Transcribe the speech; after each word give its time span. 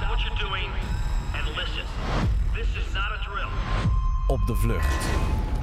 Stop 0.00 0.08
what 0.08 0.22
you're 0.22 0.48
doing 0.48 0.70
and 1.34 1.56
listen. 1.56 1.84
This 2.54 2.66
is 2.66 2.92
not 2.94 3.10
a 3.10 3.30
drill. 3.30 3.48
Op 4.26 4.46
de 4.46 4.54
vlucht. 4.54 5.04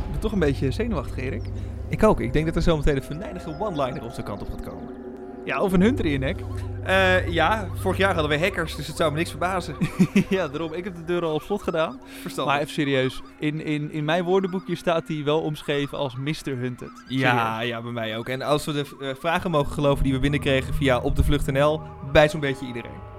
Ik 0.06 0.12
ben 0.12 0.20
toch 0.20 0.32
een 0.32 0.40
beetje 0.40 0.72
zenuwachtig, 0.72 1.18
Erik. 1.18 1.44
Ik 1.90 2.04
ook. 2.04 2.20
Ik 2.20 2.34
denk 2.34 2.46
dat 2.46 2.56
er 2.56 2.62
zometeen 2.62 2.96
een 2.96 3.04
venijnige 3.04 3.56
one-liner 3.60 4.04
onze 4.04 4.24
kant 4.24 4.42
op 4.42 4.50
gaat 4.50 4.62
komen. 4.62 4.96
Ja, 5.46 5.62
of 5.62 5.74
een 5.74 5.82
hunter 5.82 6.06
in 6.06 6.12
je 6.12 6.18
nek. 6.18 6.40
Eh, 6.84 7.28
ja, 7.28 7.68
vorig 7.76 7.98
jaar 7.98 8.14
hadden 8.14 8.32
we 8.32 8.46
hackers, 8.46 8.76
dus 8.76 8.88
het 8.88 8.96
zou 8.96 9.12
me 9.12 9.18
niks 9.18 9.30
verbazen. 9.30 9.76
ja, 10.30 10.48
daarom. 10.48 10.74
Ik 10.74 10.84
heb 10.84 10.96
de 10.96 11.04
deur 11.04 11.24
al 11.24 11.34
op 11.34 11.42
slot 11.42 11.64
gedaan. 11.64 12.02
Verstandig. 12.22 12.54
Maar 12.54 12.62
even 12.62 12.74
serieus. 12.74 13.22
In, 13.40 13.66
in, 13.66 13.92
in 13.92 14.06
mijn 14.06 14.24
woordenboekje 14.24 14.76
staat 14.76 15.08
hij 15.08 15.24
wel 15.24 15.42
omschreven 15.42 15.98
als 15.98 16.16
Mr. 16.16 16.58
Hunted. 16.58 17.04
Ja, 17.08 17.62
ja, 17.62 17.82
bij 17.82 17.92
mij 17.92 18.18
ook. 18.18 18.30
En 18.30 18.42
als 18.42 18.66
we 18.66 18.74
de 18.74 18.98
eh, 19.02 19.10
vragen 19.20 19.52
mogen 19.52 19.74
geloven 19.74 20.04
die 20.04 20.14
we 20.14 20.20
binnenkregen 20.20 20.74
via 20.74 21.00
Op 21.00 21.16
de 21.16 21.24
Vlucht 21.24 21.52
NL, 21.52 21.82
bij 22.12 22.30
zo'n 22.30 22.40
beetje 22.40 22.66
iedereen. 22.66 23.17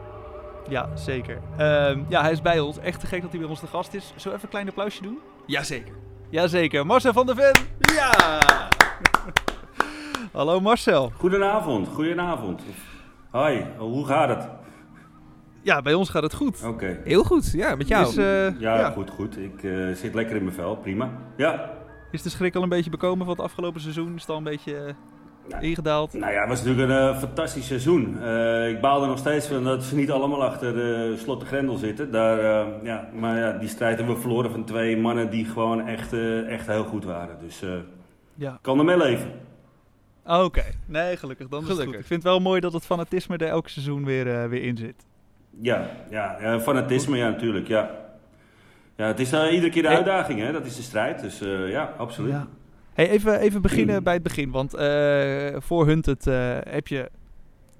Ja, 0.68 0.88
zeker. 0.96 1.38
Ehm, 1.56 2.02
ja, 2.08 2.20
hij 2.22 2.32
is 2.32 2.42
bij 2.42 2.60
ons. 2.60 2.78
Echt 2.78 3.00
te 3.00 3.06
gek 3.06 3.22
dat 3.22 3.30
hij 3.30 3.40
bij 3.40 3.48
ons 3.48 3.60
de 3.60 3.66
gast 3.66 3.94
is. 3.94 4.04
Zullen 4.06 4.22
we 4.22 4.28
even 4.28 4.42
een 4.42 4.48
klein 4.48 4.68
applausje 4.68 5.02
doen? 5.02 5.18
Jazeker. 5.46 5.94
Jazeker. 6.30 6.86
Marcel 6.86 7.12
van 7.12 7.26
der 7.26 7.34
Ven. 7.36 7.62
Ja! 7.94 8.38
Hallo 10.32 10.60
Marcel. 10.60 11.12
Goedenavond, 11.16 11.88
goedenavond. 11.88 12.62
Hoi, 13.30 13.66
hoe 13.78 14.06
gaat 14.06 14.28
het? 14.28 14.48
Ja, 15.62 15.82
bij 15.82 15.94
ons 15.94 16.08
gaat 16.10 16.22
het 16.22 16.34
goed. 16.34 16.64
Oké. 16.64 17.00
Heel 17.04 17.24
goed, 17.24 17.50
ja, 17.52 17.76
met 17.76 17.88
jou. 17.88 18.06
Is, 18.08 18.16
eh, 18.16 18.60
Ja, 18.60 18.78
ja. 18.78 18.90
goed, 18.90 19.10
goed. 19.10 19.38
Ik 19.38 19.62
eh, 19.62 19.92
zit 19.94 20.14
lekker 20.14 20.36
in 20.36 20.42
mijn 20.42 20.54
vel, 20.54 20.76
prima. 20.76 21.10
Ja. 21.36 21.70
is 22.10 22.22
de 22.22 22.28
schrik 22.30 22.54
al 22.56 22.62
een 22.62 22.68
beetje 22.68 22.90
bekomen 22.90 23.26
van 23.26 23.34
het 23.36 23.44
afgelopen 23.44 23.80
seizoen? 23.80 24.14
Is 24.14 24.20
het 24.20 24.30
al 24.30 24.36
een 24.36 24.44
beetje 24.44 24.94
eh, 25.50 25.62
ingedaald? 25.62 26.12
Nou 26.12 26.32
ja, 26.32 26.40
het 26.40 26.48
was 26.48 26.62
natuurlijk 26.64 26.90
een 26.90 26.96
eh, 27.14 27.18
fantastisch 27.18 27.66
seizoen. 27.66 28.22
Eh, 28.22 28.68
ik 28.68 28.80
baal 28.80 29.02
er 29.02 29.08
nog 29.08 29.18
steeds 29.18 29.46
van 29.46 29.64
dat 29.64 29.82
ze 29.84 29.94
niet 29.96 30.10
allemaal 30.10 30.44
achter 30.44 30.74
de 30.74 31.14
slot 31.18 31.40
de 31.40 31.46
grendel 31.46 31.76
zitten. 31.76 32.10
Daar, 32.12 32.38
eh, 32.38 32.66
ja, 32.82 33.08
maar 33.14 33.36
ja, 33.38 33.52
die 33.52 33.68
strijd 33.68 33.96
hebben 33.96 34.14
we 34.14 34.20
verloren 34.20 34.50
van 34.50 34.64
twee 34.64 34.96
mannen 34.96 35.30
die 35.30 35.44
gewoon 35.44 35.86
echt, 35.86 36.12
eh, 36.12 36.52
echt 36.52 36.66
heel 36.66 36.84
goed 36.84 37.04
waren. 37.04 37.36
Dus 37.40 37.62
eh 37.62 37.68
Ja. 38.34 38.52
ik 38.52 38.58
kan 38.62 38.78
ermee 38.78 38.96
leven. 38.96 39.30
Ah, 40.24 40.44
Oké. 40.44 40.62
Nee, 40.86 41.16
gelukkig. 41.16 41.48
Dan 41.48 41.60
is 41.62 41.64
het 41.68 41.72
Gelukkig. 41.76 41.94
goed. 41.94 42.02
Ik 42.02 42.06
vind 42.08 42.22
het 42.22 42.32
wel 42.32 42.40
mooi 42.40 42.60
dat 42.60 42.72
het 42.72 42.84
fanatisme 42.86 43.36
er 43.36 43.48
elk 43.48 43.68
seizoen 43.68 44.04
weer, 44.04 44.48
weer 44.48 44.62
in 44.62 44.76
zit. 44.76 45.06
Ja, 45.60 45.90
ja 46.10 46.36
eh, 46.38 46.60
fanatisme, 46.60 47.16
ja, 47.16 47.28
natuurlijk. 47.28 47.68
Ja. 47.68 47.90
Ja, 48.96 49.06
het 49.06 49.20
is 49.20 49.32
eh, 49.32 49.52
iedere 49.52 49.70
keer 49.72 49.82
de 49.82 49.88
uitdaging, 49.88 50.40
hè? 50.40 50.52
dat 50.52 50.66
is 50.66 50.76
de 50.76 50.82
strijd. 50.82 51.20
Dus 51.20 51.40
eh, 51.40 51.70
ja, 51.70 51.92
absoluut. 51.96 52.30
Ja. 52.32 52.46
Hey, 52.98 53.10
even, 53.10 53.40
even 53.40 53.62
beginnen 53.62 54.02
bij 54.02 54.14
het 54.14 54.22
begin. 54.22 54.50
Want 54.50 54.74
eh, 54.74 55.56
voor 55.58 55.86
Hunted 55.86 56.26
eh 56.26 56.58
heb 56.60 56.88
je, 56.88 57.10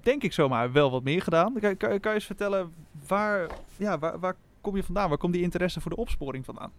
denk 0.01 0.23
ik 0.23 0.33
zomaar, 0.33 0.71
wel 0.71 0.91
wat 0.91 1.03
meer 1.03 1.21
gedaan. 1.21 1.53
Kan, 1.59 1.77
kan, 1.77 1.99
kan 1.99 2.11
je 2.11 2.17
eens 2.17 2.25
vertellen, 2.25 2.71
waar, 3.07 3.47
ja, 3.77 3.99
waar, 3.99 4.19
waar 4.19 4.35
kom 4.61 4.75
je 4.75 4.83
vandaan? 4.83 5.09
Waar 5.09 5.17
komt 5.17 5.33
die 5.33 5.41
interesse 5.41 5.81
voor 5.81 5.91
de 5.91 5.97
opsporing 5.97 6.45
vandaan? 6.45 6.71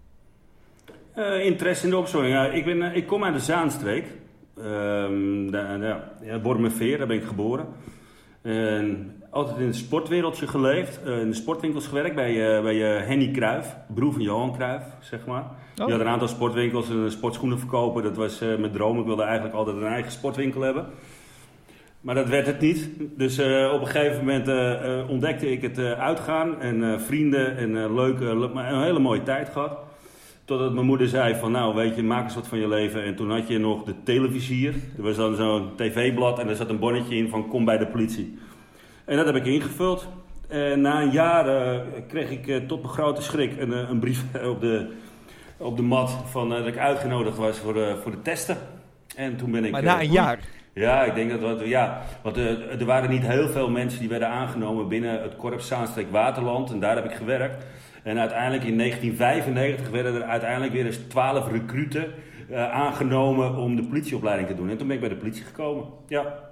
Eh, 1.15 1.45
interesse 1.45 1.85
in 1.85 1.91
de 1.91 1.97
opzoring. 1.97 2.33
Ja, 2.33 2.47
ik, 2.47 2.65
ben, 2.65 2.95
ik 2.95 3.07
kom 3.07 3.25
uit 3.25 3.35
de 3.35 3.41
Zaanstreek. 3.41 4.07
Ehm 4.57 5.51
daar, 5.51 5.81
ja, 5.81 6.13
ja, 6.23 6.41
Wormerveer, 6.41 6.99
daar 6.99 7.07
ben 7.07 7.17
ik 7.17 7.25
geboren. 7.25 7.67
En 8.43 9.20
altijd 9.31 9.59
in 9.59 9.67
het 9.67 9.77
sportwereldje 9.77 10.47
geleefd. 10.47 11.03
Eh, 11.03 11.21
in 11.21 11.29
de 11.29 11.35
sportwinkels 11.35 11.87
gewerkt 11.87 12.15
bij, 12.15 12.57
eh, 12.57 12.63
bij 12.63 12.99
eh, 12.99 13.07
Henny 13.07 13.31
Kruijf, 13.31 13.77
broer 13.95 14.13
van 14.13 14.23
Johan 14.23 14.53
Cruijff, 14.53 14.85
zeg 15.01 15.27
maar. 15.27 15.45
Die 15.75 15.91
had 15.91 16.01
een 16.01 16.07
aantal 16.07 16.29
sportwinkels 16.29 16.91
en 16.91 16.97
een 16.97 17.11
sportschoenen 17.11 17.59
verkopen. 17.59 18.03
Dat 18.03 18.17
was 18.17 18.39
mijn 18.39 18.73
droom. 18.73 18.99
Ik 18.99 19.07
wilde 19.07 19.23
eigenlijk 19.23 19.55
altijd 19.55 19.77
een 19.77 19.87
eigen 19.87 20.13
sportwinkel 20.13 20.61
hebben. 20.61 20.87
Maar 22.01 22.15
dat 22.15 22.29
werd 22.29 22.47
het 22.47 22.61
niet. 22.61 22.91
Dus 23.17 23.39
op 23.73 23.81
een 23.81 23.87
gegeven 23.87 24.19
moment 24.19 24.49
ontdekte 25.09 25.53
ik 25.53 25.63
het 25.63 25.79
uitgaan 25.79 26.61
en 26.61 27.01
vrienden 27.01 27.57
en 27.57 27.95
leuke, 27.95 28.25
een 28.25 28.83
hele 28.83 28.99
mooie 28.99 29.23
tijd 29.23 29.49
gehad. 29.49 29.79
Totdat 30.45 30.73
mijn 30.73 30.87
moeder 30.87 31.09
zei 31.09 31.35
van 31.35 31.53
nou 31.53 31.75
weet 31.75 31.97
je, 31.97 32.03
maak 32.03 32.25
eens 32.25 32.35
wat 32.35 32.49
van 32.49 32.59
je 32.59 32.69
leven. 32.69 33.05
En 33.05 33.17
toen 33.17 33.31
had 33.31 33.49
je 33.49 33.59
nog 33.59 33.85
de 33.85 33.95
televisier. 34.05 34.75
Er 34.97 35.03
was 35.03 35.17
dan 35.17 35.37
zo'n 35.37 35.69
tv-blad 35.77 36.39
en 36.39 36.49
er 36.49 36.57
zat 36.57 36.69
een 36.69 36.79
bonnetje 36.79 37.17
in 37.17 37.29
van 37.29 37.49
kom 37.49 37.65
bij 37.65 37.79
de 37.79 37.87
politie. 37.87 38.39
En 39.11 39.17
dat 39.17 39.27
heb 39.27 39.37
ik 39.37 39.47
ingevuld. 39.47 40.09
En 40.49 40.81
na 40.81 41.03
een 41.03 41.11
jaar 41.11 41.47
eh, 41.49 41.81
kreeg 42.09 42.31
ik 42.31 42.49
eh, 42.49 42.57
tot 42.57 42.83
mijn 42.83 42.95
grote 42.95 43.23
schrik 43.23 43.61
een, 43.61 43.73
eh, 43.73 43.89
een 43.89 43.99
brief 43.99 44.23
op 44.55 44.61
de, 44.61 44.93
op 45.57 45.77
de 45.77 45.83
mat 45.83 46.17
van, 46.27 46.53
eh, 46.53 46.59
dat 46.59 46.67
ik 46.67 46.79
uitgenodigd 46.79 47.37
was 47.37 47.59
voor 47.59 47.75
de, 47.75 47.97
voor 48.03 48.11
de 48.11 48.23
testen. 48.23 48.57
En 49.17 49.37
toen 49.37 49.51
ben 49.51 49.65
ik... 49.65 49.71
maar 49.71 49.81
eh, 49.81 49.87
na 49.87 50.01
een 50.01 50.11
jaar. 50.11 50.39
ja, 50.73 51.05
ik 51.05 51.15
denk 51.15 51.41
dat 51.41 51.61
ja, 51.65 52.03
want 52.23 52.37
eh, 52.37 52.81
er 52.81 52.85
waren 52.85 53.11
niet 53.11 53.27
heel 53.27 53.49
veel 53.49 53.71
mensen 53.71 54.01
die 54.01 54.09
werden 54.09 54.29
aangenomen 54.29 54.89
binnen 54.89 55.23
het 55.23 55.37
korps 55.37 55.67
Zaanstreek 55.67 56.11
Waterland 56.11 56.71
en 56.71 56.81
daar 56.81 56.95
heb 56.95 57.05
ik 57.05 57.15
gewerkt. 57.15 57.65
En 58.03 58.19
uiteindelijk 58.19 58.65
in 58.65 58.79
1995 58.79 59.91
werden 59.91 60.15
er 60.15 60.23
uiteindelijk 60.23 60.73
weer 60.73 60.87
eens 60.87 60.97
12 61.09 61.51
recruten 61.51 62.07
eh, 62.51 62.71
aangenomen 62.71 63.57
om 63.57 63.77
de 63.77 63.83
politieopleiding 63.83 64.49
te 64.49 64.55
doen. 64.55 64.71
En 64.71 64.77
toen 64.77 64.87
ben 64.87 64.97
ik 64.97 65.03
bij 65.03 65.13
de 65.13 65.17
politie 65.17 65.45
gekomen. 65.45 65.85
Ja, 66.09 66.50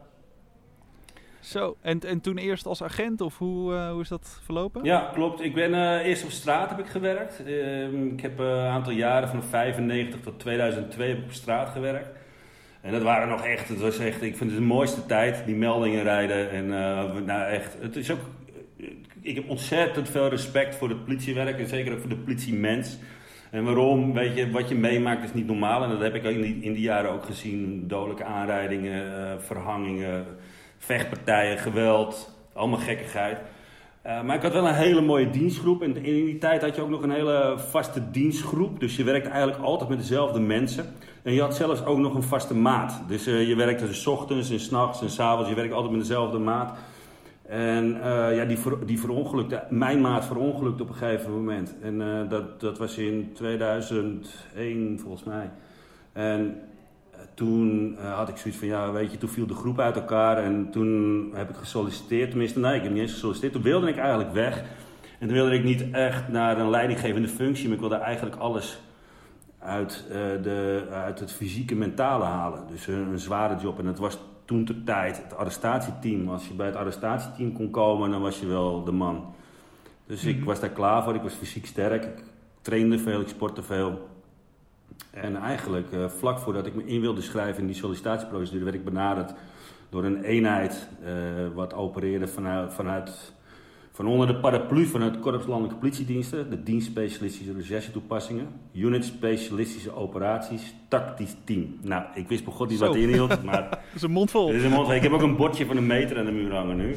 Zo, 1.49 1.77
en, 1.81 2.01
en 2.01 2.21
toen 2.21 2.39
eerst 2.39 2.67
als 2.67 2.83
agent 2.83 3.21
of 3.21 3.39
hoe, 3.39 3.75
eh, 3.75 3.91
hoe 3.91 4.01
is 4.01 4.09
dat 4.09 4.41
verlopen? 4.45 4.85
ja 4.85 5.11
klopt. 5.13 5.41
Ik 5.41 5.55
ben 5.55 5.75
eh, 5.75 6.07
eerst 6.07 6.25
op 6.25 6.31
straat 6.31 6.71
heb 6.71 6.79
ik 6.79 6.87
gewerkt. 6.87 7.43
Ehm, 7.47 8.07
ik 8.07 8.21
heb 8.21 8.41
eh, 8.41 8.47
een 8.47 8.67
aantal 8.67 8.93
jaren 8.93 9.29
van 9.29 9.43
95 9.43 10.21
tot 10.21 10.39
2002 10.39 11.09
heb 11.09 11.19
ik 11.19 11.25
op 11.25 11.33
straat 11.33 11.69
gewerkt. 11.69 12.09
En 12.81 12.93
dat 12.93 13.03
waren 13.03 13.29
nog 13.29 13.45
echt, 13.45 13.69
het 13.69 13.81
was 13.81 13.99
echt, 13.99 14.23
ik 14.23 14.37
vind 14.37 14.51
het 14.51 14.59
de 14.59 14.67
mooiste 14.67 15.07
tijd, 15.07 15.43
die 15.47 15.55
meldingen 15.55 16.03
rijden. 16.03 16.51
En 16.51 16.69
nou 17.25 17.51
echt, 17.51 17.77
het 17.81 17.97
is 17.97 18.11
ook, 18.11 18.21
ik 19.21 19.35
heb 19.35 19.49
ontzettend 19.49 20.09
veel 20.09 20.29
respect 20.29 20.75
voor 20.75 20.89
het 20.89 21.05
politiewerk 21.05 21.59
en 21.59 21.67
zeker 21.67 21.93
ook 21.93 22.01
voor 22.01 22.09
de 22.09 22.17
politiemens. 22.17 22.99
En 23.51 23.65
waarom, 23.65 24.13
weet 24.13 24.37
je, 24.37 24.51
wat 24.51 24.69
je 24.69 24.75
meemaakt 24.75 25.25
is 25.25 25.35
niet 25.35 25.47
normaal. 25.47 25.83
En 25.83 25.91
dat 25.91 26.01
heb 26.01 26.15
ik 26.15 26.25
in 26.25 26.41
die, 26.41 26.59
in 26.61 26.73
die 26.73 26.83
jaren 26.83 27.11
ook 27.11 27.25
gezien. 27.25 27.89
Dodelijke 27.89 28.25
aanrijdingen, 28.25 29.43
verhangingen, 29.43 30.27
vechtpartijen, 30.79 31.59
geweld, 31.59 32.35
allemaal 32.53 32.79
gekkigheid. 32.79 33.39
Eh, 34.03 34.23
maar 34.23 34.37
ik 34.37 34.43
had 34.43 34.53
wel 34.53 34.69
een 34.69 34.75
hele 34.75 35.01
mooie 35.01 35.31
dienstgroep. 35.31 35.83
En 35.83 35.97
in 35.97 36.25
die 36.25 36.39
tijd 36.39 36.63
had 36.63 36.77
je 36.77 36.83
ook 36.83 36.89
nog 36.89 37.03
een 37.03 37.11
hele 37.11 37.55
vaste 37.57 38.11
dienstgroep. 38.11 38.81
Dus 38.81 38.97
je 38.97 39.05
werkte 39.05 39.29
eigenlijk 39.29 39.63
altijd 39.63 39.89
met 39.89 39.99
dezelfde 39.99 40.41
mensen. 40.41 40.85
En 41.23 41.33
je 41.33 41.41
had 41.41 41.57
zelfs 41.57 41.85
ook 41.85 41.99
nog 41.99 42.15
een 42.15 42.23
vaste 42.23 42.55
maat. 42.55 43.03
Dus 43.07 43.27
eh, 43.27 43.49
je 43.49 43.55
werkte 43.55 43.87
dus 43.87 44.07
ochtends 44.07 44.51
en 44.51 44.61
's 44.61 44.71
nachts 44.71 45.01
en 45.01 45.11
's 45.11 45.19
avonds. 45.19 45.49
Je 45.49 45.55
werkte 45.55 45.75
altijd 45.75 45.93
met 45.93 46.03
dezelfde 46.03 46.39
maat. 46.39 46.79
En 47.43 48.03
eh, 48.03 48.37
ja, 48.37 48.45
die, 48.45 48.59
ver, 48.59 48.87
die 48.87 49.01
verongelukte, 49.01 49.65
mijn 49.71 50.01
maat 50.01 50.25
verongelukte 50.25 50.83
op 50.83 50.89
een 50.89 50.95
gegeven 50.95 51.33
moment. 51.33 51.75
En 51.83 52.27
dat, 52.29 52.61
dat 52.61 52.79
was 52.79 52.99
in 52.99 53.31
2001 53.35 54.99
volgens 55.01 55.25
mij. 55.25 55.51
En 56.13 56.61
toen 57.35 57.97
eh, 57.99 58.17
had 58.17 58.29
ik 58.29 58.37
zoiets 58.37 58.59
van, 58.59 58.69
ja 58.69 58.93
weet 58.93 59.11
je, 59.11 59.19
toen 59.19 59.29
viel 59.29 59.47
de 59.47 59.55
groep 59.55 59.79
uit 59.81 59.97
elkaar. 59.97 60.37
En 60.37 60.71
toen 60.71 61.31
heb 61.35 61.49
ik 61.49 61.57
gesolliciteerd, 61.57 62.31
tenminste 62.31 62.59
nee, 62.59 62.77
ik 62.77 62.83
heb 62.83 62.93
niet 62.93 63.01
eens 63.01 63.13
gesolliciteerd. 63.13 63.53
Toen 63.53 63.63
wilde 63.63 63.89
ik 63.89 63.97
eigenlijk 63.97 64.33
weg. 64.33 64.63
En 65.19 65.27
toen 65.27 65.37
wilde 65.37 65.55
ik 65.55 65.65
niet 65.65 65.91
echt 65.91 66.29
naar 66.29 66.59
een 66.59 66.71
leidinggevende 66.71 67.29
functie, 67.29 67.65
maar 67.65 67.75
ik 67.75 67.81
wilde 67.81 67.97
eigenlijk 67.97 68.37
alles 68.37 68.81
uit, 69.59 70.05
eh, 70.09 70.17
de, 70.43 70.87
uit 70.91 71.21
het 71.21 71.33
fysieke 71.33 71.75
mentale 71.75 72.25
halen. 72.25 72.63
Dus 72.71 72.87
een, 72.87 72.95
een 72.95 73.19
zware 73.19 73.57
job. 73.61 73.79
En 73.79 73.85
dat 73.85 73.99
was 73.99 74.19
toen 74.45 74.65
ter 74.65 74.85
tijd 74.85 75.23
het 75.23 75.37
arrestatieteam. 75.37 76.29
Als 76.29 76.49
je 76.49 76.55
bij 76.55 76.67
het 76.67 76.77
arrestatieteam 76.77 77.53
kon 77.53 77.71
komen, 77.71 78.11
dan 78.11 78.21
was 78.21 78.41
je 78.41 78.47
wel 78.47 78.85
de 78.85 78.93
man. 78.93 79.35
Dus 80.07 80.25
ik 80.25 80.45
was 80.45 80.61
daar 80.61 80.71
klaar 80.71 81.05
voor. 81.05 81.15
Ik 81.15 81.23
was 81.23 81.35
fysiek 81.35 81.67
sterk. 81.67 82.05
Ik 82.05 82.25
trainde 82.61 82.99
veel, 82.99 83.21
ik 83.21 83.29
sportte 83.29 83.63
veel. 83.63 84.09
En 85.11 85.37
eigenlijk, 85.37 85.93
eh, 85.93 86.09
vlak 86.09 86.39
voordat 86.39 86.67
ik 86.67 86.75
me 86.75 86.85
in 86.85 87.01
wilde 87.01 87.21
schrijven 87.21 87.61
in 87.61 87.67
die 87.67 87.77
sollicitatieprocedure, 87.77 88.65
werd 88.65 88.77
ik 88.77 88.85
benaderd 88.85 89.35
door 89.91 90.05
een 90.05 90.23
eenheid 90.23 90.89
eh, 91.05 91.13
wat 91.55 91.75
opereerde 91.75 92.27
vanuit, 92.27 92.75
vanuit, 92.75 93.33
van 93.93 94.07
onder 94.07 94.27
de 94.27 94.37
paraplu 94.37 94.87
van 94.87 95.01
het 95.01 95.21
Korps 95.21 95.47
Landelijke 95.47 95.79
Politiediensten, 95.79 96.51
de 96.51 96.63
dienst 96.63 96.87
specialistische 96.87 97.53
recherchetoepassingen, 97.53 98.47
unit 98.73 99.05
specialistische 99.05 99.95
operaties, 99.95 100.75
tactisch 100.89 101.37
team. 101.45 101.77
Nou, 101.83 102.03
ik 102.15 102.29
wist 102.29 102.45
bij 102.45 102.53
god 102.53 102.69
niet 102.69 102.79
wat 102.79 102.95
het 102.95 103.03
inhield, 103.03 103.43
maar 103.45 103.71
Dat 103.71 103.81
is 103.95 104.03
een 104.03 104.11
mond 104.11 104.31
vol. 104.31 104.51
is 104.51 104.65
een 104.65 104.71
mond. 104.71 104.91
Ik 104.91 105.03
heb 105.03 105.13
ook 105.13 105.23
een 105.23 105.37
bordje 105.37 105.67
van 105.67 105.77
een 105.77 105.87
meter 105.87 106.19
aan 106.19 106.25
de 106.25 106.33
muur 106.33 106.55
hangen 106.55 106.77
nu. 106.77 106.97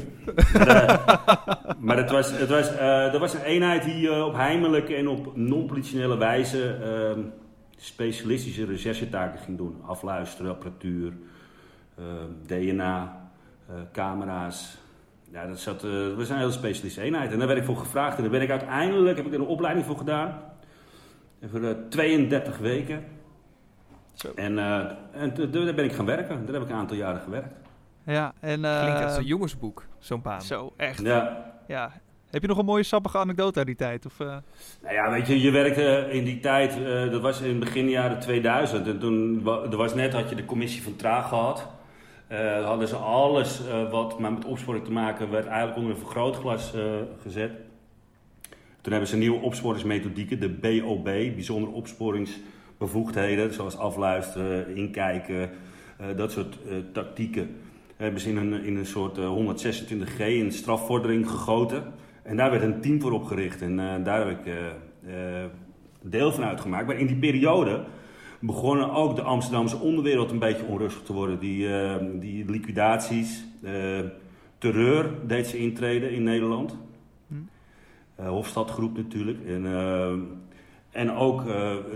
Maar, 0.52 0.68
eh, 0.68 1.74
maar 1.78 1.96
het 1.96 2.10
was, 2.10 2.38
het 2.38 2.48
was, 2.48 2.70
er 2.78 3.18
was 3.18 3.34
een 3.34 3.42
eenheid 3.42 3.84
die 3.84 4.24
op 4.24 4.34
heimelijke 4.34 4.94
en 4.94 5.08
op 5.08 5.36
non-politionele 5.36 6.16
wijze 6.16 6.74
ehm, 6.74 7.20
specialistische 7.84 8.64
recherchetaken 8.64 9.38
ging 9.40 9.56
doen. 9.58 9.80
Afluisteren, 9.86 10.50
apparatuur, 10.50 11.12
ehm, 11.98 12.06
DNA, 12.46 13.30
eh, 13.68 13.74
camera's. 13.92 14.78
Ja, 15.32 15.46
dat, 15.46 15.58
zat, 15.60 15.84
eh, 15.84 15.90
dat 15.90 16.14
was 16.14 16.28
een 16.28 16.36
hele 16.38 16.50
specialistische 16.52 17.00
eenheid. 17.00 17.32
En 17.32 17.38
daar 17.38 17.46
werd 17.46 17.58
ik 17.58 17.64
voor 17.64 17.76
gevraagd. 17.76 18.16
En 18.16 18.22
daar 18.22 18.30
ben 18.30 18.42
ik 18.42 18.50
uiteindelijk, 18.50 19.16
heb 19.16 19.26
ik 19.26 19.32
er 19.32 19.40
een 19.40 19.46
opleiding 19.46 19.86
voor 19.86 19.96
gedaan. 19.96 20.40
En 21.40 21.50
voor 21.50 21.62
eh, 21.62 21.74
32 21.88 22.58
weken. 22.58 23.04
Zo. 24.14 24.32
En, 24.34 24.58
eh, 24.58 24.90
en 25.12 25.34
daar 25.50 25.74
ben 25.74 25.84
ik 25.84 25.92
gaan 25.92 26.06
werken. 26.06 26.44
Daar 26.46 26.54
heb 26.54 26.62
ik 26.62 26.68
een 26.70 26.76
aantal 26.76 26.96
jaren 26.96 27.20
gewerkt. 27.20 27.54
Ja, 28.04 28.32
en... 28.40 28.64
eh, 28.64 28.80
Klinkt 28.82 29.02
als 29.04 29.16
een 29.16 29.24
jongensboek, 29.24 29.86
zo'n 29.98 30.22
baan. 30.22 30.42
Zo, 30.42 30.72
echt. 30.76 31.00
Ja, 31.00 31.52
Ja. 31.66 31.92
Heb 32.32 32.42
je 32.42 32.48
nog 32.48 32.58
een 32.58 32.64
mooie 32.64 32.82
sappige 32.82 33.18
anekdote 33.18 33.58
uit 33.58 33.66
die 33.66 33.76
tijd? 33.76 34.06
Of, 34.06 34.20
eh? 34.20 34.36
Nou 34.82 34.94
ja, 34.94 35.10
weet 35.10 35.26
je, 35.26 35.40
je 35.40 35.50
werkte 35.50 36.08
in 36.10 36.24
die 36.24 36.40
tijd, 36.40 36.84
eh, 36.84 37.10
dat 37.10 37.20
was 37.20 37.40
in 37.40 37.58
begin 37.58 37.88
jaren 37.88 38.20
2000. 38.20 38.86
En 38.86 38.98
toen 38.98 39.46
er 39.46 39.76
was 39.76 39.94
net, 39.94 40.12
had 40.12 40.28
je 40.28 40.34
de 40.34 40.44
commissie 40.44 40.82
van 40.82 40.96
Traag 40.96 41.28
gehad. 41.28 41.68
Eh, 42.26 42.64
hadden 42.64 42.88
ze 42.88 42.96
alles 42.96 43.60
wat 43.90 44.18
maar 44.18 44.32
met 44.32 44.44
opsporing 44.44 44.84
te 44.84 44.92
maken 44.92 45.30
werd 45.30 45.46
eigenlijk 45.46 45.76
onder 45.76 45.92
een 45.92 46.00
vergrootglas 46.00 46.74
gezet. 47.22 47.52
Toen 48.80 48.92
hebben 48.92 49.10
ze 49.10 49.16
nieuwe 49.16 49.40
opsporingsmethodieken, 49.40 50.40
de 50.40 50.48
BOB, 50.48 51.04
bijzondere 51.04 51.72
opsporingsbevoegdheden, 51.72 53.54
zoals 53.54 53.76
afluisteren, 53.76 54.76
inkijken, 54.76 55.50
dat 56.16 56.32
soort 56.32 56.58
tactieken. 56.92 57.56
Hebben 58.02 58.20
ze 58.20 58.28
in 58.28 58.36
een, 58.36 58.64
in 58.64 58.76
een 58.76 58.86
soort 58.86 59.18
eh, 59.18 59.36
126G, 59.36 60.18
een 60.18 60.52
strafvordering 60.52 61.30
gegoten. 61.30 61.84
En 62.22 62.36
daar 62.36 62.50
werd 62.50 62.62
een 62.62 62.80
team 62.80 63.00
voor 63.00 63.12
opgericht 63.12 63.62
en 63.62 63.78
eh, 63.78 64.04
daar 64.04 64.26
heb 64.26 64.38
ik 64.38 64.46
eh, 64.46 65.42
eh, 65.42 65.50
deel 66.02 66.32
van 66.32 66.44
uitgemaakt. 66.44 66.86
Maar 66.86 66.98
in 66.98 67.06
die 67.06 67.16
periode 67.16 67.84
begonnen 68.40 68.90
ook 68.90 69.16
de 69.16 69.22
Amsterdamse 69.22 69.78
onderwereld 69.78 70.30
een 70.30 70.38
beetje 70.38 70.64
onrustig 70.64 71.02
te 71.02 71.12
worden. 71.12 71.38
Die, 71.38 71.68
die 72.18 72.50
liquidaties, 72.50 73.44
terreur 74.58 75.10
deed 75.26 75.46
ze 75.46 75.58
intreden 75.58 76.10
in 76.10 76.22
Nederland. 76.22 76.76
Hm. 77.28 78.26
Hofstadgroep 78.26 78.96
natuurlijk. 78.96 79.38
En, 79.46 79.66
en 80.90 81.12
ook 81.12 81.44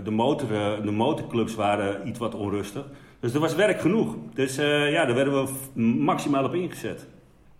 de, 0.03 0.11
motor, 0.11 0.47
de 0.83 0.91
motorclubs 0.91 1.55
waren 1.55 2.07
iets 2.07 2.19
wat 2.19 2.35
onrustig. 2.35 2.85
Dus 3.19 3.33
er 3.33 3.39
was 3.39 3.55
werk 3.55 3.79
genoeg. 3.79 4.15
Dus 4.33 4.55
ja, 4.55 5.05
daar 5.05 5.15
werden 5.15 5.45
we 5.45 5.79
maximaal 5.81 6.45
op 6.45 6.53
ingezet. 6.53 7.07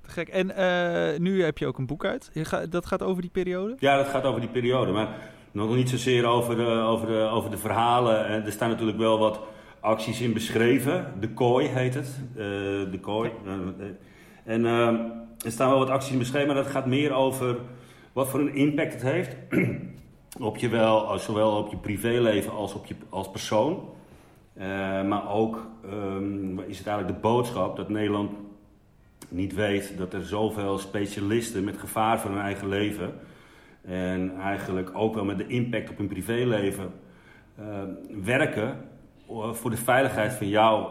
Te 0.07 0.13
gek. 0.13 0.27
En 0.27 0.55
eh, 0.55 1.19
nu 1.19 1.43
heb 1.43 1.57
je 1.57 1.67
ook 1.67 1.77
een 1.77 1.85
boek 1.85 2.05
uit. 2.05 2.31
Dat 2.69 2.85
gaat 2.85 3.03
over 3.03 3.21
die 3.21 3.31
periode? 3.31 3.75
Ja, 3.79 3.97
dat 3.97 4.07
gaat 4.07 4.23
over 4.23 4.41
die 4.41 4.49
periode. 4.49 4.91
Maar 4.91 5.07
nog 5.51 5.75
niet 5.75 5.89
zozeer 5.89 6.25
over 6.25 6.55
de, 6.55 6.65
over 6.65 7.07
de, 7.07 7.29
over 7.31 7.51
de 7.51 7.57
verhalen. 7.57 8.27
En 8.27 8.45
er 8.45 8.51
staan 8.51 8.69
natuurlijk 8.69 8.97
wel 8.97 9.19
wat 9.19 9.39
acties 9.79 10.21
in 10.21 10.33
beschreven. 10.33 11.13
De 11.19 11.29
kooi 11.29 11.67
heet 11.67 11.93
het. 11.93 12.19
Eh, 12.35 12.43
de 12.91 12.99
kooi. 13.01 13.31
Eh, 13.45 13.53
En 14.43 14.65
eh, 14.65 14.87
er 15.45 15.51
staan 15.51 15.69
wel 15.69 15.79
wat 15.79 15.89
acties 15.89 16.11
in 16.11 16.19
beschreven. 16.19 16.47
Maar 16.47 16.63
dat 16.63 16.71
gaat 16.71 16.85
meer 16.85 17.13
over 17.13 17.57
wat 18.13 18.29
voor 18.29 18.39
een 18.39 18.55
impact 18.55 18.93
het 18.93 19.01
heeft. 19.01 19.35
op 20.39 20.57
je 20.57 20.69
wel, 20.69 21.19
zowel 21.19 21.57
op 21.57 21.69
je 21.69 21.77
privéleven 21.77 22.51
als 22.51 22.73
op 22.73 22.85
je 22.85 22.95
als 23.09 23.31
persoon. 23.31 23.95
Eh, 24.57 25.03
maar 25.03 25.31
ook 25.31 25.67
ehm, 25.83 26.59
is 26.59 26.77
het 26.77 26.87
eigenlijk 26.87 27.07
de 27.07 27.27
boodschap 27.27 27.75
dat 27.75 27.89
Nederland 27.89 28.31
niet 29.29 29.53
weet 29.53 29.93
dat 29.97 30.13
er 30.13 30.23
zoveel 30.23 30.77
specialisten 30.77 31.63
met 31.63 31.77
gevaar 31.77 32.19
voor 32.19 32.31
hun 32.31 32.41
eigen 32.41 32.67
leven 32.67 33.13
en 33.81 34.37
eigenlijk 34.41 34.89
ook 34.93 35.15
wel 35.15 35.25
met 35.25 35.37
de 35.37 35.47
impact 35.47 35.89
op 35.89 35.97
hun 35.97 36.07
privéleven 36.07 36.91
eh, 37.55 37.65
werken 38.23 38.77
eh, 39.29 39.53
voor 39.53 39.69
de 39.69 39.77
veiligheid 39.77 40.33
van 40.33 40.47
jou 40.47 40.87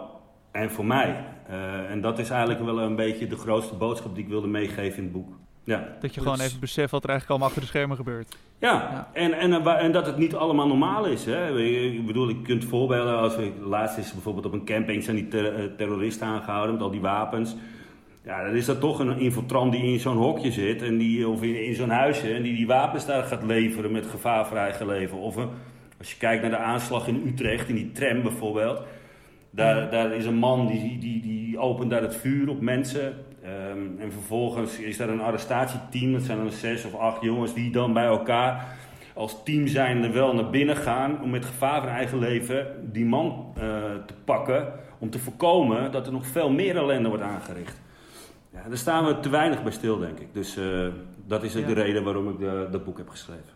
en 0.53 0.71
voor 0.71 0.87
mij. 0.87 1.25
Eh, 1.49 1.91
en 1.91 2.00
dat 2.00 2.19
is 2.19 2.31
eigenlijk 2.31 2.65
wel 2.65 2.81
een 2.81 2.97
beetje 2.97 3.27
de 3.27 3.37
grootste 3.37 3.75
boodschap 3.75 4.15
die 4.15 4.25
ik 4.25 4.31
wilde 4.31 4.47
meegeven 4.47 4.97
in 4.99 5.03
het 5.03 5.12
boek. 5.12 5.35
Ja. 5.65 5.88
Dat 6.00 6.15
je 6.15 6.21
gewoon 6.21 6.41
even 6.41 6.61
beseft 6.61 6.91
wat 6.91 7.03
er 7.05 7.09
eigenlijk 7.09 7.31
allemaal 7.31 7.49
achter 7.49 7.62
de 7.62 7.69
schermen 7.69 7.97
gebeurt. 7.97 8.37
Ja, 8.59 8.73
Ja. 8.73 9.09
En, 9.12 9.33
en, 9.33 9.67
en 9.79 9.93
dat 9.93 10.06
het 10.06 10.17
niet 10.17 10.35
allemaal 10.35 10.67
normaal 10.67 11.05
is. 11.05 11.25
Hè. 11.25 11.59
Ik 11.61 12.06
bedoel, 12.06 12.29
je 12.29 12.43
kunt 12.43 12.65
voorbeelden 12.65 13.19
als 13.19 13.37
we, 13.37 13.53
laatst 13.62 13.99
is 13.99 14.12
bijvoorbeeld 14.12 14.47
op 14.47 14.53
een 14.53 14.65
camping 14.65 15.03
zijn 15.03 15.17
die 15.17 15.29
ter- 15.29 15.77
terroristen 15.77 16.27
aangehouden 16.27 16.75
met 16.75 16.83
al 16.83 16.91
die 16.91 17.00
wapens. 17.00 17.56
Ja, 18.26 18.44
dan 18.44 18.55
is 18.55 18.64
dat 18.64 18.81
toch 18.81 18.99
een 18.99 19.19
infiltrant 19.19 19.73
die 19.73 19.82
in 19.82 20.00
zo'n 20.00 20.17
hokje 20.17 20.52
zit 20.52 20.82
en 20.82 20.96
die, 20.96 21.28
of 21.28 21.43
in, 21.43 21.64
in 21.64 21.75
zo'n 21.75 21.90
huisje 21.90 22.34
en 22.34 22.43
die 22.43 22.56
die 22.56 22.67
wapens 22.67 23.06
daar 23.06 23.23
gaat 23.23 23.43
leveren 23.43 23.93
met 23.93 24.06
gevaar 24.06 24.46
voor 24.46 24.56
eigen 24.56 24.87
leven. 24.87 25.19
Of 25.19 25.37
een, 25.37 25.49
als 25.99 26.11
je 26.11 26.17
kijkt 26.19 26.43
naar 26.43 26.50
de 26.50 26.56
aanslag 26.56 27.08
in 27.08 27.23
Utrecht, 27.26 27.69
in 27.69 27.75
die 27.75 27.93
tram 27.93 28.23
bijvoorbeeld. 28.23 28.82
Daar, 29.50 29.90
daar 29.90 30.12
is 30.12 30.25
een 30.25 30.34
man 30.34 30.67
die, 30.67 30.99
die, 30.99 31.20
die 31.20 31.58
opent 31.58 31.90
daar 31.90 32.02
het 32.02 32.17
vuur 32.17 32.49
op 32.49 32.61
mensen. 32.61 33.14
Ehm, 33.43 34.00
en 34.00 34.12
vervolgens 34.12 34.78
is 34.78 34.96
daar 34.96 35.08
een 35.08 35.20
arrestatieteam. 35.20 36.12
Dat 36.12 36.23
zijn 36.23 36.38
dan 36.38 36.50
zes 36.50 36.84
of 36.84 36.94
acht 36.94 37.23
jongens 37.23 37.55
die 37.55 37.70
dan 37.70 37.93
bij 37.93 38.06
elkaar 38.06 38.67
als 39.14 39.43
team 39.44 39.67
zijnde 39.67 40.11
wel 40.11 40.34
naar 40.34 40.50
binnen 40.50 40.76
gaan. 40.76 41.23
Om 41.23 41.31
met 41.31 41.44
gevaar 41.44 41.81
van 41.81 41.90
eigen 41.90 42.19
leven 42.19 42.67
die 42.93 43.05
man 43.05 43.52
eh, 43.55 43.62
te 44.06 44.14
pakken. 44.25 44.73
Om 44.99 45.11
te 45.11 45.19
voorkomen 45.19 45.93
dat 45.93 46.06
er 46.06 46.12
nog 46.12 46.26
veel 46.26 46.50
meer 46.50 46.76
ellende 46.76 47.08
wordt 47.08 47.25
aangericht. 47.25 47.84
Ja, 48.62 48.69
daar 48.69 48.76
staan 48.79 49.05
we 49.06 49.20
te 49.20 49.29
weinig 49.29 49.62
bij 49.62 49.73
stil, 49.73 49.99
denk 49.99 50.19
ik. 50.19 50.29
Dus 50.35 50.56
eh, 50.56 50.87
dat 51.26 51.43
is 51.43 51.56
ook 51.56 51.61
Ja. 51.62 51.75
de 51.75 51.81
reden 51.82 52.05
waarom 52.05 52.29
ik 52.29 52.38
de, 52.38 52.69
dat 52.70 52.85
boek 52.85 52.99
heb 52.99 53.08
geschreven. 53.08 53.55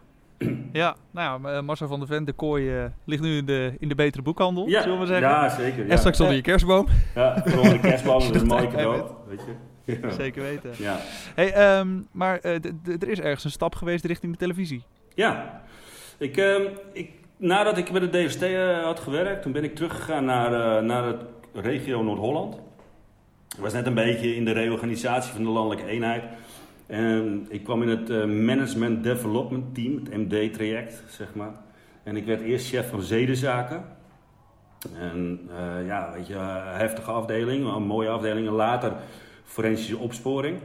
Ja, 0.73 0.97
nou 1.11 1.43
ja, 1.43 1.50
eh, 1.56 1.62
Marcel 1.62 1.88
van 1.88 1.99
der 1.99 2.08
Ven, 2.08 2.25
de 2.25 2.32
kooi, 2.32 2.76
eh, 2.79 2.85
ligt 3.05 3.23
nu 3.23 3.37
in 3.37 3.44
de, 3.47 3.75
in 3.79 3.88
de 3.88 3.94
betere 3.94 4.23
boekhandel, 4.23 4.69
Ja, 4.69 4.82
zullen 4.82 5.00
we 5.00 5.06
zeggen. 5.06 5.29
ja 5.29 5.49
zeker. 5.49 5.85
Ja. 5.85 5.91
En 5.91 5.99
straks 5.99 6.20
onder 6.20 6.35
je 6.37 6.43
kerstboom. 6.43 6.87
Ja, 7.14 7.43
onder 7.56 7.73
de 7.73 7.79
kerstboom 7.88 8.19
is 8.20 8.41
een 8.41 8.47
mooi 8.47 8.69
cadeau. 8.69 9.11
Weet 9.29 9.41
je? 9.47 9.99
Ja. 10.00 10.11
Zeker 10.23 10.43
weten. 10.43 10.70
Ja. 10.79 10.97
Hey, 11.35 11.53
ehm, 11.53 11.88
maar 12.12 12.38
er 12.41 13.08
is 13.08 13.20
ergens 13.20 13.44
een 13.44 13.50
stap 13.50 13.75
geweest 13.75 14.05
richting 14.05 14.32
de 14.32 14.38
televisie. 14.38 14.85
Ja, 15.14 15.61
ik, 16.19 16.37
ehm, 16.37 16.62
ik, 16.93 17.11
nadat 17.37 17.79
ik 17.79 17.93
bij 17.93 18.00
de 18.00 18.25
DST 18.26 18.44
had 18.85 19.00
gewerkt, 19.00 19.43
toen 19.43 19.53
ben 19.53 19.64
ik 19.64 19.75
teruggegaan 19.75 20.25
naar, 20.25 20.76
eh, 20.79 20.82
naar 20.85 21.05
het 21.05 21.20
regio 21.55 22.03
Noord-Holland. 22.03 22.56
Was 23.60 23.72
net 23.72 23.86
een 23.86 23.94
beetje 23.94 24.34
in 24.34 24.44
de 24.44 24.52
reorganisatie 24.52 25.32
van 25.32 25.42
de 25.42 25.48
landelijke 25.48 25.90
eenheid. 25.90 26.24
En 26.86 27.46
ik 27.48 27.64
kwam 27.64 27.82
in 27.82 27.88
het 27.88 28.10
eh, 28.10 28.24
Management 28.24 29.04
Development 29.04 29.74
Team, 29.74 29.94
het 29.94 30.16
MD-traject, 30.16 31.02
zeg 31.08 31.34
maar. 31.34 31.52
En 32.02 32.16
ik 32.16 32.24
werd 32.24 32.40
eerst 32.40 32.68
chef 32.68 32.88
van 32.88 33.02
zedenzaken. 33.02 33.84
En 34.98 35.40
eh, 35.50 35.86
ja, 35.86 36.12
weet 36.14 36.26
je, 36.26 36.34
heftige 36.64 37.10
afdeling, 37.10 37.74
een 37.74 37.82
mooie 37.82 38.08
afdeling. 38.08 38.46
En 38.46 38.52
later 38.52 38.92
forensische 39.44 39.98
opsporing. 39.98 40.58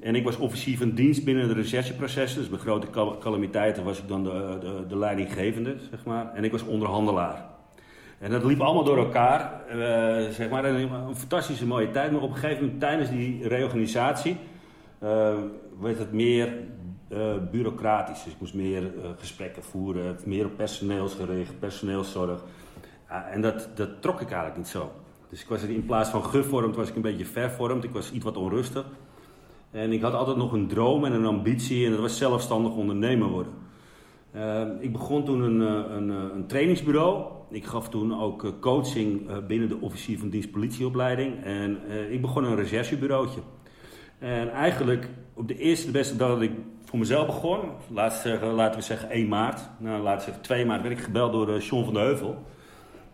En 0.00 0.14
ik 0.14 0.24
was 0.24 0.36
officier 0.36 0.78
van 0.78 0.90
dienst 0.90 1.24
binnen 1.24 1.48
de 1.48 1.54
rechercheprocessen. 1.54 2.40
Dus 2.40 2.50
bij 2.50 2.58
grote 2.58 2.90
cal- 2.90 3.18
calamiteiten 3.18 3.84
was 3.84 3.98
ik 3.98 4.08
dan 4.08 4.24
de, 4.24 4.56
de, 4.60 4.84
de 4.88 4.98
leidinggevende, 4.98 5.76
zeg 5.90 6.04
maar. 6.04 6.34
En 6.34 6.44
ik 6.44 6.52
was 6.52 6.62
onderhandelaar. 6.64 7.55
En 8.18 8.30
dat 8.30 8.44
liep 8.44 8.60
allemaal 8.60 8.84
door 8.84 8.98
elkaar, 8.98 9.66
eh, 9.68 10.30
zeg 10.30 10.50
maar. 10.50 10.64
En 10.64 10.74
een 10.74 11.16
fantastische 11.16 11.66
mooie 11.66 11.90
tijd. 11.90 12.12
Maar 12.12 12.22
op 12.22 12.30
een 12.30 12.36
gegeven 12.36 12.64
moment 12.64 12.80
tijdens 12.80 13.10
die 13.10 13.48
reorganisatie 13.48 14.36
eh, 14.98 15.34
werd 15.80 15.98
het 15.98 16.12
meer 16.12 16.52
eh, 17.08 17.34
bureaucratisch. 17.50 18.24
Dus 18.24 18.32
ik 18.32 18.40
moest 18.40 18.54
meer 18.54 18.92
gesprekken 19.18 19.62
voeren, 19.62 20.16
meer 20.24 20.44
op 20.44 20.56
personeelsgericht, 20.56 21.58
personeelszorg. 21.58 22.44
Ja, 23.08 23.28
en 23.28 23.40
dat, 23.40 23.68
dat 23.74 24.02
trok 24.02 24.20
ik 24.20 24.28
eigenlijk 24.28 24.56
niet 24.56 24.68
zo. 24.68 24.92
Dus 25.28 25.42
ik 25.42 25.48
was 25.48 25.62
in 25.62 25.86
plaats 25.86 26.10
van 26.10 26.24
gevormd, 26.24 26.76
was 26.76 26.88
ik 26.88 26.96
een 26.96 27.02
beetje 27.02 27.24
vervormd. 27.24 27.84
Ik 27.84 27.92
was 27.92 28.12
iets 28.12 28.24
wat 28.24 28.36
onrustig. 28.36 28.84
En 29.70 29.92
ik 29.92 30.02
had 30.02 30.12
altijd 30.12 30.36
nog 30.36 30.52
een 30.52 30.68
droom 30.68 31.04
en 31.04 31.12
een 31.12 31.26
ambitie 31.26 31.84
en 31.84 31.90
dat 31.90 32.00
was 32.00 32.18
zelfstandig 32.18 32.72
ondernemer 32.72 33.28
worden. 33.28 33.52
Eh, 34.36 34.62
ik 34.80 34.92
begon 34.92 35.24
toen 35.24 35.40
een, 35.40 35.62
eh, 35.62 35.96
een, 35.96 36.10
eh, 36.10 36.34
een 36.34 36.46
trainingsbureau. 36.46 37.24
Ik 37.50 37.64
gaf 37.64 37.88
toen 37.88 38.20
ook 38.20 38.44
eh, 38.44 38.50
coaching 38.60 39.30
binnen 39.46 39.68
de 39.68 39.80
officier 39.80 40.18
van 40.18 40.28
dienst 40.28 40.50
politieopleiding. 40.50 41.44
En 41.44 41.78
ik 42.10 42.20
begon 42.20 42.44
een 42.44 42.56
recherchebureautje. 42.56 43.40
En 44.18 44.50
eigenlijk 44.50 45.08
op 45.34 45.48
de 45.48 45.58
eerste 45.58 45.86
de 45.86 45.92
beste 45.92 46.16
dag 46.16 46.28
dat 46.28 46.42
ik 46.42 46.52
voor 46.84 46.98
mezelf 46.98 47.26
begon, 47.26 47.60
laten 47.90 48.22
we 48.22 48.28
zeggen, 48.28 48.48
laten 48.48 48.78
we 48.78 48.84
zeggen 48.84 49.10
1 49.10 49.28
maart, 49.28 49.60
nou, 49.78 50.02
laten 50.02 50.18
we 50.18 50.24
zeggen 50.24 50.42
2 50.42 50.66
maart, 50.66 50.82
werd 50.82 50.98
ik 50.98 51.04
gebeld 51.04 51.32
door 51.32 51.58
John 51.58 51.84
van 51.84 51.94
de 51.94 52.00
Heuvel. 52.00 52.44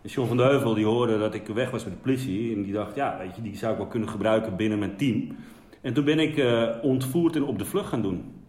En 0.02 0.08
John 0.08 0.28
van 0.28 0.36
de 0.36 0.42
Heuvel 0.42 0.74
die 0.74 0.86
hoorde 0.86 1.18
dat 1.18 1.34
ik 1.34 1.46
weg 1.46 1.70
was 1.70 1.84
met 1.84 1.92
de 1.92 1.98
politie 1.98 2.54
en 2.54 2.62
die 2.62 2.72
dacht, 2.72 2.94
ja, 2.94 3.18
weet 3.18 3.36
je, 3.36 3.42
die 3.42 3.56
zou 3.56 3.72
ik 3.72 3.78
wel 3.78 3.86
kunnen 3.86 4.08
gebruiken 4.08 4.56
binnen 4.56 4.78
mijn 4.78 4.96
team. 4.96 5.36
En 5.80 5.92
toen 5.94 6.04
ben 6.04 6.18
ik 6.18 6.44
ontvoerd 6.82 7.36
en 7.36 7.44
op 7.44 7.58
de 7.58 7.64
vlucht 7.64 7.88
gaan 7.88 8.02
doen. 8.02 8.42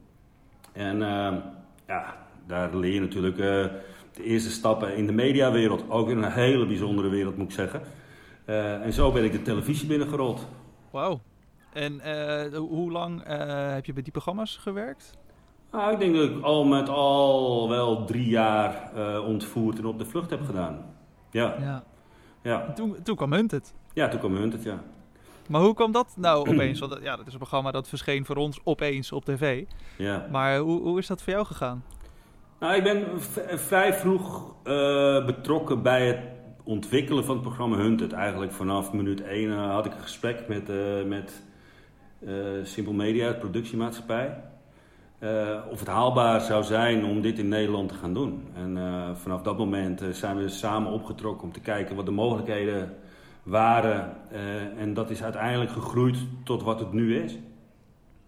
En 0.74 1.02
eh, 1.02 1.34
ja, 1.88 2.16
daar 2.48 2.76
leer 2.76 2.94
je 2.94 3.00
natuurlijk 3.00 3.38
eh, 3.38 3.66
de 4.14 4.24
eerste 4.24 4.52
stappen 4.52 4.96
in 4.96 5.06
de 5.06 5.12
mediawereld. 5.12 5.90
Ook 5.90 6.10
in 6.10 6.18
een 6.18 6.32
hele 6.32 6.66
bijzondere 6.66 7.10
wereld, 7.10 7.38
moet 7.38 7.48
ik 7.48 7.54
zeggen. 7.54 7.82
Eh, 8.46 8.82
en 8.82 8.94
zo 8.94 9.12
ben 9.12 9.24
ik 9.24 9.32
de 9.32 9.42
televisie 9.42 9.88
binnengerold. 9.88 10.48
Wauw. 10.92 11.22
En 11.74 12.00
eh, 12.00 12.58
hoe 12.58 12.92
lang 12.92 13.24
heb 13.74 13.86
je 13.86 13.94
bij 13.94 14.04
die 14.04 14.12
programma's 14.12 14.58
gewerkt? 14.58 15.18
Nou, 15.72 15.94
ik 15.94 16.00
denk 16.00 16.16
dat 16.16 16.30
ik 16.30 16.42
al 16.44 16.66
met 16.66 16.90
al 16.90 17.70
wel 17.70 18.06
drie 18.06 18.30
jaar 18.30 18.92
ontvoerd 19.22 19.78
en 19.78 19.86
op 19.86 19.98
de 19.98 20.06
vlucht 20.06 20.30
heb 20.30 20.46
gedaan. 20.46 20.86
Ja, 21.32 21.56
Ja. 21.60 21.84
ja. 22.42 22.72
Toen, 22.74 22.96
toen 23.04 23.16
kwam 23.16 23.34
Hunted. 23.34 23.74
ja 23.94 24.08
toen 24.08 24.20
kwam 24.20 24.36
Hunt 24.36 24.54
het, 24.54 24.64
ja. 24.64 24.84
Maar 25.50 25.62
hoe 25.62 25.74
kwam 25.74 25.92
dat 25.92 26.14
nou 26.18 26.50
opeens? 26.50 26.80
Want 26.80 27.00
ja, 27.02 27.16
dat 27.16 27.28
is 27.28 27.34
een 27.34 27.40
programma 27.40 27.72
dat 27.72 27.88
verscheen 27.88 28.26
voor 28.26 28.36
ons 28.36 28.60
opeens 28.64 29.12
op 29.12 29.26
tv. 29.26 29.66
ja. 29.98 30.28
Maar 30.32 30.58
hoe, 30.58 30.82
hoe 30.82 31.00
is 31.00 31.08
dat 31.08 31.22
voor 31.22 31.34
jou 31.34 31.46
gegaan? 31.46 31.84
Nou, 32.64 32.76
ik 32.76 32.84
ben 32.84 33.22
vrij 33.60 33.94
vroeg 33.94 34.54
eh, 34.64 35.26
betrokken 35.26 35.82
bij 35.82 36.08
het 36.08 36.20
ontwikkelen 36.64 37.26
van 37.26 37.36
het 37.36 37.44
programma 37.44 37.78
Hunted. 37.78 38.12
Eigenlijk 38.12 38.52
vanaf 38.52 38.94
minuut 38.94 39.22
1 39.22 39.52
had 39.52 39.86
ik 39.86 39.94
een 39.94 40.02
gesprek 40.02 40.48
met, 40.48 40.70
eh, 40.70 41.04
met 41.08 41.44
eh, 42.26 42.34
Simple 42.64 42.94
Media, 42.94 43.30
de 43.30 43.36
productiemaatschappij. 43.36 44.44
eh, 45.20 45.60
of 45.72 45.80
het 45.80 45.88
haalbaar 45.88 46.42
zou 46.42 46.64
zijn 46.64 47.06
om 47.06 47.22
dit 47.22 47.40
in 47.40 47.48
Nederland 47.48 47.90
te 47.90 47.96
gaan 47.96 48.14
doen. 48.14 48.48
En 48.56 48.78
eh, 48.78 49.16
vanaf 49.16 49.42
dat 49.42 49.58
moment 49.58 50.02
eh, 50.02 50.10
zijn 50.10 50.38
we 50.38 50.50
samen 50.50 50.92
opgetrokken 50.92 51.44
om 51.48 51.54
te 51.54 51.60
kijken 51.60 51.96
wat 51.96 52.06
de 52.06 52.12
mogelijkheden 52.12 52.96
waren. 53.44 54.14
Eh, 54.32 54.82
en 54.82 54.94
dat 54.94 55.10
is 55.10 55.24
uiteindelijk 55.24 55.72
gegroeid 55.72 56.18
tot 56.44 56.64
wat 56.64 56.80
het 56.80 56.94
nu 56.94 57.18
is. 57.18 57.38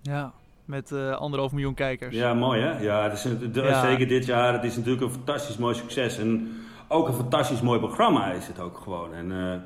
Ja, 0.01 0.33
met 0.65 0.91
eh, 0.91 1.11
anderhalf 1.11 1.51
miljoen 1.51 1.73
kijkers. 1.73 2.15
Ja, 2.15 2.33
mooi 2.33 2.61
hè? 2.61 2.79
Ja, 2.79 3.03
het 3.03 3.13
is 3.13 3.23
een- 3.23 3.51
de- 3.51 3.61
Ja. 3.61 3.81
zeker 3.81 4.07
dit 4.07 4.25
jaar. 4.25 4.53
Het 4.53 4.63
is 4.63 4.75
natuurlijk 4.75 5.03
een 5.03 5.11
fantastisch 5.11 5.57
mooi 5.57 5.75
succes. 5.75 6.17
En 6.17 6.51
ook 6.87 7.07
een 7.07 7.13
fantastisch 7.13 7.61
mooi 7.61 7.79
programma 7.79 8.31
is 8.31 8.47
het 8.47 8.59
ook 8.59 8.77
gewoon. 8.77 9.13
En, 9.13 9.31
eh, 9.31 9.57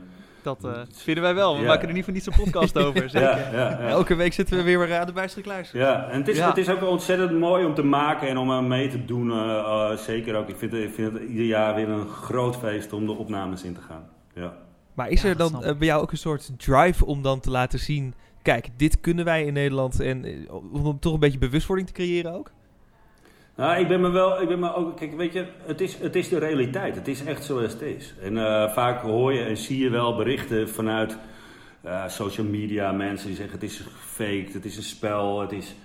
Dat 0.43 0.63
eh, 0.63 0.71
vinden 0.91 1.23
wij 1.23 1.35
wel. 1.35 1.55
We 1.55 1.61
Ja. 1.61 1.67
maken 1.67 1.87
er 1.87 1.93
niet 1.93 2.03
voor 2.03 2.13
niets 2.13 2.25
een 2.25 2.33
podcast 2.43 2.77
over. 2.85 3.09
Zeker. 3.09 3.29
ja, 3.29 3.37
ja, 3.51 3.69
ja. 3.81 3.87
Elke 3.87 4.15
week 4.15 4.33
zitten 4.33 4.57
we 4.57 4.63
weer 4.63 4.99
aan 4.99 5.05
de 5.05 5.11
bijster 5.13 5.41
kluis. 5.41 5.71
Ja, 5.71 6.07
en 6.09 6.17
het 6.19 6.27
is, 6.27 6.37
Ja. 6.37 6.47
het 6.47 6.57
is 6.57 6.69
ook 6.69 6.83
ontzettend 6.83 7.31
mooi 7.39 7.65
om 7.65 7.73
te 7.73 7.83
maken 7.83 8.27
en 8.27 8.37
om 8.37 8.51
aan 8.51 8.67
mee 8.67 8.87
te 8.89 9.05
doen. 9.05 9.31
zeker 9.97 10.35
ook. 10.35 10.47
Ik 10.49 10.55
vind, 10.57 10.71
het- 10.71 10.81
ik 10.83 10.93
vind 10.93 11.13
het 11.13 11.21
ieder 11.21 11.45
jaar 11.45 11.75
weer 11.75 11.89
een 11.89 12.07
groot 12.07 12.55
feest 12.57 12.93
om 12.93 13.05
de 13.05 13.11
opnames 13.11 13.63
in 13.63 13.73
te 13.73 13.81
gaan. 13.81 14.03
Ja. 14.33 14.53
Maar 14.93 15.09
is 15.09 15.21
Ja, 15.21 15.29
er 15.29 15.37
dan 15.37 15.59
bij 15.77 15.87
jou 15.87 16.01
ook 16.01 16.11
een 16.11 16.17
soort 16.17 16.51
drive 16.57 17.05
om 17.05 17.21
dan 17.21 17.39
te 17.39 17.49
laten 17.51 17.79
zien... 17.79 18.13
Kijk, 18.41 18.67
dit 18.77 18.99
kunnen 18.99 19.25
wij 19.25 19.45
in 19.45 19.53
Nederland. 19.53 19.99
En 19.99 20.25
eh, 20.25 20.53
om 20.53 20.99
toch 20.99 21.13
een 21.13 21.19
beetje 21.19 21.37
bewustwording 21.37 21.87
te 21.87 21.93
creëren 21.93 22.33
ook? 22.33 22.51
Nou, 23.55 23.79
ik 23.79 23.87
ben 23.87 24.01
me 24.01 24.09
wel, 24.09 24.41
ik 24.41 24.47
ben 24.47 24.59
me 24.59 24.73
ook, 24.73 24.97
kijk, 24.97 25.15
weet 25.15 25.33
je, 25.33 25.45
het 25.65 25.81
is, 25.81 25.97
het 25.97 26.15
is 26.15 26.29
de 26.29 26.39
realiteit. 26.39 26.95
Het 26.95 27.07
is 27.07 27.23
echt 27.23 27.43
zoals 27.43 27.73
het 27.73 27.81
is. 27.81 28.13
En 28.21 28.37
eh, 28.37 28.73
vaak 28.73 29.01
hoor 29.01 29.33
je 29.33 29.43
en 29.43 29.57
zie 29.57 29.79
je 29.79 29.89
wel 29.89 30.15
berichten 30.15 30.69
vanuit 30.69 31.17
eh, 31.81 32.07
social 32.07 32.45
media, 32.45 32.91
mensen 32.91 33.27
die 33.27 33.35
zeggen 33.35 33.53
het 33.53 33.63
is 33.63 33.83
fake, 33.97 34.47
het 34.51 34.65
is 34.65 34.77
een 34.77 34.83
spel, 34.83 35.41
het 35.41 35.51
is... 35.51 35.75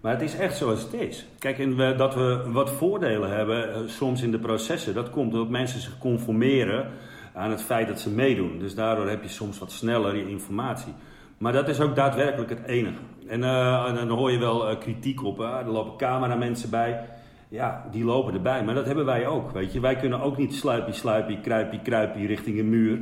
Maar 0.00 0.12
het 0.12 0.22
is 0.22 0.36
echt 0.36 0.56
zoals 0.56 0.82
het 0.82 0.92
is. 0.92 1.26
Kijk, 1.38 1.58
en 1.58 1.76
we, 1.76 1.94
dat 1.96 2.14
we 2.14 2.42
wat 2.46 2.70
voordelen 2.70 3.30
hebben 3.30 3.90
soms 3.90 4.22
in 4.22 4.30
de 4.30 4.38
processen, 4.38 4.94
dat 4.94 5.10
komt 5.10 5.32
omdat 5.32 5.48
mensen 5.48 5.80
zich 5.80 5.98
conformeren 5.98 6.90
aan 7.34 7.50
het 7.50 7.62
feit 7.62 7.88
dat 7.88 8.00
ze 8.00 8.10
meedoen. 8.10 8.58
Dus 8.58 8.74
daardoor 8.74 9.08
heb 9.08 9.22
je 9.22 9.28
soms 9.28 9.58
wat 9.58 9.72
sneller 9.72 10.16
je 10.16 10.28
informatie. 10.28 10.92
Maar 11.38 11.52
dat 11.52 11.68
is 11.68 11.80
ook 11.80 11.94
daadwerkelijk 11.96 12.50
het 12.50 12.64
enige. 12.66 12.98
En, 13.28 13.44
eh, 13.44 13.94
dan 13.94 14.08
hoor 14.08 14.30
je 14.30 14.38
wel 14.38 14.68
eh, 14.68 14.78
kritiek 14.78 15.24
op. 15.24 15.40
ah, 15.40 15.58
er 15.58 15.70
lopen 15.70 15.96
cameramensen 15.96 16.70
bij. 16.70 17.00
Ja, 17.48 17.84
die 17.90 18.04
lopen 18.04 18.34
erbij. 18.34 18.64
Maar 18.64 18.74
dat 18.74 18.86
hebben 18.86 19.04
wij 19.04 19.26
ook. 19.26 19.50
Weet 19.50 19.72
je. 19.72 19.80
Wij 19.80 19.96
kunnen 19.96 20.20
ook 20.20 20.36
niet 20.36 20.54
sluipie, 20.54 20.94
sluipie, 20.94 21.40
kruipie, 21.40 21.80
kruipie 21.82 22.26
richting 22.26 22.58
een 22.58 22.68
muur. 22.68 22.98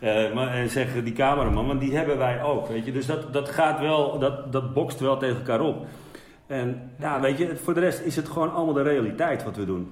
eh, 0.00 0.34
maar, 0.34 0.48
en 0.54 0.68
zeggen 0.68 1.04
die 1.04 1.12
cameraman, 1.12 1.66
want 1.66 1.80
die 1.80 1.96
hebben 1.96 2.18
wij 2.18 2.42
ook. 2.42 2.68
Weet 2.68 2.84
je. 2.84 2.92
Dus 2.92 3.06
dat, 3.06 3.32
dat 3.32 3.48
gaat 3.48 3.80
wel, 3.80 4.18
dat, 4.18 4.52
dat 4.52 4.74
bokst 4.74 5.00
wel 5.00 5.16
tegen 5.16 5.36
elkaar 5.36 5.60
op. 5.60 5.86
En 6.46 6.90
ja, 6.98 7.20
weet 7.20 7.38
je, 7.38 7.56
voor 7.56 7.74
de 7.74 7.80
rest 7.80 8.00
is 8.00 8.16
het 8.16 8.28
gewoon 8.28 8.52
allemaal 8.52 8.74
de 8.74 8.82
realiteit 8.82 9.44
wat 9.44 9.56
we 9.56 9.64
doen. 9.64 9.88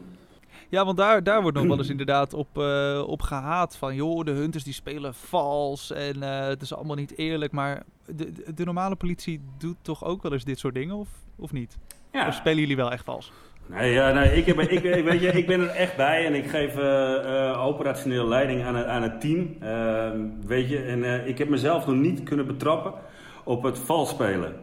Ja, 0.69 0.85
want 0.85 0.97
daar, 0.97 1.23
daar 1.23 1.43
wordt 1.43 1.57
nog 1.57 1.67
wel 1.67 1.79
eens 1.79 1.91
inderdaad 1.97 2.35
op, 2.35 2.59
eh, 2.59 3.03
op 3.07 3.23
gehaat. 3.23 3.77
Van 3.77 3.95
joh, 3.95 4.25
de 4.25 4.31
hunters 4.31 4.65
die 4.65 4.73
spelen 4.73 5.15
vals 5.15 5.93
en 5.93 6.23
eh, 6.23 6.47
het 6.47 6.63
is 6.63 6.75
allemaal 6.75 6.97
niet 6.97 7.19
eerlijk. 7.19 7.53
Maar 7.53 7.83
de, 8.07 8.33
de, 8.55 8.65
normale 8.65 8.97
politie 8.97 9.41
doet 9.59 9.77
toch 9.83 10.05
ook 10.05 10.23
wel 10.23 10.33
eens 10.33 10.45
dit 10.45 10.59
soort 10.59 10.75
dingen, 10.75 10.95
of, 10.95 11.09
of 11.37 11.53
niet? 11.53 11.77
Ja. 12.13 12.29
Of 12.29 12.35
spelen 12.35 12.61
jullie 12.61 12.77
wel 12.77 12.93
echt 12.93 13.05
vals? 13.05 13.33
Nee, 13.67 13.93
ja, 13.93 14.13
nee 14.13 14.37
ik, 14.37 14.47
heb, 14.47 14.61
ik, 14.61 15.05
weet 15.05 15.21
je, 15.21 15.33
ik 15.33 15.47
ben 15.47 15.61
er 15.61 15.69
echt 15.69 15.97
bij 15.97 16.27
en 16.27 16.35
ik 16.35 16.47
geef 16.47 16.77
eh, 16.77 17.49
eh, 17.51 17.67
operationeel 17.67 18.29
leiding 18.29 18.65
aan 18.65 18.75
het, 18.75 18.87
aan 18.87 19.03
het 19.03 19.21
team. 19.21 19.57
Eh, 19.61 20.11
weet 20.47 20.69
je, 20.69 20.79
en 20.79 21.05
eh, 21.05 21.27
ik 21.27 21.39
heb 21.39 21.49
mezelf 21.49 21.87
nog 21.87 21.97
niet 21.97 22.23
kunnen 22.23 22.47
betrappen 22.47 22.93
op 23.45 23.63
het 23.63 23.79
vals 23.79 24.09
spelen. 24.09 24.55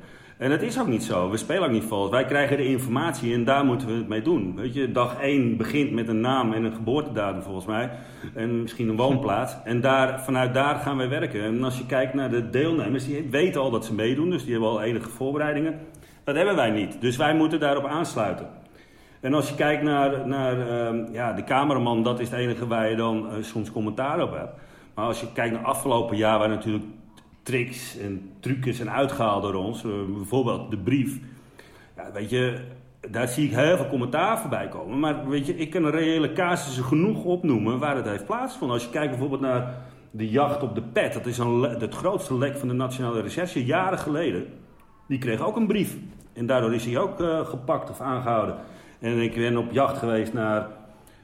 En 0.43 0.51
het 0.51 0.62
is 0.62 0.79
ook 0.79 0.88
niet 0.88 1.03
zo. 1.03 1.29
We 1.29 1.38
spelen 1.38 1.63
ook 1.63 1.71
niet 1.71 1.83
vals. 1.83 2.09
Wij 2.09 2.25
krijgen 2.25 2.57
de 2.57 2.65
informatie 2.65 3.33
en 3.33 3.43
daar 3.43 3.65
moeten 3.65 3.88
we 3.88 3.93
het 3.93 4.07
mee 4.07 4.21
doen. 4.21 4.55
Weet 4.55 4.73
je, 4.73 4.91
dag 4.91 5.19
1 5.19 5.57
begint 5.57 5.91
met 5.91 6.07
een 6.07 6.21
naam 6.21 6.53
en 6.53 6.63
een 6.63 6.73
geboortedatum 6.73 7.41
volgens 7.41 7.65
mij. 7.65 7.89
En 8.33 8.62
misschien 8.62 8.89
een 8.89 8.95
woonplaats. 8.95 9.55
En 9.63 9.81
daar, 9.81 10.23
vanuit 10.23 10.53
daar 10.53 10.75
gaan 10.75 10.97
wij 10.97 11.09
werken. 11.09 11.43
En 11.43 11.63
als 11.63 11.77
je 11.77 11.85
kijkt 11.85 12.13
naar 12.13 12.29
de 12.29 12.50
deelnemers, 12.50 13.05
die 13.05 13.27
weten 13.29 13.62
al 13.62 13.71
dat 13.71 13.85
ze 13.85 13.93
meedoen. 13.93 14.29
Dus 14.29 14.43
die 14.43 14.51
hebben 14.51 14.69
al 14.69 14.81
enige 14.81 15.09
voorbereidingen. 15.09 15.79
Dat 16.23 16.35
hebben 16.35 16.55
wij 16.55 16.71
niet. 16.71 17.01
Dus 17.01 17.17
wij 17.17 17.35
moeten 17.35 17.59
daarop 17.59 17.85
aansluiten. 17.85 18.47
En 19.19 19.33
als 19.33 19.50
je 19.50 19.55
kijkt 19.55 19.83
naar, 19.83 20.27
naar 20.27 20.67
ehm, 20.67 21.05
ja, 21.12 21.33
de 21.33 21.43
cameraman, 21.43 22.03
dat 22.03 22.19
is 22.19 22.29
het 22.29 22.39
enige 22.39 22.67
waar 22.67 22.89
je 22.89 22.95
dan 22.95 23.29
eh, 23.29 23.35
soms 23.41 23.71
commentaar 23.71 24.21
op 24.21 24.31
hebt. 24.31 24.55
Maar 24.93 25.05
als 25.05 25.19
je 25.19 25.31
kijkt 25.33 25.53
naar 25.53 25.65
afgelopen 25.65 26.17
jaar, 26.17 26.39
waar 26.39 26.50
natuurlijk 26.50 26.85
tricks 27.43 27.97
en 27.97 28.31
trucjes 28.39 28.75
zijn 28.75 28.89
uitgehaald 28.89 29.43
door 29.43 29.53
ons. 29.53 29.83
eh, 29.83 29.91
bijvoorbeeld 30.15 30.71
de 30.71 30.77
brief. 30.77 31.19
Ja, 31.95 32.12
weet 32.13 32.29
je, 32.29 32.59
daar 33.09 33.27
zie 33.27 33.45
ik 33.45 33.55
heel 33.55 33.77
veel 33.77 33.88
commentaar 33.89 34.39
voorbij 34.39 34.67
komen. 34.67 35.00
Maar 35.00 35.27
weet 35.27 35.45
je, 35.45 35.55
ik 35.55 35.69
kan 35.69 35.83
een 35.83 35.91
reële 35.91 36.33
casussen 36.33 36.83
genoeg 36.83 37.23
opnoemen 37.23 37.79
waar 37.79 37.95
het 37.95 38.05
heeft 38.05 38.25
plaatsgevonden. 38.25 38.77
Als 38.77 38.85
je 38.85 38.91
kijkt 38.91 39.09
bijvoorbeeld 39.09 39.41
naar 39.41 39.75
de 40.12 40.29
jacht 40.29 40.63
op 40.63 40.75
de 40.75 40.81
pet. 40.81 41.13
Dat 41.13 41.25
is 41.25 41.38
een 41.38 41.62
het 41.62 41.95
grootste 41.95 42.38
lek 42.38 42.57
van 42.57 42.67
de 42.67 42.73
Nationale 42.73 43.21
Recherche, 43.21 43.65
jaren 43.65 43.97
geleden. 43.97 44.45
Die 45.07 45.17
kreeg 45.17 45.41
ook 45.41 45.55
een 45.55 45.67
brief. 45.67 45.97
En 46.33 46.45
daardoor 46.45 46.73
is 46.73 46.85
hij 46.85 46.97
ook 46.97 47.21
eh, 47.21 47.45
gepakt 47.45 47.89
of 47.89 48.01
aangehouden. 48.01 48.55
En 49.00 49.21
ik 49.21 49.35
ben 49.35 49.57
op 49.57 49.71
jacht 49.71 49.97
geweest 49.97 50.33
naar 50.33 50.67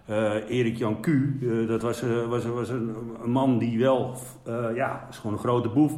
eh, 0.09 0.57
Erik 0.57 0.77
Jan 0.77 1.01
Q. 1.01 1.07
Eh, 1.07 1.67
dat 1.67 1.81
was, 1.81 2.01
eh, 2.01 2.27
was, 2.27 2.45
was 2.45 2.69
een, 2.69 2.95
man 3.25 3.57
die 3.57 3.79
wel, 3.79 4.17
ja, 4.75 5.07
is 5.09 5.17
gewoon 5.17 5.33
een 5.33 5.39
grote 5.39 5.69
boef. 5.69 5.93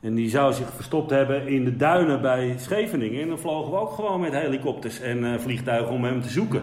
En 0.00 0.14
die 0.14 0.28
zou 0.28 0.52
zich 0.52 0.72
verstopt 0.72 1.10
hebben 1.10 1.46
in 1.46 1.64
de 1.64 1.76
duinen 1.76 2.20
bij 2.20 2.54
Scheveningen. 2.58 3.22
En 3.22 3.28
dan 3.28 3.38
vlogen 3.38 3.72
we 3.72 3.78
ook 3.78 3.92
gewoon 3.92 4.20
met 4.20 4.32
helikopters 4.32 5.00
en 5.00 5.40
vliegtuigen 5.40 5.94
om 5.94 6.04
hem 6.04 6.22
te 6.22 6.28
zoeken. 6.28 6.62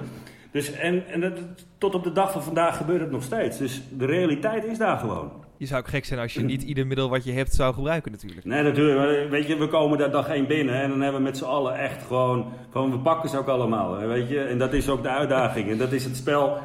Dus, 0.51 0.71
en 0.71 1.07
en 1.07 1.19
dat, 1.19 1.39
tot 1.77 1.95
op 1.95 2.03
de 2.03 2.11
dag 2.11 2.31
van 2.31 2.43
vandaag 2.43 2.77
gebeurt 2.77 3.01
het 3.01 3.11
nog 3.11 3.23
steeds. 3.23 3.57
Dus 3.57 3.81
de 3.97 4.05
realiteit 4.05 4.65
is 4.65 4.77
daar 4.77 4.97
gewoon. 4.97 5.31
Je 5.57 5.65
zou 5.65 5.81
ook 5.81 5.87
gek 5.87 6.05
zijn 6.05 6.19
als 6.19 6.33
je 6.33 6.43
niet 6.43 6.63
ieder 6.63 6.87
middel 6.87 7.09
wat 7.09 7.23
je 7.23 7.31
hebt 7.31 7.53
zou 7.53 7.73
gebruiken 7.73 8.11
natuurlijk. 8.11 8.45
Nee, 8.45 8.63
natuurlijk. 8.63 8.97
maar 8.97 9.29
Weet 9.29 9.47
je, 9.47 9.57
we 9.57 9.67
komen 9.67 9.97
daar 9.97 10.11
dag 10.11 10.27
één 10.27 10.47
binnen 10.47 10.81
en 10.81 10.89
dan 10.89 11.01
hebben 11.01 11.21
we 11.21 11.27
met 11.27 11.37
z'n 11.37 11.43
allen 11.43 11.77
echt 11.77 12.03
gewoon, 12.03 12.53
gewoon... 12.71 12.91
We 12.91 12.99
pakken 12.99 13.29
ze 13.29 13.37
ook 13.37 13.47
allemaal, 13.47 13.97
hè, 13.97 14.07
weet 14.07 14.29
je. 14.29 14.39
En 14.39 14.57
dat 14.57 14.73
is 14.73 14.89
ook 14.89 15.03
de 15.03 15.09
uitdaging. 15.09 15.69
En 15.69 15.77
dat 15.77 15.91
is 15.91 16.03
het 16.03 16.15
spel. 16.15 16.57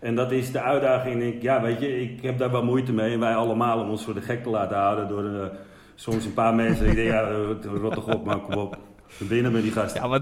En 0.00 0.14
dat 0.14 0.32
is 0.32 0.52
de 0.52 0.60
uitdaging. 0.60 1.14
En 1.14 1.26
ik, 1.26 1.42
ja, 1.42 1.62
weet 1.62 1.80
je, 1.80 2.00
ik 2.00 2.22
heb 2.22 2.38
daar 2.38 2.50
wel 2.50 2.64
moeite 2.64 2.92
mee. 2.92 3.12
En 3.12 3.20
wij 3.20 3.34
allemaal 3.34 3.80
om 3.80 3.90
ons 3.90 4.04
voor 4.04 4.14
de 4.14 4.20
gek 4.20 4.42
te 4.42 4.50
laten 4.50 4.76
houden 4.76 5.08
door 5.08 5.24
eh, 5.24 5.46
soms 5.94 6.24
een 6.24 6.34
paar 6.34 6.54
mensen. 6.54 6.86
Ik 6.86 6.94
denk, 6.94 7.08
ja, 7.08 7.30
rot 7.62 7.92
toch 7.92 8.14
op, 8.14 8.24
maar 8.24 8.38
kom 8.38 8.54
op. 8.54 8.78
We 9.18 9.24
binnen 9.24 9.52
met 9.52 9.62
die 9.62 9.72
gasten. 9.72 10.02
Ja, 10.02 10.08
maar 10.08 10.20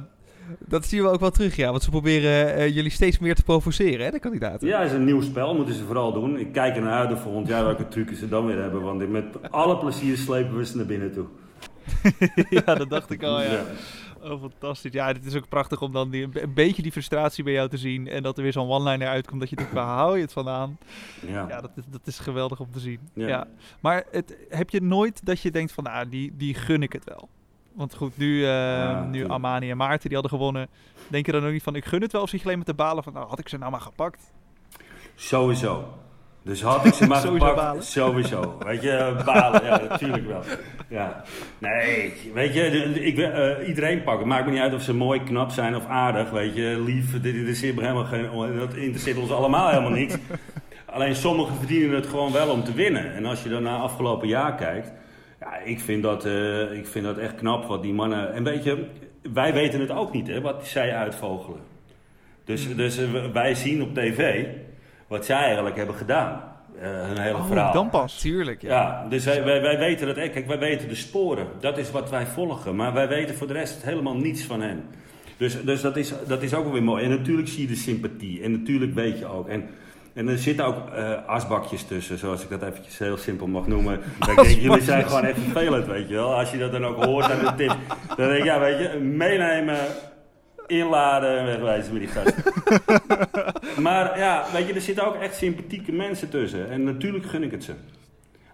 dat 0.59 0.87
zien 0.87 1.03
we 1.03 1.09
ook 1.09 1.21
wel 1.21 1.31
terug, 1.31 1.57
ja. 1.57 1.71
Want 1.71 1.83
ze 1.83 1.91
proberen 1.91 2.55
eh, 2.55 2.75
jullie 2.75 2.91
steeds 2.91 3.19
meer 3.19 3.35
te 3.35 3.43
provoceren, 3.43 4.05
hè, 4.05 4.11
de 4.11 4.19
kandidaten. 4.19 4.69
Ja, 4.69 4.81
het 4.81 4.91
is 4.91 4.97
een 4.97 5.05
nieuw 5.05 5.21
spel, 5.21 5.55
moeten 5.55 5.75
ze 5.75 5.85
vooral 5.85 6.13
doen. 6.13 6.39
Ik 6.39 6.53
kijk 6.53 6.77
er 6.77 6.83
naar 6.83 6.99
uit 6.99 7.13
of 7.13 7.23
volgend 7.23 7.49
jaar 7.49 7.65
welke 7.65 7.89
trucken 7.89 8.17
ze 8.17 8.29
dan 8.29 8.47
weer 8.47 8.61
hebben. 8.61 8.83
Want 8.83 9.11
met 9.11 9.51
alle 9.51 9.79
plezier 9.79 10.17
slepen 10.17 10.57
we 10.57 10.67
ze 10.67 10.77
naar 10.77 10.87
binnen 10.87 11.13
toe. 11.13 11.27
ja, 12.65 12.75
dat 12.75 12.91
dacht 12.91 13.11
ik 13.11 13.23
al, 13.23 13.43
ja. 13.43 13.63
Oh, 14.23 14.41
fantastisch. 14.41 14.93
Ja, 14.93 15.07
het 15.07 15.25
is 15.25 15.35
ook 15.35 15.49
prachtig 15.49 15.83
om 15.83 15.93
dan 15.93 16.11
die, 16.11 16.29
een 16.33 16.55
beetje 16.55 16.83
die 16.83 16.93
frustratie 16.93 17.45
bij 17.45 17.53
jou 17.53 17.69
te 17.69 17.77
zien. 17.77 18.09
En 18.09 18.23
dat 18.23 18.37
er 18.37 18.43
weer 18.43 18.53
zo'n 18.53 18.69
one-liner 18.69 19.09
uitkomt 19.09 19.41
dat 19.41 19.51
je 19.51 19.57
denkt, 19.57 19.73
waar 19.73 19.97
hou 19.97 20.17
je 20.17 20.23
het 20.23 20.33
vandaan? 20.33 20.79
Ja. 21.27 21.47
Ja, 21.49 21.61
dat 21.61 21.71
is, 21.77 21.83
dat 21.91 22.01
is 22.05 22.19
geweldig 22.19 22.61
om 22.61 22.71
te 22.73 22.81
zien. 22.81 23.01
Ja. 23.13 23.29
Ja. 23.29 23.47
Maar 23.81 24.05
het, 24.11 24.37
heb 24.49 24.71
je 24.71 24.83
nooit 24.83 25.27
dat 25.27 25.41
je 25.41 25.51
denkt 25.51 25.73
van, 25.73 25.85
nou, 25.85 26.09
die, 26.09 26.37
die 26.37 26.55
gun 26.55 26.83
ik 26.83 26.93
het 26.93 27.05
wel? 27.05 27.29
Want 27.77 27.95
goed, 27.95 28.17
nu, 28.17 28.47
eh, 28.47 29.05
nu. 29.05 29.29
Amani 29.29 29.71
en 29.71 29.77
Maarten, 29.77 30.09
die 30.09 30.19
hadden 30.19 30.39
gewonnen. 30.39 30.69
Denk 31.09 31.27
je 31.27 31.33
dan 31.33 31.45
ook 31.45 31.53
niet 31.53 31.63
van, 31.63 31.75
ik 31.75 31.85
gun 31.85 32.03
het 32.03 32.13
wel? 32.13 32.23
Of 32.23 32.29
zit 32.29 32.41
je 32.41 32.47
alleen 32.47 32.59
met 32.59 32.67
de 32.67 32.75
balen 32.75 33.03
van, 33.03 33.13
nou, 33.13 33.29
had 33.29 33.39
ik 33.39 33.49
ze 33.49 33.59
nou 33.59 33.71
maar 33.71 33.81
gepakt? 33.81 34.33
Sowieso. 35.15 35.85
Dus 36.43 36.63
had 36.63 36.85
ik 36.85 36.95
ze 36.95 37.07
maar 37.09 37.21
Sowieso 37.21 37.47
gepakt, 37.47 37.67
balen. 37.67 37.83
sowieso. 37.83 38.57
Weet 38.65 38.83
je, 38.83 39.23
balen, 39.25 39.65
ja, 39.65 39.83
natuurlijk 39.89 40.27
wel. 40.27 40.43
Ja. 40.89 41.23
Nee, 41.59 42.13
weet 42.35 42.55
je, 42.55 42.65
ik, 43.05 43.19
eh, 43.19 43.69
iedereen 43.69 44.03
pakken. 44.03 44.29
Maakt 44.29 44.45
me 44.45 44.51
niet 44.51 44.61
uit 44.61 44.75
of 44.75 44.83
ze 44.83 44.95
mooi, 44.95 45.23
knap 45.23 45.51
zijn 45.51 45.77
of 45.77 45.87
aardig, 45.87 46.31
weet 46.31 46.55
je. 46.55 46.83
Lief, 46.87 47.21
dit 47.21 47.35
interesseert 47.35 47.75
me 47.75 47.81
helemaal 47.83 48.05
geen... 48.05 48.57
Dat 48.59 48.75
interesseert 48.75 49.17
ons 49.19 49.31
allemaal 49.31 49.69
helemaal 49.69 49.91
niks. 49.91 50.17
Alleen 50.87 51.15
sommigen 51.15 51.57
verdienen 51.57 51.97
het 51.97 52.07
gewoon 52.07 52.33
wel 52.33 52.49
om 52.49 52.65
te 52.65 52.73
winnen. 52.73 53.15
En 53.15 53.25
als 53.27 53.43
je 53.43 53.49
dan 53.49 53.63
naar 53.63 53.79
afgelopen 53.79 54.29
jaar 54.29 54.55
kijkt... 54.55 54.93
Ja, 55.51 55.57
ik 55.65 55.81
vind 55.81 56.03
dat, 56.03 56.25
eh, 56.25 56.73
ik 56.73 56.87
vind 56.87 57.05
dat 57.05 57.19
echt 57.19 57.35
knap 57.35 57.65
wat 57.65 57.83
die 57.83 57.93
mannen... 57.93 58.33
En 58.33 58.45
weet 58.45 58.65
je, 58.65 58.87
wij 59.33 59.53
weten 59.53 59.81
het 59.81 59.91
ook 59.91 60.13
niet, 60.13 60.27
hè, 60.27 60.41
wat 60.41 60.67
zij 60.67 60.95
uitvogelen. 60.95 61.61
Dus, 62.45 62.77
dus 62.77 62.99
eh, 62.99 63.25
wij 63.33 63.55
zien 63.55 63.83
op 63.83 63.95
tv 63.95 64.47
wat 65.09 65.25
zij 65.25 65.37
eigenlijk 65.45 65.77
hebben 65.77 65.95
gedaan. 65.95 66.43
Eh 66.81 67.07
hun 67.07 67.19
hele 67.19 67.37
Oh, 67.37 67.47
verhaal. 67.47 67.73
dan 67.73 67.91
pas. 67.91 68.21
Tuurlijk, 68.21 68.63
ja. 68.63 68.69
Ja, 68.69 69.07
dus 69.09 69.25
wij, 69.25 69.45
wij, 69.45 69.61
wij 69.63 69.79
weten 69.79 70.07
dat. 70.07 70.15
Kijk, 70.17 70.47
wij 70.47 70.59
weten 70.59 70.89
de 70.89 70.95
sporen. 70.95 71.47
Dat 71.61 71.79
is 71.79 71.91
wat 71.91 72.11
wij 72.11 72.27
volgen. 72.27 72.77
Maar 72.77 72.93
wij 72.93 73.09
weten 73.09 73.35
voor 73.35 73.47
de 73.47 73.53
rest 73.53 73.83
helemaal 73.83 74.17
niets 74.17 74.43
van 74.45 74.61
hen. 74.61 74.85
Dus, 75.37 75.65
dus 75.65 75.81
dat, 75.81 75.97
is, 75.97 76.13
dat 76.27 76.43
is 76.43 76.55
ook 76.55 76.63
wel 76.65 76.73
weer 76.73 76.83
mooi. 76.83 77.05
En 77.05 77.11
natuurlijk 77.11 77.49
zie 77.49 77.63
je 77.63 77.69
de 77.69 77.75
sympathie. 77.75 78.43
En 78.43 78.51
natuurlijk 78.51 78.95
weet 78.95 79.19
je 79.19 79.27
ook. 79.27 79.49
En, 79.49 79.65
en 80.17 80.29
er 80.29 80.39
zitten 80.39 80.65
ook 80.65 80.91
eh, 80.91 81.27
asbakjes 81.27 81.83
tussen, 81.83 82.19
zoals 82.19 82.43
ik 82.43 82.49
dat 82.49 82.63
eventjes 82.63 82.99
heel 82.99 83.17
simpel 83.17 83.47
mag 83.47 83.67
noemen. 83.67 84.01
Ik 84.29 84.37
denk, 84.37 84.49
jullie 84.49 84.83
zijn 84.83 85.05
gewoon 85.05 85.25
echt 85.25 85.39
vervelend, 85.39 85.87
weet 85.87 86.09
je 86.09 86.15
wel. 86.15 86.35
Als 86.35 86.51
je 86.51 86.59
dat 86.59 86.73
dan 86.73 86.85
ook 86.85 87.05
hoort 87.05 87.31
aan 87.31 87.45
de 87.45 87.55
tip. 87.57 87.77
Dan 88.17 88.29
denk 88.29 88.39
ik, 88.39 88.45
ja, 88.45 88.61
weet 88.61 88.79
je, 88.79 88.99
meenemen 88.99 89.79
Inladen 90.67 91.39
en 91.39 91.45
wegwijzen 91.45 91.93
met 91.93 92.03
die 92.03 92.11
gasten. 92.11 92.45
maar 93.83 94.19
ja, 94.19 94.45
weet 94.53 94.67
je, 94.67 94.75
er 94.75 94.81
zitten 94.81 95.07
ook 95.07 95.15
echt 95.15 95.37
sympathieke 95.37 95.93
mensen 95.93 96.29
tussen. 96.29 96.71
En 96.71 96.85
natuurlijk 96.85 97.27
gun 97.27 97.43
ik 97.43 97.51
het 97.51 97.65
ze. 97.65 97.73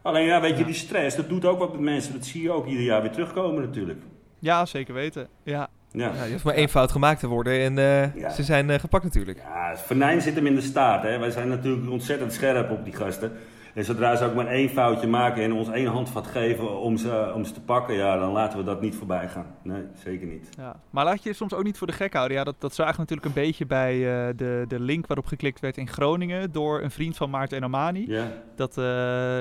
Alleen 0.03 0.27
ja, 0.27 0.41
weet 0.41 0.59
je, 0.59 0.65
die 0.65 0.75
stress, 0.75 1.17
dat 1.17 1.29
doet 1.29 1.45
ook 1.45 1.59
wat 1.59 1.73
met 1.73 1.81
mensen. 1.81 2.13
Dat 2.13 2.25
zie 2.25 2.43
je 2.43 2.51
ook 2.51 2.67
ieder 2.67 2.85
jaar 2.85 3.03
weer 3.03 3.11
terugkomen 3.11 3.63
natuurlijk. 3.63 3.99
Ja, 4.39 4.67
zeker 4.67 4.95
weten. 4.95 5.29
Ja. 5.43 5.69
Ja. 5.93 6.11
Ja, 6.15 6.25
je 6.25 6.33
hoeft 6.33 6.45
maar 6.45 6.55
één 6.55 6.69
fout 6.69 6.93
gemaakt 6.93 7.21
te 7.21 7.27
worden 7.27 7.61
en 7.61 7.79
eh, 7.79 8.15
Ja. 8.15 8.31
ze 8.31 8.43
zijn 8.43 8.71
eh, 8.71 8.79
gepakt 8.79 9.05
natuurlijk. 9.05 9.39
Ja, 9.39 9.71
het 9.71 9.81
venijn 9.81 10.21
zit 10.21 10.35
hem 10.35 10.47
in 10.47 10.55
de 10.55 10.61
staart. 10.61 11.03
Hè. 11.03 11.19
Wij 11.19 11.31
zijn 11.31 11.49
natuurlijk 11.49 11.91
ontzettend 11.91 12.33
scherp 12.33 12.71
op 12.71 12.85
die 12.85 12.95
gasten. 12.95 13.33
En 13.75 13.85
zodra 13.85 14.17
ze 14.17 14.25
ook 14.25 14.35
maar 14.35 14.47
één 14.47 14.69
foutje 14.69 15.07
maken 15.07 15.43
en 15.43 15.53
ons 15.53 15.69
één 15.71 15.87
handvat 15.87 16.27
geven 16.27 16.81
om 16.81 16.97
ze, 16.97 17.33
om 17.35 17.45
ze 17.45 17.53
te 17.53 17.61
pakken, 17.61 17.95
ja, 17.95 18.19
dan 18.19 18.33
laten 18.33 18.59
we 18.59 18.65
dat 18.65 18.81
niet 18.81 18.95
voorbij 18.95 19.29
gaan. 19.29 19.47
Nee, 19.63 19.83
zeker 20.05 20.27
niet. 20.27 20.49
Ja. 20.59 20.77
Maar 20.91 21.05
laat 21.05 21.23
je 21.23 21.29
je 21.29 21.35
soms 21.35 21.55
ook 21.55 21.65
niet 21.65 21.79
voor 21.79 21.87
de 21.87 21.93
gek 21.93 22.13
houden. 22.13 22.37
Ja, 22.37 22.45
dat, 22.45 22.55
dat 22.59 22.75
zagen 22.75 22.95
we 22.95 23.01
natuurlijk 23.01 23.27
een 23.29 23.43
beetje 23.43 23.67
bij 23.67 23.93
eh, 23.95 24.35
de, 24.37 24.65
de 24.69 24.81
link 24.81 25.07
waarop 25.07 25.27
geklikt 25.27 25.61
werd 25.61 25.77
in 25.77 25.89
Groningen 25.89 26.53
door 26.53 26.83
een 26.83 26.91
vriend 26.91 27.17
van 27.17 27.31
Maarten 27.31 27.57
en 27.57 27.65
Amani. 27.65 28.05
Ja, 28.09 28.27
Dat, 28.57 28.79
eh, 28.79 28.85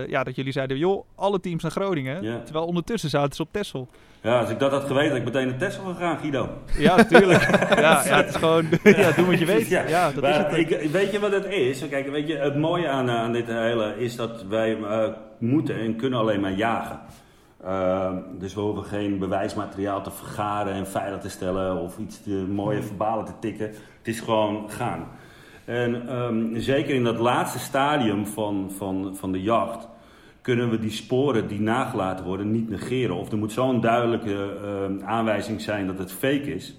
ja, 0.07 0.23
dat 0.23 0.35
jullie 0.35 0.51
zeiden, 0.51 0.77
joh, 0.77 1.05
alle 1.15 1.39
teams 1.39 1.61
naar 1.63 1.71
Groningen. 1.71 2.23
Ja. 2.23 2.39
Terwijl 2.43 2.65
ondertussen 2.65 3.09
zaten 3.09 3.35
ze 3.35 3.41
op 3.41 3.51
Texel. 3.51 3.87
Ja 4.21 4.39
als 4.39 4.49
ik 4.49 4.59
dat 4.59 4.71
had 4.71 4.83
geweten, 4.83 5.09
had 5.09 5.17
ik 5.17 5.23
meteen 5.23 5.47
naar 5.47 5.57
Tesla 5.57 5.83
gegaan, 5.93 6.17
Guido. 6.17 6.49
Ja, 6.77 6.95
natuurlijk. 6.95 7.41
ja, 7.69 8.05
ja, 8.05 8.15
het 8.15 8.27
is 8.27 8.35
gewoon, 8.35 8.65
ja, 8.83 9.11
doe 9.11 9.25
wat 9.25 9.39
je 9.39 9.45
weet. 9.45 9.67
Ja, 9.67 9.87
Ja, 9.87 10.11
dat 10.11 10.23
is 10.23 10.37
het. 10.37 10.57
ik, 10.57 10.91
weet 10.91 11.11
je 11.11 11.19
wat 11.19 11.31
het 11.31 11.45
is? 11.45 11.87
Kijk, 11.89 12.09
weet 12.09 12.27
je, 12.27 12.37
het 12.37 12.55
mooie 12.55 12.87
aan, 12.87 13.09
eh, 13.09 13.15
aan 13.15 13.31
dit 13.31 13.47
hele 13.47 13.95
is 13.97 14.15
dat 14.15 14.43
wij 14.49 14.77
eh, 14.81 15.07
moeten 15.37 15.79
en 15.79 15.95
kunnen 15.95 16.19
alleen 16.19 16.39
maar 16.39 16.51
jagen. 16.51 16.99
Ehm, 17.63 18.15
dus 18.39 18.53
we 18.53 18.61
hoeven 18.61 18.83
geen 18.83 19.19
bewijsmateriaal 19.19 20.01
te 20.01 20.11
vergaren 20.11 20.73
en 20.73 20.87
veilig 20.87 21.19
te 21.19 21.29
stellen 21.29 21.77
of 21.77 21.97
iets 21.97 22.23
te, 22.23 22.29
mooie 22.29 22.81
verbalen 22.81 23.25
te 23.25 23.33
tikken. 23.39 23.67
Het 23.67 24.07
is 24.07 24.19
gewoon 24.19 24.69
gaan. 24.69 25.07
En 25.65 26.07
ehm, 26.07 26.59
zeker 26.59 26.95
in 26.95 27.03
dat 27.03 27.19
laatste 27.19 27.59
stadium 27.59 28.25
van, 28.25 28.71
van, 28.77 29.15
van 29.15 29.31
de 29.31 29.41
jacht 29.41 29.87
kunnen 30.41 30.69
we 30.69 30.79
die 30.79 30.91
sporen 30.91 31.47
die 31.47 31.61
nagelaten 31.61 32.25
worden 32.25 32.51
niet 32.51 32.69
negeren. 32.69 33.15
Of 33.15 33.31
er 33.31 33.37
moet 33.37 33.51
zo'n 33.51 33.81
duidelijke 33.81 34.57
ehm, 34.63 35.05
aanwijzing 35.05 35.61
zijn 35.61 35.87
dat 35.87 35.97
het 35.97 36.11
fake 36.11 36.53
is. 36.53 36.75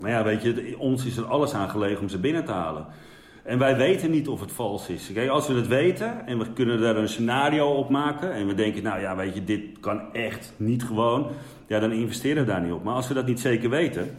Maar 0.00 0.10
ja, 0.10 0.24
weet 0.24 0.42
je, 0.42 0.74
ons 0.78 1.04
is 1.04 1.16
er 1.16 1.24
alles 1.24 1.54
aan 1.54 1.70
gelegen 1.70 2.00
om 2.00 2.08
ze 2.08 2.18
binnen 2.18 2.44
te 2.44 2.52
halen. 2.52 2.86
En 3.44 3.58
wij 3.58 3.76
weten 3.76 4.10
niet 4.10 4.28
of 4.28 4.40
het 4.40 4.52
vals 4.52 4.88
is. 4.88 5.10
Kijk, 5.12 5.30
als 5.30 5.48
we 5.48 5.54
het 5.54 5.66
weten 5.66 6.26
en 6.26 6.38
we 6.38 6.52
kunnen 6.52 6.80
daar 6.80 6.96
een 6.96 7.08
scenario 7.08 7.66
op 7.66 7.88
maken... 7.88 8.32
en 8.32 8.46
we 8.46 8.54
denken, 8.54 8.82
nou 8.82 9.00
ja, 9.00 9.16
weet 9.16 9.34
je, 9.34 9.44
dit 9.44 9.80
kan 9.80 10.12
echt 10.12 10.54
niet 10.56 10.84
gewoon... 10.84 11.26
ja, 11.66 11.78
dan 11.78 11.92
investeren 11.92 12.44
we 12.44 12.50
daar 12.50 12.60
niet 12.60 12.72
op. 12.72 12.84
Maar 12.84 12.94
als 12.94 13.08
we 13.08 13.14
dat 13.14 13.26
niet 13.26 13.40
zeker 13.40 13.70
weten... 13.70 14.16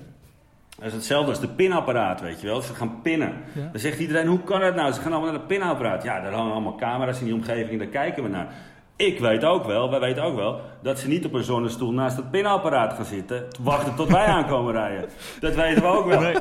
dat 0.80 0.88
is 0.88 0.94
hetzelfde 0.94 1.30
als 1.30 1.40
de 1.40 1.48
pinapparaat, 1.48 2.22
weet 2.22 2.42
je 2.42 2.48
wel. 2.48 2.62
Ze 2.62 2.74
gaan 2.74 3.02
pinnen. 3.02 3.34
Ja. 3.54 3.70
Dan 3.72 3.80
zegt 3.80 4.00
iedereen, 4.00 4.28
hoe 4.28 4.44
kan 4.44 4.60
dat 4.60 4.76
nou? 4.76 4.92
Ze 4.92 5.02
gaan 5.02 5.12
allemaal 5.12 5.32
naar 5.32 5.40
de 5.40 5.46
pinapparaat. 5.46 6.04
Ja, 6.04 6.22
daar 6.22 6.34
hangen 6.34 6.52
allemaal 6.52 6.76
camera's 6.76 7.20
in 7.20 7.26
die 7.26 7.34
omgeving, 7.34 7.80
daar 7.80 7.88
kijken 7.88 8.24
we 8.24 8.30
naar. 8.30 8.48
Ik 8.96 9.20
weet 9.20 9.44
ook 9.44 9.66
wel, 9.66 9.90
wij 9.90 10.00
weten 10.00 10.24
ook 10.24 10.36
wel, 10.36 10.62
dat 10.82 11.00
ze 11.00 11.08
niet 11.08 11.26
op 11.26 11.34
een 11.34 11.44
zonnestoel 11.44 11.92
naast 11.92 12.18
het 12.18 12.32
pinapparaat 12.32 12.94
gaan 12.94 13.06
zitten, 13.06 13.48
wachten 13.62 13.96
tot 13.96 14.12
wij 14.12 14.26
aankomen 14.38 14.74
rijden. 14.74 15.10
Dat 15.40 15.56
weten 15.56 15.82
we 15.82 15.88
ook 15.88 16.06
wel. 16.06 16.32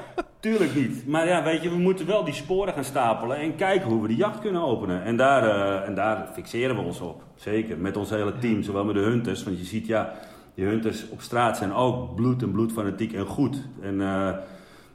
Tuurlijk 0.41 0.75
niet. 0.75 1.07
Maar 1.07 1.27
ja, 1.27 1.43
weet 1.43 1.63
je, 1.63 1.71
we 1.71 1.77
moeten 1.77 2.07
wel 2.07 2.25
die 2.25 2.35
sporen 2.35 2.75
gaan 2.75 2.85
stapelen 2.85 3.37
en 3.37 3.57
kijken 3.57 3.89
hoe 3.89 4.03
we 4.03 4.09
die 4.09 4.17
jacht 4.17 4.41
kunnen 4.41 4.63
openen. 4.63 5.05
En 5.05 5.17
daar, 5.17 5.43
eh, 5.45 5.89
en 5.89 5.95
daar 5.95 6.29
fixeren 6.33 6.77
we 6.77 6.83
ons 6.83 7.01
op. 7.01 7.23
Zeker, 7.35 7.79
met 7.79 7.97
ons 7.97 8.11
hele 8.11 8.39
team, 8.39 8.63
zowel 8.63 8.85
met 8.85 8.95
de 8.95 9.01
hunters. 9.01 9.45
Want 9.45 9.59
je 9.59 9.65
ziet, 9.65 9.87
ja, 9.87 10.13
die 10.59 10.67
hunters 10.67 11.09
op 11.09 11.21
straat 11.21 11.57
zijn 11.57 11.73
ook 11.73 12.15
bloed 12.15 12.43
en 12.43 12.51
bloedfanatiek 12.51 13.13
en 13.13 13.27
goed. 13.27 13.67
En, 13.81 14.01
eh, 14.01 14.31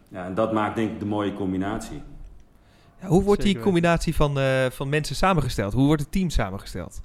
ja, 0.07 0.25
en 0.25 0.33
dat 0.33 0.53
maakt 0.53 0.75
denk 0.75 0.91
ik 0.91 0.99
de 0.99 1.05
mooie 1.05 1.33
combinatie. 1.33 2.01
Ja, 3.01 3.07
hoe 3.07 3.23
wordt 3.23 3.41
die 3.41 3.59
combinatie 3.59 4.15
van, 4.15 4.39
eh, 4.39 4.65
van 4.69 4.89
mensen 4.89 5.15
samengesteld? 5.15 5.73
Hoe 5.73 5.85
wordt 5.85 6.01
het 6.01 6.11
team 6.11 6.29
samengesteld? 6.29 7.01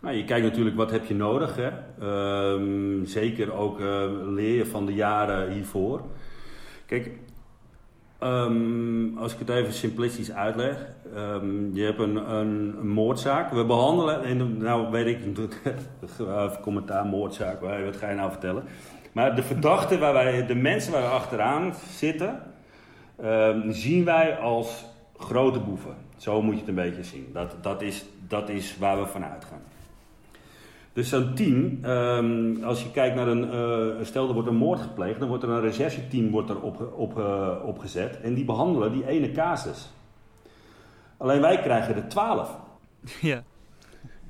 Nou, 0.00 0.16
je 0.16 0.24
kijkt 0.24 0.46
natuurlijk 0.46 0.76
wat 0.76 0.90
heb 0.90 1.04
je 1.04 1.14
nodig. 1.14 1.56
Hè? 1.56 1.70
Ehm, 2.00 3.04
zeker 3.04 3.52
ook 3.52 3.80
eh, 3.80 4.02
leer 4.24 4.56
je 4.56 4.66
van 4.66 4.86
de 4.86 4.94
jaren 4.94 5.52
hiervoor. 5.52 6.02
Kijk, 6.86 7.10
ehm, 8.18 9.18
als 9.18 9.32
ik 9.32 9.38
het 9.38 9.48
even 9.48 9.72
simplistisch 9.72 10.32
uitleg. 10.32 10.86
ehm, 11.14 11.74
je 11.74 11.84
hebt 11.84 11.98
een, 11.98 12.30
een, 12.34 12.88
moordzaak. 12.88 13.50
We 13.50 13.64
behandelen, 13.64 14.24
en 14.24 14.58
nou 14.58 14.90
weet 14.90 15.06
ik, 15.06 15.18
even 16.18 16.60
commentaar 16.60 17.06
moordzaak, 17.06 17.60
wat 17.60 17.96
ga 17.96 18.08
je 18.08 18.14
nou 18.14 18.30
vertellen? 18.30 18.64
Maar 19.12 19.36
de 19.36 19.42
verdachten, 19.42 20.00
waar 20.00 20.12
wij, 20.12 20.46
de 20.46 20.54
mensen 20.54 20.92
waar 20.92 21.02
we 21.02 21.08
achteraan 21.08 21.74
zitten, 21.90 22.42
ehm, 23.16 23.70
zien 23.70 24.04
wij 24.04 24.36
als 24.36 24.84
grote 25.16 25.60
boeven. 25.60 25.94
Zo 26.16 26.42
moet 26.42 26.54
je 26.54 26.60
het 26.60 26.68
een 26.68 26.74
beetje 26.74 27.04
zien. 27.04 27.30
Dat, 27.32 27.56
dat, 27.60 27.82
is, 27.82 28.04
dat 28.28 28.48
is 28.48 28.78
waar 28.78 28.98
we 28.98 29.06
van 29.06 29.24
uitgaan. 29.24 29.60
Dus 30.96 31.08
zo'n 31.08 31.34
team, 31.34 31.78
ehm, 31.82 32.64
als 32.64 32.82
je 32.82 32.90
kijkt 32.90 33.16
naar 33.16 33.28
een, 33.28 33.50
eh, 33.50 34.04
stel 34.04 34.28
er 34.28 34.34
wordt 34.34 34.48
een 34.48 34.56
moord 34.56 34.80
gepleegd, 34.80 35.18
dan 35.18 35.28
wordt 35.28 35.42
er 35.42 35.48
een 35.50 35.60
rechercheteam 35.60 36.30
wordt 36.30 36.50
er 36.50 36.60
op, 36.60 36.92
op, 36.96 37.20
opgezet 37.64 38.20
en 38.20 38.34
die 38.34 38.44
behandelen 38.44 38.92
die 38.92 39.06
ene 39.06 39.32
casus. 39.32 39.88
Alleen 41.16 41.40
wij 41.40 41.58
krijgen 41.60 41.94
er 41.94 42.08
twaalf 42.08 42.56
Ja. 43.20 43.42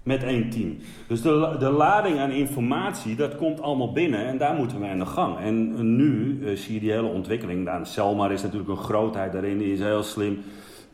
met 0.02 0.22
één 0.22 0.50
team. 0.50 0.76
Dus 1.08 1.22
de, 1.22 1.56
de 1.58 1.70
lading 1.70 2.18
aan 2.18 2.30
informatie, 2.30 3.16
dat 3.16 3.36
komt 3.36 3.60
allemaal 3.60 3.92
binnen 3.92 4.26
en 4.26 4.38
daar 4.38 4.54
moeten 4.54 4.80
we 4.80 4.86
aan 4.86 4.98
de 4.98 5.06
gang. 5.06 5.38
En 5.38 5.96
nu 5.96 6.38
eh, 6.44 6.56
zie 6.56 6.74
je 6.74 6.80
die 6.80 6.90
hele 6.92 7.08
ontwikkeling. 7.08 7.64
Nou, 7.64 7.84
Selmar 7.84 8.32
is 8.32 8.42
natuurlijk 8.42 8.70
een 8.70 8.76
grootheid 8.84 9.32
daarin, 9.32 9.58
die 9.58 9.72
is 9.72 9.80
heel 9.80 10.02
slim. 10.02 10.42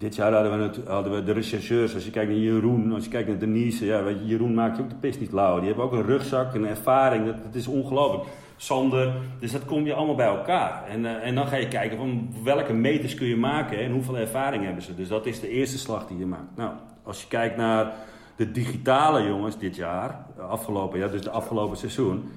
Dit 0.02 0.14
jaar 0.14 0.32
hadden 0.86 1.12
we, 1.12 1.22
de 1.22 1.32
rechercheurs, 1.32 1.94
als 1.94 2.04
je 2.04 2.10
kijkt 2.10 2.30
naar 2.30 2.40
Jeroen, 2.40 2.92
als 2.92 3.04
je 3.04 3.10
kijkt 3.10 3.28
naar 3.28 3.38
Denise, 3.38 3.86
ja, 3.86 4.10
Jeroen 4.24 4.54
maakt 4.54 4.76
je 4.76 4.82
ook 4.82 4.88
de 4.88 4.94
pis 4.94 5.18
niet 5.18 5.32
lauw. 5.32 5.58
Die 5.58 5.66
hebben 5.66 5.84
ook 5.84 5.92
een 5.92 6.06
rugzak, 6.06 6.54
een 6.54 6.66
ervaring, 6.66 7.26
dat, 7.26 7.54
is 7.54 7.66
ongelooflijk. 7.66 8.24
Sander, 8.56 9.14
dus 9.38 9.52
dat 9.52 9.64
kom 9.64 9.84
je 9.84 9.94
allemaal 9.94 10.14
bij 10.14 10.26
elkaar. 10.26 10.84
En, 10.88 11.06
eh, 11.06 11.26
en 11.26 11.34
dan 11.34 11.46
ga 11.46 11.56
je 11.56 11.68
kijken 11.68 11.96
van 11.96 12.34
welke 12.44 12.72
meters 12.72 13.14
kun 13.14 13.26
je 13.26 13.36
maken 13.36 13.78
en 13.78 13.92
hoeveel 13.92 14.16
ervaring 14.16 14.64
hebben 14.64 14.82
ze. 14.82 14.94
Dus 14.94 15.08
dat 15.08 15.26
is 15.26 15.40
de 15.40 15.48
eerste 15.48 15.78
slag 15.78 16.06
die 16.06 16.18
je 16.18 16.26
maakt. 16.26 16.56
Nou, 16.56 16.72
als 17.02 17.20
je 17.20 17.28
kijkt 17.28 17.56
naar 17.56 17.92
de 18.36 18.50
digitale 18.50 19.26
jongens 19.26 19.58
dit 19.58 19.76
jaar, 19.76 20.26
de 20.36 20.42
afgelopen 20.42 20.98
jaar, 20.98 21.10
dus 21.10 21.22
de 21.22 21.30
afgelopen 21.30 21.76
seizoen. 21.76 22.30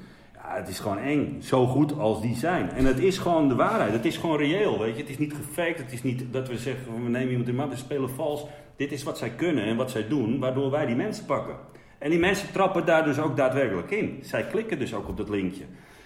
Het 0.48 0.68
is 0.68 0.80
gewoon 0.80 0.98
eng. 0.98 1.42
Zo 1.42 1.68
goed 1.68 2.00
als 2.00 2.22
die 2.22 2.36
zijn. 2.36 2.70
En 2.70 2.86
het 2.86 3.00
is 3.00 3.18
gewoon 3.18 3.48
de 3.48 3.56
waarheid. 3.56 3.92
Het 3.92 4.06
is 4.06 4.18
gewoon 4.18 4.38
reëel, 4.38 4.80
weet 4.80 4.96
je. 4.96 5.02
Het 5.02 5.10
is 5.10 5.18
niet 5.18 5.34
gefaked. 5.34 5.78
Het 5.78 5.92
is 5.92 6.04
niet 6.04 6.24
dat 6.32 6.48
we 6.48 6.58
zeggen, 6.58 7.04
we 7.04 7.10
nemen 7.10 7.30
iemand 7.30 7.48
in 7.48 7.56
maat, 7.56 7.70
we 7.70 7.76
spelen 7.76 8.10
vals. 8.10 8.46
Dit 8.76 8.92
is 8.92 9.04
wat 9.04 9.18
zij 9.18 9.30
kunnen 9.30 9.64
en 9.64 9.76
wat 9.76 9.92
zij 9.92 10.08
doen, 10.08 10.40
waardoor 10.40 10.72
wij 10.72 10.86
die 10.86 10.96
mensen 10.96 11.26
pakken. 11.26 11.56
En 11.98 12.10
die 12.10 12.20
mensen 12.20 12.52
trappen 12.52 12.86
daar 12.86 13.04
dus 13.04 13.20
ook 13.20 13.38
daadwerkelijk 13.38 13.92
in. 13.92 14.20
Zij 14.22 14.44
klikken 14.44 14.80
dus 14.80 14.94
ook 14.94 15.08
op 15.08 15.18
dat 15.18 15.30
linkje. 15.30 15.64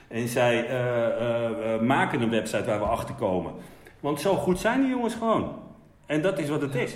En 0.07 0.27
zij 0.27 0.67
eh, 0.67 1.05
eh, 1.05 1.73
eh, 1.73 1.81
maken 1.81 2.21
een 2.21 2.29
website 2.29 2.65
waar 2.65 2.79
we 2.79 2.85
achter 2.85 3.15
komen. 3.15 3.53
Want 3.99 4.21
zo 4.21 4.35
goed 4.35 4.59
zijn 4.59 4.81
die 4.81 4.89
jongens 4.89 5.15
gewoon. 5.15 5.55
En 6.05 6.21
dat 6.21 6.39
is 6.39 6.49
wat 6.49 6.61
het 6.61 6.75
is. 6.75 6.95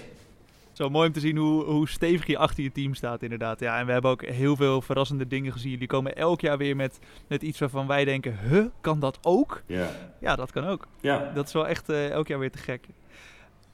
Zo 0.73 0.89
mooi 0.89 1.07
om 1.07 1.13
te 1.13 1.19
zien 1.19 1.38
hoe, 1.38 1.63
hoe 1.63 1.89
stevig 1.89 2.25
je 2.27 2.38
achter 2.38 2.63
je 2.63 2.71
team 2.71 2.93
staat, 2.93 3.21
inderdaad. 3.23 3.59
Ja, 3.59 3.79
en 3.79 3.86
we 3.86 3.91
hebben 3.91 4.12
ook 4.12 4.25
heel 4.25 4.55
veel 4.55 4.81
verrassende 4.81 5.27
dingen 5.27 5.51
gezien. 5.51 5.71
Jullie 5.71 5.88
komen 5.88 6.15
elk 6.15 6.41
jaar 6.41 6.57
weer 6.57 6.75
met, 6.75 6.99
met 7.27 7.41
iets 7.41 7.59
waarvan 7.59 7.88
wij 7.88 8.05
denken: 8.05 8.38
huh, 8.49 8.65
kan 8.81 8.99
dat 8.99 9.17
ook? 9.21 9.62
Ja. 9.65 9.88
Ja, 10.19 10.36
dat 10.36 10.51
kan 10.51 10.65
ook. 10.65 10.88
Ja. 11.01 11.31
Dat 11.33 11.47
is 11.47 11.53
wel 11.53 11.67
echt 11.67 11.89
eh, 11.89 12.09
elk 12.09 12.27
jaar 12.27 12.39
weer 12.39 12.51
te 12.51 12.57
gek. 12.57 12.86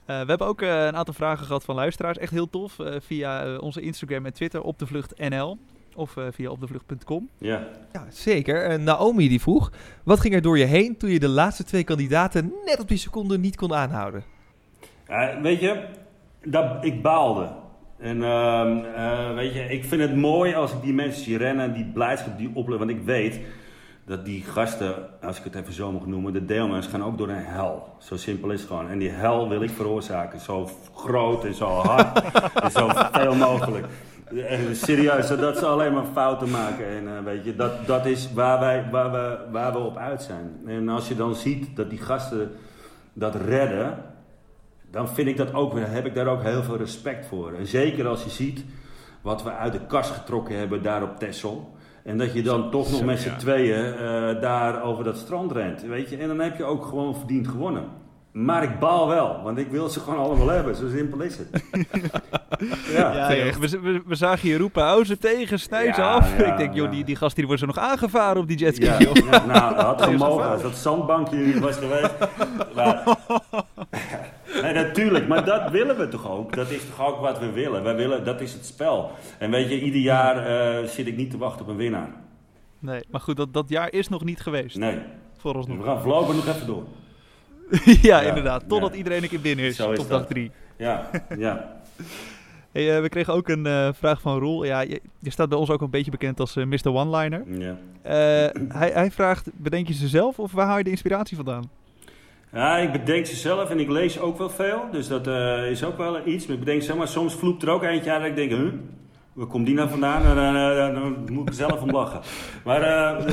Eh, 0.06 0.22
we 0.22 0.26
hebben 0.28 0.48
ook 0.48 0.62
eh, 0.62 0.86
een 0.86 0.96
aantal 0.96 1.14
vragen 1.14 1.46
gehad 1.46 1.64
van 1.64 1.76
luisteraars. 1.76 2.18
Echt 2.18 2.32
heel 2.32 2.50
tof. 2.50 2.80
eh, 2.80 2.96
via 3.00 3.58
onze 3.58 3.82
Instagram 3.82 4.26
en 4.26 4.34
Twitter 4.34 4.62
op 4.62 4.80
de 4.80 4.88
vlucht 4.88 5.18
NL. 5.30 5.58
Of 5.96 6.18
eh, 6.18 6.24
via 6.32 6.50
opdevlucht.com. 6.50 7.30
Ja. 7.38 7.68
Ja, 7.94 8.06
zeker. 8.10 8.80
Naomi 8.80 9.28
die 9.28 9.42
vroeg, 9.42 9.72
wat 10.04 10.20
ging 10.20 10.34
er 10.34 10.42
door 10.42 10.58
je 10.58 10.66
heen 10.66 10.98
toen 10.98 11.10
je 11.10 11.20
de 11.20 11.28
laatste 11.28 11.64
twee 11.64 11.84
kandidaten 11.84 12.54
net 12.66 12.80
op 12.80 12.88
die 12.88 12.98
seconde 12.98 13.38
niet 13.38 13.56
kon 13.56 13.74
aanhouden? 13.74 14.24
Ja, 15.08 15.42
weet 15.42 15.60
je, 15.60 15.86
dat, 16.44 16.66
ik 16.82 17.02
baalde. 17.02 17.48
En 18.00 18.24
ehm, 18.24 18.78
eh, 18.96 19.34
weet 19.34 19.54
je, 19.54 19.60
ik 19.60 19.86
vind 19.86 20.02
het 20.02 20.16
mooi 20.16 20.56
als 20.56 20.72
ik 20.72 20.82
die 20.82 20.94
mensen 20.94 21.24
zie 21.24 21.38
rennen, 21.38 21.74
die 21.74 21.86
blijdschap 21.86 22.38
die 22.38 22.52
opleven. 22.54 22.88
Want 22.88 23.00
ik 23.00 23.06
weet 23.06 23.40
dat 24.06 24.26
die 24.26 24.44
gasten, 24.44 24.96
als 25.22 25.38
ik 25.38 25.44
het 25.44 25.56
even 25.56 25.74
zo 25.74 25.92
mag 25.92 26.06
noemen, 26.06 26.34
de 26.34 26.46
deelnemers 26.46 26.88
gaan 26.88 27.04
ook 27.04 27.18
door 27.18 27.30
een 27.30 27.46
hel. 27.46 27.96
Zo 27.98 28.18
simpel 28.18 28.52
is 28.52 28.60
het 28.60 28.70
gewoon. 28.70 28.90
En 28.90 28.98
die 28.98 29.10
hel 29.10 29.50
wil 29.50 29.62
ik 29.62 29.70
veroorzaken. 29.70 30.40
Zo 30.40 30.70
groot 30.96 31.46
en 31.46 31.54
zo 31.54 31.68
hard 31.68 32.22
en 32.64 32.72
zo 32.72 32.90
veel 33.12 33.36
mogelijk. 33.36 33.86
En 34.48 34.76
serieus, 34.76 35.28
zodat 35.28 35.58
ze 35.58 35.66
alleen 35.66 35.94
maar 35.94 36.06
fouten 36.14 36.50
maken. 36.50 36.86
En 36.86 37.08
eh, 37.08 37.24
weet 37.24 37.44
je, 37.44 37.56
dat, 37.56 37.88
dat 37.88 38.06
is 38.06 38.34
waar, 38.34 38.60
wij, 38.60 38.86
waar, 38.92 39.12
we, 39.12 39.38
waar 39.52 39.72
we 39.72 39.80
op 39.80 39.98
uit 39.98 40.22
zijn. 40.22 40.62
En 40.66 40.90
als 40.90 41.08
je 41.08 41.16
dan 41.16 41.36
ziet 41.36 41.76
dat 41.76 41.90
die 41.90 42.00
gasten 42.00 42.52
dat 43.14 43.36
redden, 43.36 43.98
dan 44.92 45.10
vind 45.10 45.28
ik 45.28 45.38
dat 45.38 45.54
ook, 45.54 45.74
weer- 45.74 45.90
heb 45.92 46.06
ik 46.06 46.14
daar 46.16 46.28
ook 46.28 46.44
heel 46.44 46.64
veel 46.64 46.78
respect 46.78 47.26
voor. 47.26 47.54
En 47.54 47.68
zeker 47.68 48.08
als 48.08 48.24
je 48.24 48.30
ziet 48.30 48.66
wat 49.22 49.44
we 49.44 49.52
uit 49.52 49.74
de 49.74 49.86
kast 49.86 50.12
getrokken 50.12 50.58
hebben 50.58 50.82
daar 50.82 51.04
op 51.04 51.20
Texel. 51.20 51.78
En 52.04 52.18
dat 52.18 52.34
je 52.34 52.42
dan 52.44 52.72
toch 52.72 52.90
nog 52.90 53.00
Zo, 53.00 53.06
met 53.06 53.20
z'n 53.20 53.30
ja. 53.30 53.36
tweeën 53.36 53.94
eh, 53.94 54.42
daar 54.42 54.84
over 54.84 55.04
dat 55.04 55.18
strand 55.18 55.52
rent. 55.52 55.82
Weet 55.82 56.10
je? 56.10 56.18
En 56.18 56.28
dan 56.28 56.40
heb 56.40 56.58
je 56.58 56.64
ook 56.64 56.86
gewoon 56.86 57.16
verdiend 57.16 57.48
gewonnen. 57.48 57.84
Maar 58.32 58.64
ik 58.64 58.80
baal 58.80 59.08
wel, 59.08 59.42
want 59.44 59.58
ik 59.58 59.68
wil 59.72 59.90
ze 59.90 60.00
gewoon 60.00 60.20
allemaal 60.20 60.48
hebben. 60.48 60.76
Zo 60.76 60.88
simpel 60.90 61.20
is 61.22 61.38
het. 61.38 61.64
ja. 62.98 63.28
We, 63.60 63.80
we, 63.82 64.02
we 64.06 64.16
zagen 64.16 64.50
je 64.50 64.58
roepen, 64.58 64.84
hou 64.84 65.06
ze 65.06 65.18
tegen, 65.18 65.60
snijd 65.60 65.96
ze 65.96 66.02
Ja, 66.02 66.12
af. 66.14 66.38
ja, 66.38 66.46
ik 66.52 66.58
denk, 66.58 66.74
joh, 66.74 66.86
ja. 66.86 66.92
die, 66.92 67.04
die 67.04 67.16
gast 67.16 67.36
die 67.36 67.46
wordt 67.46 67.60
zo 67.60 67.66
nog 67.68 67.78
aangevaren 67.78 68.42
op 68.42 68.48
die 68.48 68.58
jetski. 68.58 68.86
Ja, 68.86 68.98
nou, 69.46 69.76
dat 69.76 69.86
had 69.86 70.02
gemogen 70.02 70.50
als 70.50 70.62
dat 70.62 70.76
zandbankje 70.76 71.38
niet 71.38 71.60
was 71.60 71.76
geweest. 71.78 72.14
Maar, 72.76 73.04
nee, 75.00 75.12
natuurlijk, 75.12 75.28
maar 75.28 75.46
dat 75.46 75.72
willen 75.80 75.98
we 75.98 76.08
toch 76.08 76.32
ook? 76.32 76.56
Dat 76.56 76.70
is 76.70 76.82
toch 76.86 77.08
ook 77.08 77.20
wat 77.20 77.40
we 77.40 77.52
willen? 77.52 77.84
Wij 77.84 77.96
willen, 77.96 78.24
dat 78.26 78.42
is 78.42 78.54
het 78.54 78.66
spel. 78.66 79.12
En 79.38 79.52
weet 79.52 79.70
je, 79.70 79.82
ieder 79.82 80.02
jaar 80.02 80.38
eh, 80.46 80.88
zit 80.88 81.08
ik 81.08 81.18
niet 81.18 81.32
te 81.32 81.38
wachten 81.38 81.62
op 81.62 81.68
een 81.72 81.76
winnaar. 81.78 82.10
Nee, 82.80 83.02
maar 83.10 83.22
goed, 83.22 83.38
dat, 83.38 83.54
dat 83.54 83.70
jaar 83.70 83.92
is 83.94 84.10
nog 84.10 84.24
niet 84.24 84.40
geweest. 84.40 84.78
Nee, 84.78 84.98
Voor 85.38 85.56
ons 85.56 85.68
we 85.68 85.74
nog. 85.74 85.86
gaan 85.86 86.02
voorlopig 86.02 86.36
nog 86.36 86.48
even 86.48 86.68
door. 86.68 86.84
ja, 87.86 87.98
Ja, 88.02 88.22
inderdaad. 88.22 88.64
Totdat 88.68 88.92
ja. 88.92 88.98
iedereen 88.98 89.24
een 89.24 89.30
keer 89.30 89.42
binnen 89.42 89.66
is. 89.66 89.76
Zo 89.76 89.92
is 89.92 90.00
Op 90.00 90.10
dat. 90.10 90.20
dag 90.20 90.28
drie. 90.28 90.52
Ja, 90.78 91.10
ja. 91.38 91.78
Hey, 92.72 92.96
eh, 92.96 93.02
we 93.02 93.10
kregen 93.10 93.34
ook 93.34 93.48
een 93.48 93.66
eh, 93.66 93.90
vraag 93.94 94.22
van 94.22 94.40
Roel. 94.40 94.64
Ja, 94.64 94.80
je, 94.82 95.02
je 95.20 95.30
staat 95.30 95.50
bij 95.50 95.58
ons 95.58 95.70
ook 95.70 95.82
een 95.82 95.90
beetje 95.90 96.12
bekend 96.12 96.40
als 96.40 96.56
eh, 96.56 96.66
Mr. 96.66 96.88
One-Liner. 96.94 97.44
ja. 97.60 97.76
Hij, 98.68 98.90
hij 98.94 99.12
vraagt, 99.12 99.50
bedenk 99.54 99.88
je 99.88 99.94
ze 99.94 100.08
zelf 100.08 100.40
of 100.40 100.52
waar 100.52 100.66
haal 100.68 100.78
je 100.78 100.84
de 100.84 100.90
inspiratie 100.90 101.36
vandaan? 101.36 101.70
Ja, 102.54 102.78
ik 102.78 102.92
bedenk 102.92 103.26
ze 103.26 103.36
zelf 103.36 103.70
en 103.70 103.80
ik 103.80 103.90
lees 103.90 104.20
ook 104.20 104.38
wel 104.38 104.50
veel. 104.50 104.82
Dus 104.92 105.08
dat 105.08 105.28
eh, 105.28 105.70
is 105.70 105.84
ook 105.84 105.98
wel 105.98 106.28
iets. 106.28 106.46
Maar 106.46 106.58
ik 106.58 106.64
bedenk 106.64 106.82
zeg 106.82 106.96
maar, 106.96 107.08
soms 107.08 107.34
vloept 107.34 107.64
er 107.64 107.70
ook 107.70 107.84
eentje 107.84 108.12
uit 108.12 108.22
dat 108.22 108.30
ik 108.30 108.36
denk, 108.36 108.52
huh? 108.52 108.74
Waar 109.34 109.48
komt 109.48 109.66
die 109.66 109.76
nou 109.76 109.90
vandaan? 109.90 110.24
En 110.24 110.36
dan, 110.36 110.56
eh, 110.56 111.02
dan 111.02 111.34
moet 111.34 111.48
ik 111.50 111.54
zelf 111.54 111.82
om 111.82 111.92
lachen. 111.92 112.22
Maar, 112.64 112.82
eh, 112.82 113.26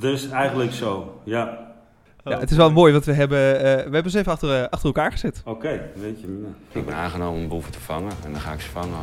dus 0.00 0.30
eigenlijk 0.30 0.72
zo, 0.72 1.20
ja. 1.24 1.70
Ja, 2.24 2.38
het 2.38 2.50
is 2.50 2.56
wel 2.56 2.70
mooi, 2.70 2.92
want 2.92 3.04
we 3.04 3.12
hebben, 3.12 3.56
eh, 3.56 3.62
we 3.62 3.94
hebben 3.94 4.10
ze 4.10 4.18
even 4.18 4.32
achter, 4.32 4.54
eh, 4.54 4.68
achter 4.70 4.86
elkaar 4.86 5.12
gezet. 5.12 5.42
Oké, 5.44 5.80
weet 5.94 6.20
je. 6.20 6.46
Ik 6.72 6.86
ben 6.86 6.94
aangenomen 6.94 7.42
om 7.42 7.48
boeven 7.48 7.72
te 7.72 7.80
vangen 7.80 8.12
en 8.24 8.32
dan 8.32 8.40
ga 8.40 8.52
ik 8.52 8.60
ze 8.60 8.70
vangen. 8.70 8.98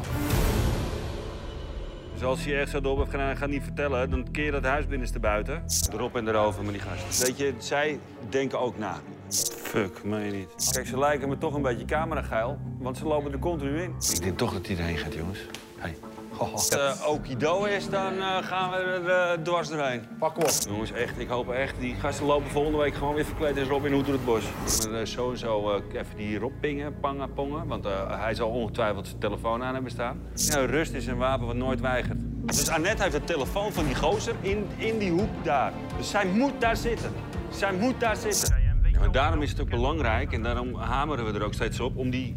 Dus 2.19 2.27
als 2.27 2.43
je 2.43 2.55
echt 2.55 2.69
zo 2.69 2.81
door 2.81 2.97
hebt 2.97 3.09
gedaan 3.09 3.29
en 3.29 3.37
gaat 3.37 3.49
niet 3.49 3.63
vertellen, 3.63 4.09
dan 4.09 4.31
keer 4.31 4.45
je 4.45 4.51
dat 4.51 4.63
huis 4.63 4.87
binnenste 4.87 5.19
buiten. 5.19 5.63
Erop 5.93 6.15
en 6.15 6.27
erover 6.27 6.63
met 6.63 6.73
die 6.73 6.81
gasten. 6.81 7.25
Weet 7.25 7.37
je, 7.37 7.53
zij 7.57 7.99
denken 8.29 8.59
ook 8.59 8.77
na. 8.77 8.99
Fuck, 9.29 10.03
meen 10.03 10.25
je 10.25 10.31
niet. 10.31 10.71
Kijk, 10.71 10.87
ze 10.87 10.99
lijken 10.99 11.29
me 11.29 11.37
toch 11.37 11.53
een 11.53 11.61
beetje 11.61 11.85
camerageil, 11.85 12.59
want 12.79 12.97
ze 12.97 13.05
lopen 13.05 13.31
er 13.31 13.39
continu 13.39 13.81
in. 13.81 13.95
Ik 14.13 14.21
denk 14.21 14.37
toch 14.37 14.53
dat 14.53 14.67
hij 14.67 14.77
erheen 14.77 14.97
gaat, 14.97 15.13
jongens. 15.13 15.39
Hey. 15.77 15.95
Als 16.39 16.69
het 16.69 16.79
uh, 16.79 17.09
Okido 17.09 17.63
is, 17.63 17.89
dan 17.89 18.17
eh, 18.17 18.37
gaan 18.41 18.69
we 18.71 18.75
er 18.75 19.09
eh, 19.09 19.43
dwars 19.43 19.69
doorheen. 19.69 20.01
Pak 20.19 20.35
hem 20.35 20.43
op. 20.43 20.51
Jongens, 20.67 20.91
echt, 20.91 21.19
ik 21.19 21.27
hoop 21.27 21.49
echt, 21.49 21.79
die 21.79 21.95
gasten 21.95 22.25
lopen 22.25 22.49
volgende 22.49 22.77
week 22.77 22.93
gewoon 22.93 23.13
weer 23.13 23.25
verkleed 23.25 23.59
als 23.59 23.67
Robin 23.67 23.93
Hood 23.93 24.05
door 24.05 24.13
het 24.13 24.25
bos. 24.25 24.43
Maar, 24.89 24.99
eh, 24.99 25.05
sowieso 25.05 25.71
eh, 25.71 25.99
even 25.99 26.17
die 26.17 26.39
Rob 26.39 26.51
pingen, 26.59 26.99
pangen, 26.99 27.33
pongen, 27.33 27.67
want 27.67 27.85
eh, 27.85 28.21
hij 28.21 28.33
zal 28.33 28.49
ongetwijfeld 28.49 29.07
zijn 29.07 29.19
telefoon 29.19 29.63
aan 29.63 29.73
hebben 29.73 29.91
staan. 29.91 30.21
Ja, 30.33 30.65
rust 30.65 30.93
is 30.93 31.07
een 31.07 31.17
wapen 31.17 31.45
wat 31.47 31.55
nooit 31.55 31.79
weigert. 31.79 32.17
Dus 32.45 32.69
Annette 32.69 33.01
heeft 33.01 33.15
de 33.15 33.23
telefoon 33.23 33.71
van 33.71 33.85
die 33.85 33.95
gozer 33.95 34.35
in, 34.41 34.67
in 34.77 34.97
die 34.97 35.11
hoek 35.11 35.43
daar. 35.43 35.73
Dus 35.97 36.09
zij 36.09 36.25
moet 36.25 36.61
daar 36.61 36.77
zitten. 36.77 37.11
Zij 37.49 37.73
moet 37.73 37.99
daar 37.99 38.15
zitten. 38.15 38.55
Ja, 38.91 38.99
maar 38.99 39.11
daarom 39.11 39.41
is 39.41 39.49
het 39.49 39.61
ook 39.61 39.69
belangrijk 39.69 40.33
en 40.33 40.43
daarom 40.43 40.75
hameren 40.75 41.25
we 41.25 41.39
er 41.39 41.45
ook 41.45 41.53
steeds 41.53 41.79
op 41.79 41.97
om 41.97 42.09
die 42.09 42.35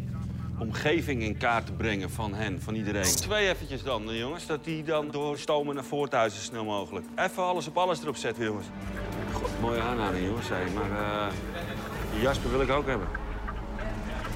omgeving 0.63 1.21
in 1.21 1.37
kaart 1.37 1.65
te 1.65 1.71
brengen 1.71 2.09
van 2.09 2.33
hen, 2.33 2.61
van 2.61 2.75
iedereen. 2.75 3.03
Twee 3.03 3.49
eventjes 3.49 3.83
dan, 3.83 4.09
eh, 4.09 4.19
jongens, 4.19 4.45
dat 4.45 4.63
die 4.63 4.83
dan 4.83 5.11
doorstomen 5.11 5.75
naar 5.75 5.83
Voorthuizen 5.83 6.39
zo 6.39 6.45
snel 6.45 6.63
mogelijk. 6.63 7.05
Even 7.15 7.43
alles 7.43 7.67
op 7.67 7.77
alles 7.77 8.01
erop 8.01 8.15
zetten, 8.15 8.43
jongens. 8.43 8.67
God, 9.33 9.49
mooie 9.61 9.81
aanhouding, 9.81 10.25
jongens, 10.25 10.47
zei 10.47 10.65
je. 10.65 10.71
Maar 10.71 10.91
eh, 10.91 12.21
Jasper 12.21 12.51
wil 12.51 12.61
ik 12.61 12.69
ook 12.69 12.87
hebben. 12.87 13.07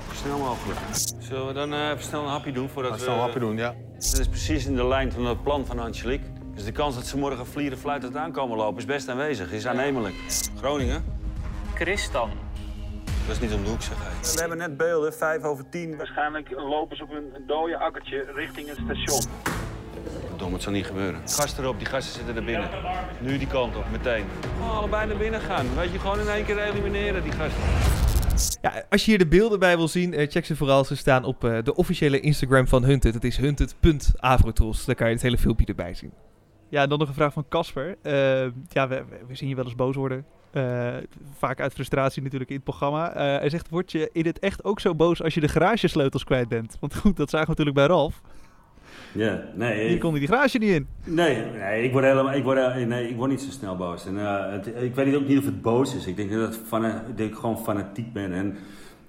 Zo 0.10 0.16
snel 0.16 0.38
mogelijk. 0.38 0.80
Zullen 1.20 1.48
we 1.48 1.54
dan 1.54 1.74
eh, 1.74 1.90
even 1.90 2.04
snel 2.04 2.22
een 2.22 2.30
hapje 2.30 2.52
doen 2.52 2.70
voordat 2.70 2.92
we... 2.92 3.00
snel 3.00 3.14
een 3.14 3.20
hapje 3.20 3.40
doen, 3.40 3.58
ja. 3.58 3.76
Dat 3.94 4.20
is 4.20 4.28
precies 4.28 4.66
in 4.66 4.76
de 4.76 4.88
lijn 4.88 5.12
van 5.12 5.26
het 5.26 5.44
plan 5.44 5.66
van 5.66 5.80
Angelique. 5.80 6.26
Dus 6.56 6.66
de 6.66 6.72
kans 6.72 6.96
dat 6.96 7.06
ze 7.06 7.18
morgen 7.18 7.48
vlieren 7.48 7.78
fluitend 7.78 8.16
aankomen 8.16 8.58
lopen 8.58 8.78
is 8.78 8.86
best 8.86 9.10
aanwezig, 9.10 9.52
is 9.52 9.68
aannemelijk. 9.68 10.16
Groningen? 10.58 11.04
Christan. 11.74 12.30
Dat 13.28 13.36
is 13.36 13.42
niet 13.42 13.54
om 13.54 13.64
de 13.64 13.70
hoek, 13.70 13.82
zeg 13.82 13.98
hij. 13.98 14.34
We 14.34 14.40
hebben 14.40 14.58
net 14.58 14.78
beelden, 14.78 15.14
vijf 15.14 15.44
over 15.44 15.70
tien. 15.70 15.98
Waarschijnlijk 15.98 16.50
lopen 16.52 16.98
ze 16.98 17.04
op 17.04 17.12
een 17.12 17.34
dode 17.48 17.78
akkertje 17.78 18.26
richting 18.36 18.68
het 18.68 18.78
station. 18.84 19.32
Dom, 20.38 20.54
het 20.54 20.62
zal 20.62 20.72
niet 20.72 20.86
gebeuren. 20.86 21.22
Gasten 21.26 21.64
erop, 21.64 21.78
die 21.78 21.88
gasten 21.88 22.14
zitten 22.14 22.36
er 22.36 22.44
binnen. 22.44 22.70
Nu 23.20 23.38
die 23.38 23.48
kant 23.48 23.76
op, 23.76 23.84
meteen. 23.92 24.26
Allebei 24.62 25.08
naar 25.08 25.18
binnen 25.18 25.42
gaan. 25.42 25.76
Weet 25.76 25.92
je, 25.92 26.00
gewoon 26.00 26.20
in 26.20 26.28
één 26.28 26.46
keer 26.46 26.58
elimineren, 26.58 27.24
die 27.24 27.32
gasten. 27.32 27.64
Ja, 28.62 28.84
als 28.90 29.06
je 29.06 29.10
hier 29.10 29.20
de 29.20 29.28
beelden 29.28 29.60
bij 29.60 29.78
wil 29.78 29.88
zien, 29.88 30.14
eh, 30.14 30.30
check 30.30 30.46
ze 30.46 30.56
vooral. 30.56 30.84
Ze 30.84 30.96
staan 30.96 31.24
op 31.24 31.44
eh, 31.44 31.58
de 31.64 31.76
officiële 31.76 32.20
Instagram 32.20 32.68
van 32.68 32.84
Hunted. 32.84 33.14
Het 33.14 33.24
is 33.24 33.38
hunted.avrotools. 33.38 34.86
Daar 34.86 34.96
kan 34.96 35.08
je 35.08 35.14
het 35.14 35.22
hele 35.22 35.38
filmpje 35.38 35.66
erbij 35.66 35.94
zien. 35.94 36.12
Ja, 36.70 36.82
en 36.82 36.90
dan 36.90 37.00
nog 37.00 37.08
een 37.08 37.14
vraag 37.14 37.34
van 37.34 37.46
Casper. 37.50 37.98
Eh, 38.02 38.14
ja, 38.70 38.88
we, 38.88 39.04
we 39.28 39.36
zien 39.36 39.50
je 39.50 39.56
wel 39.56 39.66
eens 39.66 39.76
boos 39.76 39.96
worden. 39.96 40.26
Eh, 40.58 40.96
vaak 41.38 41.60
uit 41.62 41.74
frustratie 41.74 42.22
natuurlijk 42.22 42.50
in 42.50 42.56
het 42.56 42.66
programma. 42.66 43.14
Eh, 43.14 43.40
hij 43.40 43.50
zegt, 43.50 43.70
word 43.70 43.92
je 43.92 44.10
in 44.14 44.26
het 44.26 44.40
echt 44.40 44.64
ook 44.64 44.80
zo 44.80 44.96
boos 44.96 45.24
als 45.24 45.34
je 45.34 45.40
de 45.40 45.48
garagesleutels 45.48 46.24
kwijt 46.24 46.48
bent? 46.48 46.78
Want 46.80 46.96
goed, 46.96 47.18
dat 47.18 47.30
zagen 47.30 47.46
we 47.48 47.52
natuurlijk 47.58 47.78
bij 47.88 47.96
Ralf. 47.96 48.22
Ja, 49.12 49.44
nee. 49.56 49.80
Hier 49.82 49.90
Ik, 49.90 50.00
kon 50.00 50.14
die 50.14 50.28
garage 50.28 50.58
niet 50.58 50.70
in. 50.70 50.88
nee, 51.04 51.44
nee, 51.46 51.84
ik 51.84 51.92
word 51.92 52.04
helemaal, 52.04 52.34
ik 52.34 52.44
word, 52.44 52.58
eh, 52.58 52.76
nee, 52.76 53.10
ik 53.10 53.16
word 53.16 53.30
niet 53.30 53.42
zo 53.42 53.50
snel 53.52 53.76
boos. 53.76 54.06
En, 54.06 54.16
het, 54.52 54.68
ik 54.68 54.96
weet 54.96 55.16
ook 55.16 55.28
niet 55.28 55.38
of 55.38 55.46
het 55.46 55.62
boos 55.62 55.96
is. 55.96 56.08
Ik 56.08 56.16
denk 56.16 56.32
dat, 56.32 56.60
fana- 56.68 57.04
dat 57.16 57.26
ik 57.28 57.36
gewoon 57.36 57.58
fanatiek 57.60 58.14
ben. 58.14 58.34
En 58.34 58.58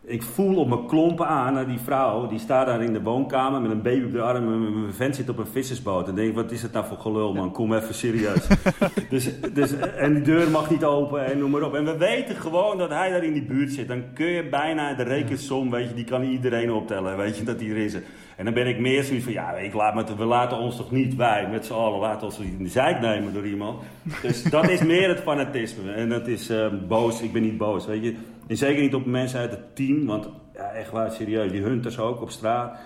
ik 0.08 0.22
voel 0.22 0.56
op 0.56 0.68
mijn 0.68 0.86
klompen 0.86 1.26
aan, 1.26 1.52
naar 1.52 1.66
die 1.66 1.78
vrouw, 1.78 2.26
die 2.26 2.38
staat 2.38 2.66
daar 2.66 2.82
in 2.82 2.92
de 2.92 3.02
woonkamer 3.02 3.60
met 3.60 3.70
een 3.70 3.82
baby 3.82 4.04
op 4.04 4.12
de 4.12 4.20
arm. 4.20 4.52
En 4.52 4.80
mijn- 4.80 4.92
vent 4.92 5.16
zit 5.16 5.28
op 5.28 5.38
een 5.38 5.46
vissersboot. 5.46 6.08
En 6.08 6.14
denk 6.14 6.28
ik, 6.28 6.34
wat 6.34 6.52
is 6.52 6.62
het 6.62 6.72
nou 6.72 6.84
voor 6.86 6.96
gelul, 6.98 7.34
man? 7.34 7.52
Kom 7.52 7.72
even 7.74 7.94
serieus. 7.94 8.46
dus, 9.10 9.30
dus, 9.52 9.78
en 9.78 10.14
die 10.14 10.22
deur 10.22 10.50
mag 10.50 10.70
niet 10.70 10.84
open 10.84 11.26
en 11.26 11.38
noem 11.38 11.50
maar 11.50 11.62
op. 11.62 11.74
En 11.74 11.84
we 11.84 11.96
weten 11.96 12.36
gewoon 12.36 12.78
dat 12.78 12.90
hij 12.90 13.10
daar 13.10 13.24
in 13.24 13.32
die 13.32 13.44
buurt 13.44 13.72
zit. 13.72 13.88
Dan 13.88 14.02
kun 14.14 14.26
je 14.26 14.48
bijna 14.48 14.94
de 14.94 15.02
rekensom, 15.02 15.70
weet 15.70 15.88
je, 15.88 15.94
die 15.94 16.04
kan 16.04 16.22
iedereen 16.22 16.72
optellen. 16.72 17.16
Weet 17.16 17.36
je, 17.38 17.44
dat 17.44 17.60
hij 17.60 17.68
er 17.68 17.76
is. 17.76 17.94
En 18.36 18.44
dan 18.44 18.54
ben 18.54 18.66
ik 18.66 18.78
meer 18.78 19.02
zoiets 19.04 19.24
van, 19.24 19.32
ja, 19.32 19.50
ik 19.52 19.74
laat 19.74 19.94
me, 19.94 20.16
we 20.16 20.24
laten 20.24 20.58
ons 20.58 20.76
toch 20.76 20.90
niet, 20.90 21.16
wij 21.16 21.48
met 21.50 21.66
z'n 21.66 21.72
allen, 21.72 21.98
laten 21.98 22.26
ons 22.26 22.38
niet 22.38 22.52
in 22.58 22.64
de 22.64 22.70
zijk 22.70 23.00
nemen 23.00 23.32
door 23.32 23.46
iemand. 23.46 23.82
Dus 24.22 24.42
dat 24.42 24.68
is 24.68 24.82
meer 24.82 25.08
het 25.08 25.20
fanatisme. 25.20 25.92
En 25.92 26.08
dat 26.08 26.26
is 26.26 26.48
eh, 26.48 26.66
boos, 26.88 27.20
ik 27.20 27.32
ben 27.32 27.42
niet 27.42 27.58
boos, 27.58 27.86
weet 27.86 28.02
je. 28.02 28.14
En 28.48 28.56
zeker 28.56 28.82
niet 28.82 28.94
op 28.94 29.06
mensen 29.06 29.40
uit 29.40 29.50
het 29.50 29.76
team, 29.76 30.06
want 30.06 30.28
ja, 30.54 30.70
echt 30.70 30.90
waar, 30.90 31.10
serieus, 31.10 31.50
die 31.50 31.62
hunters 31.62 31.98
ook 31.98 32.20
op 32.20 32.30
straat. 32.30 32.78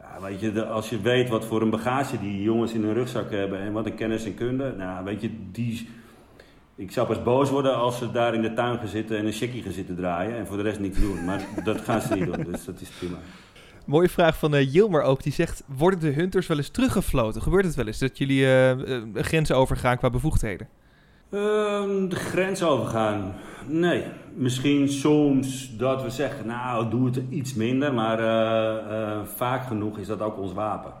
Ja, 0.00 0.20
weet 0.20 0.40
je, 0.40 0.66
als 0.66 0.90
je 0.90 1.00
weet 1.00 1.28
wat 1.28 1.44
voor 1.44 1.62
een 1.62 1.70
bagage 1.70 2.20
die 2.20 2.42
jongens 2.42 2.72
in 2.72 2.82
hun 2.82 2.94
rugzak 2.94 3.30
hebben 3.30 3.60
en 3.60 3.72
wat 3.72 3.86
een 3.86 3.94
kennis 3.94 4.24
en 4.24 4.34
kunde, 4.34 4.74
nou, 4.76 5.04
weet 5.04 5.20
je, 5.20 5.30
die... 5.52 5.88
Ik 6.74 6.92
zou 6.92 7.06
pas 7.06 7.22
boos 7.22 7.50
worden 7.50 7.76
als 7.76 7.98
ze 7.98 8.10
daar 8.10 8.34
in 8.34 8.42
de 8.42 8.52
tuin 8.52 8.78
gaan 8.78 8.88
zitten 8.88 9.18
en 9.18 9.26
een 9.26 9.32
chickie 9.32 9.62
gaan 9.62 9.72
zitten 9.72 9.96
draaien 9.96 10.36
en 10.36 10.46
voor 10.46 10.56
de 10.56 10.62
rest 10.62 10.80
niks 10.80 10.98
doen. 11.00 11.24
Maar 11.24 11.46
dat 11.64 11.80
gaan 11.80 12.00
ze 12.00 12.14
niet 12.14 12.24
doen, 12.24 12.44
dus 12.44 12.64
dat 12.64 12.80
is 12.80 12.88
prima. 12.88 13.16
Mooie 13.86 14.08
vraag 14.08 14.38
van 14.38 14.54
eh 14.54 14.72
Jilmer 14.72 15.02
ook. 15.02 15.22
Die 15.22 15.32
zegt, 15.32 15.62
worden 15.66 16.00
de 16.00 16.10
hunters 16.10 16.46
wel 16.46 16.56
eens 16.56 16.68
teruggefloten? 16.68 17.42
Gebeurt 17.42 17.64
het 17.64 17.74
wel 17.74 17.86
eens 17.86 17.98
dat 17.98 18.18
jullie 18.18 18.44
eh, 18.44 18.70
eh, 18.70 19.02
grenzen 19.14 19.56
overgaan 19.56 19.98
qua 19.98 20.10
bevoegdheden? 20.10 20.68
Ehm, 21.30 22.08
de 22.08 22.16
grens 22.16 22.62
overgaan? 22.62 23.34
Nee. 23.66 24.04
Misschien 24.34 24.88
soms 24.88 25.76
dat 25.76 26.02
we 26.02 26.10
zeggen, 26.10 26.46
nou, 26.46 26.90
doe 26.90 27.06
het 27.06 27.22
iets 27.28 27.54
minder. 27.54 27.94
Maar 27.94 28.18
eh, 28.18 29.12
eh, 29.12 29.18
vaak 29.24 29.66
genoeg 29.66 29.98
is 29.98 30.06
dat 30.06 30.20
ook 30.20 30.38
ons 30.38 30.52
wapen. 30.52 30.92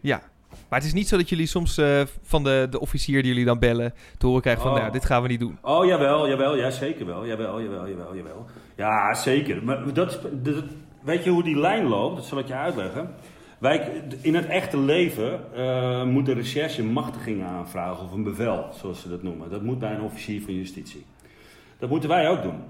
Ja. 0.00 0.20
Maar 0.68 0.78
het 0.78 0.88
is 0.88 0.94
niet 0.94 1.08
zo 1.08 1.16
dat 1.16 1.28
jullie 1.28 1.46
soms 1.46 1.78
eh, 1.78 2.00
van 2.22 2.44
de, 2.44 2.66
de 2.70 2.80
officier 2.80 3.22
die 3.22 3.30
jullie 3.30 3.46
dan 3.46 3.58
bellen... 3.58 3.94
te 4.18 4.26
horen 4.26 4.42
krijgen 4.42 4.62
van, 4.62 4.72
Oh. 4.72 4.78
nou, 4.78 4.92
dit 4.92 5.04
gaan 5.04 5.22
we 5.22 5.28
niet 5.28 5.40
doen. 5.40 5.58
Oh, 5.60 5.86
jawel, 5.86 6.28
jawel, 6.28 6.56
ja, 6.56 6.70
zeker 6.70 7.06
wel. 7.06 7.26
Jawel, 7.26 7.62
jawel, 7.62 7.88
jawel, 7.88 8.16
jawel. 8.16 8.46
Ja, 8.76 9.14
zeker. 9.14 9.64
Maar 9.64 9.92
dat, 9.92 10.20
dat, 10.32 10.64
weet 11.02 11.24
je 11.24 11.30
hoe 11.30 11.42
die 11.42 11.58
lijn 11.58 11.86
loopt? 11.86 12.16
Dat 12.16 12.24
zal 12.24 12.38
ik 12.38 12.46
je 12.46 12.54
uitleggen. 12.54 13.14
Wij, 13.62 14.02
in 14.20 14.34
het 14.34 14.46
echte 14.46 14.78
leven 14.78 15.54
eh, 15.54 16.04
moet 16.04 16.26
de 16.26 16.32
recherche 16.32 16.84
machtigingen 16.84 17.46
aanvragen 17.46 18.04
of 18.04 18.12
een 18.12 18.22
bevel, 18.22 18.66
zoals 18.80 19.00
ze 19.00 19.08
dat 19.08 19.22
noemen. 19.22 19.50
Dat 19.50 19.62
moet 19.62 19.78
bij 19.78 19.94
een 19.94 20.00
officier 20.00 20.42
van 20.42 20.54
justitie. 20.54 21.04
Dat 21.78 21.90
moeten 21.90 22.08
wij 22.08 22.28
ook 22.28 22.42
doen. 22.42 22.60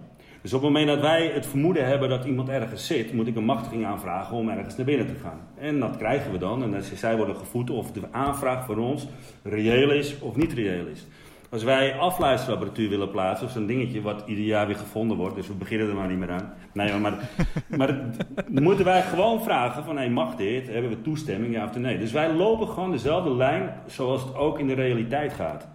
Dus 0.42 0.52
op 0.52 0.62
het 0.62 0.70
moment 0.70 0.86
dat 0.86 1.00
wij 1.00 1.26
het 1.26 1.46
vermoeden 1.46 1.86
hebben 1.86 2.08
dat 2.08 2.24
iemand 2.24 2.48
ergens 2.48 2.86
zit, 2.86 3.12
moet 3.12 3.26
ik 3.26 3.36
een 3.36 3.44
machtiging 3.44 3.84
aanvragen 3.84 4.36
om 4.36 4.48
ergens 4.48 4.76
naar 4.76 4.86
binnen 4.86 5.06
te 5.06 5.20
gaan. 5.22 5.40
En 5.58 5.80
dat 5.80 5.96
krijgen 5.96 6.32
we 6.32 6.38
dan. 6.38 6.74
En 6.74 6.82
zij 6.82 7.16
worden 7.16 7.36
gevoed 7.36 7.70
of 7.70 7.92
de 7.92 8.00
aanvraag 8.10 8.66
van 8.66 8.78
ons 8.78 9.06
reëel 9.42 9.90
is 9.90 10.18
of 10.18 10.36
niet 10.36 10.52
reëel 10.52 10.86
is. 10.86 11.06
Als 11.52 11.64
wij 11.64 11.94
afluisterapparatuur 11.94 12.88
willen 12.88 13.10
plaatsen, 13.10 13.46
of 13.46 13.52
zo'n 13.52 13.66
dingetje 13.66 14.02
wat 14.02 14.22
ieder 14.26 14.44
jaar 14.44 14.66
weer 14.66 14.76
gevonden 14.76 15.16
wordt, 15.16 15.36
dus 15.36 15.46
we 15.46 15.54
beginnen 15.54 15.88
er 15.88 15.94
maar 15.94 16.08
niet 16.08 16.18
meer 16.18 16.30
aan. 16.30 16.52
Nee, 16.72 16.98
maar, 16.98 17.30
maar 17.76 17.86
dan 18.48 18.62
moeten 18.62 18.84
wij 18.84 19.02
gewoon 19.02 19.42
vragen 19.42 19.84
van, 19.84 19.96
hey, 19.96 20.10
mag 20.10 20.36
dit? 20.36 20.68
Hebben 20.68 20.90
we 20.90 21.02
toestemming, 21.02 21.54
ja 21.54 21.64
of 21.64 21.76
nee? 21.76 21.98
Dus 21.98 22.12
wij 22.12 22.32
lopen 22.32 22.68
gewoon 22.68 22.90
dezelfde 22.90 23.34
lijn 23.34 23.74
zoals 23.86 24.22
het 24.22 24.34
ook 24.34 24.58
in 24.58 24.66
de 24.66 24.74
realiteit 24.74 25.32
gaat. 25.32 25.68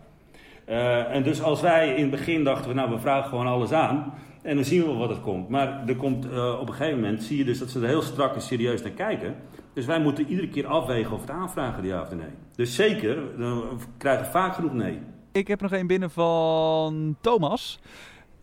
Eh, 0.66 1.16
en 1.16 1.24
dus 1.24 1.42
als 1.42 1.62
wij 1.62 1.96
in 1.96 2.02
het 2.02 2.12
begin 2.12 2.44
dachten, 2.44 2.70
we, 2.70 2.76
nou 2.76 2.92
we 2.92 3.00
vragen 3.00 3.30
gewoon 3.30 3.48
alles 3.48 3.72
aan, 3.72 4.13
en 4.42 4.56
dan 4.56 4.66
zien 4.66 4.82
we 4.82 4.88
wel 4.88 4.98
wat 4.98 5.10
het 5.10 5.22
komt. 5.22 5.50
Maar 5.50 5.84
er 5.88 5.96
komt, 5.96 6.30
eh, 6.30 6.60
op 6.60 6.68
een 6.68 6.74
gegeven 6.74 7.00
moment 7.00 7.24
zie 7.24 7.38
je 7.38 7.46
dus 7.46 7.60
dat 7.60 7.70
ze 7.70 7.80
er 7.80 7.88
heel 7.88 8.02
strak 8.02 8.36
en 8.36 8.42
serieus 8.42 8.84
naar 8.84 8.92
kijken. 8.92 9.36
Dus 9.74 9.86
wij 9.86 10.00
moeten 10.00 10.28
iedere 10.28 10.50
keer 10.50 10.68
afwegen 10.68 11.13
of 11.13 11.22
het 11.22 11.30
aanvragen, 11.30 11.86
ja 11.86 12.02
of 12.02 12.10
nee. 12.16 12.26
Dus 12.56 12.76
zeker, 12.76 13.38
we 13.38 13.76
krijgen 13.98 14.26
vaak 14.26 14.54
genoeg 14.54 14.74
nee. 14.74 15.00
Ik 15.32 15.48
heb 15.48 15.62
nog 15.62 15.72
één 15.72 15.88
binnen 15.88 16.12
van 16.12 17.18
Thomas. 17.22 17.80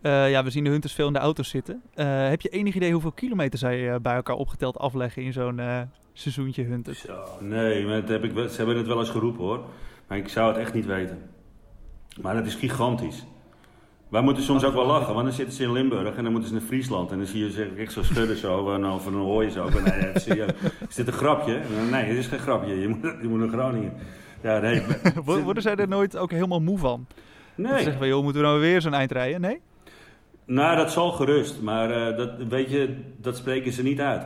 Eh, 0.01 0.29
ja, 0.29 0.43
we 0.43 0.49
zien 0.49 0.63
de 0.63 0.69
hunters 0.69 0.93
veel 0.93 1.07
in 1.07 1.13
de 1.13 1.19
auto's 1.19 1.49
zitten. 1.49 1.81
Eh, 1.93 2.27
heb 2.27 2.41
je 2.41 2.49
enig 2.49 2.75
idee 2.75 2.91
hoeveel 2.91 3.11
kilometer 3.11 3.59
zij 3.59 3.91
eh, 3.91 3.99
bij 3.99 4.15
elkaar 4.15 4.35
opgeteld 4.35 4.77
afleggen 4.77 5.23
in 5.23 5.33
zo'n 5.33 5.61
seizoentje 6.13 6.63
hunters? 6.63 7.01
Zo, 7.01 7.23
nee, 7.39 7.85
maar 7.85 7.99
dat 8.01 8.09
heb 8.09 8.23
ik, 8.23 8.31
ze 8.49 8.57
hebben 8.57 8.77
het 8.77 8.87
wel 8.87 8.99
eens 8.99 9.09
geroepen 9.09 9.43
hoor. 9.43 9.63
Maar 10.07 10.17
ik 10.17 10.27
zou 10.27 10.47
het 10.47 10.57
echt 10.57 10.73
niet 10.73 10.85
weten. 10.85 11.29
Maar 12.21 12.35
het 12.35 12.45
is 12.45 12.55
gigantisch. 12.55 13.25
Wij 14.09 14.21
moeten 14.21 14.43
soms 14.43 14.63
ook 14.63 14.73
wel 14.73 14.85
lachen, 14.85 15.13
want 15.13 15.25
dan 15.25 15.35
zitten 15.35 15.55
ze 15.55 15.63
in 15.63 15.71
Limburg 15.71 16.15
en 16.15 16.23
dan 16.23 16.31
moeten 16.31 16.49
ze 16.49 16.55
naar 16.55 16.65
Friesland. 16.65 17.11
En 17.11 17.17
dan 17.17 17.27
zie 17.27 17.43
je 17.43 17.51
ze 17.51 17.71
echt 17.77 17.91
zo 17.91 18.03
schudden 18.03 18.37
zo, 18.37 18.73
en 18.73 18.81
dan, 18.81 18.99
hoor 19.13 19.43
je 19.43 19.51
van, 19.51 19.83
Nee. 19.83 20.45
Is 20.87 20.95
dit 20.95 21.07
een 21.07 21.13
grapje? 21.13 21.61
Nee, 21.91 22.03
het 22.03 22.17
is 22.17 22.27
geen 22.27 22.39
grapje. 22.39 22.79
Je 22.79 22.87
moet, 22.87 23.15
je 23.21 23.27
moet 23.27 23.39
naar 23.39 23.47
Groningen. 23.47 23.93
Ja, 24.45 24.59
nee. 24.59 24.81
Wo- 25.25 25.41
Worden 25.41 25.63
zij 25.63 25.75
er 25.75 25.87
nooit 25.87 26.17
ook 26.17 26.31
helemaal 26.31 26.61
moe 26.61 26.77
van? 26.77 27.07
Dan 27.55 27.71
Nee. 27.71 27.83
zeggen 27.83 28.01
we, 28.01 28.07
joh, 28.07 28.23
moeten 28.23 28.41
we 28.41 28.47
nou 28.47 28.59
weer 28.59 28.81
zo'n 28.81 28.93
eind 28.93 29.11
rijden? 29.11 29.41
Nee? 29.41 29.59
Nou, 30.45 30.75
dat 30.77 30.91
zal 30.91 31.11
gerust, 31.11 31.61
maar 31.61 31.91
eh, 31.91 32.17
dat, 32.17 32.29
weet 32.49 32.69
je, 32.69 32.95
dat 33.17 33.37
spreken 33.37 33.71
ze 33.73 33.83
niet 33.83 33.99
uit. 33.99 34.21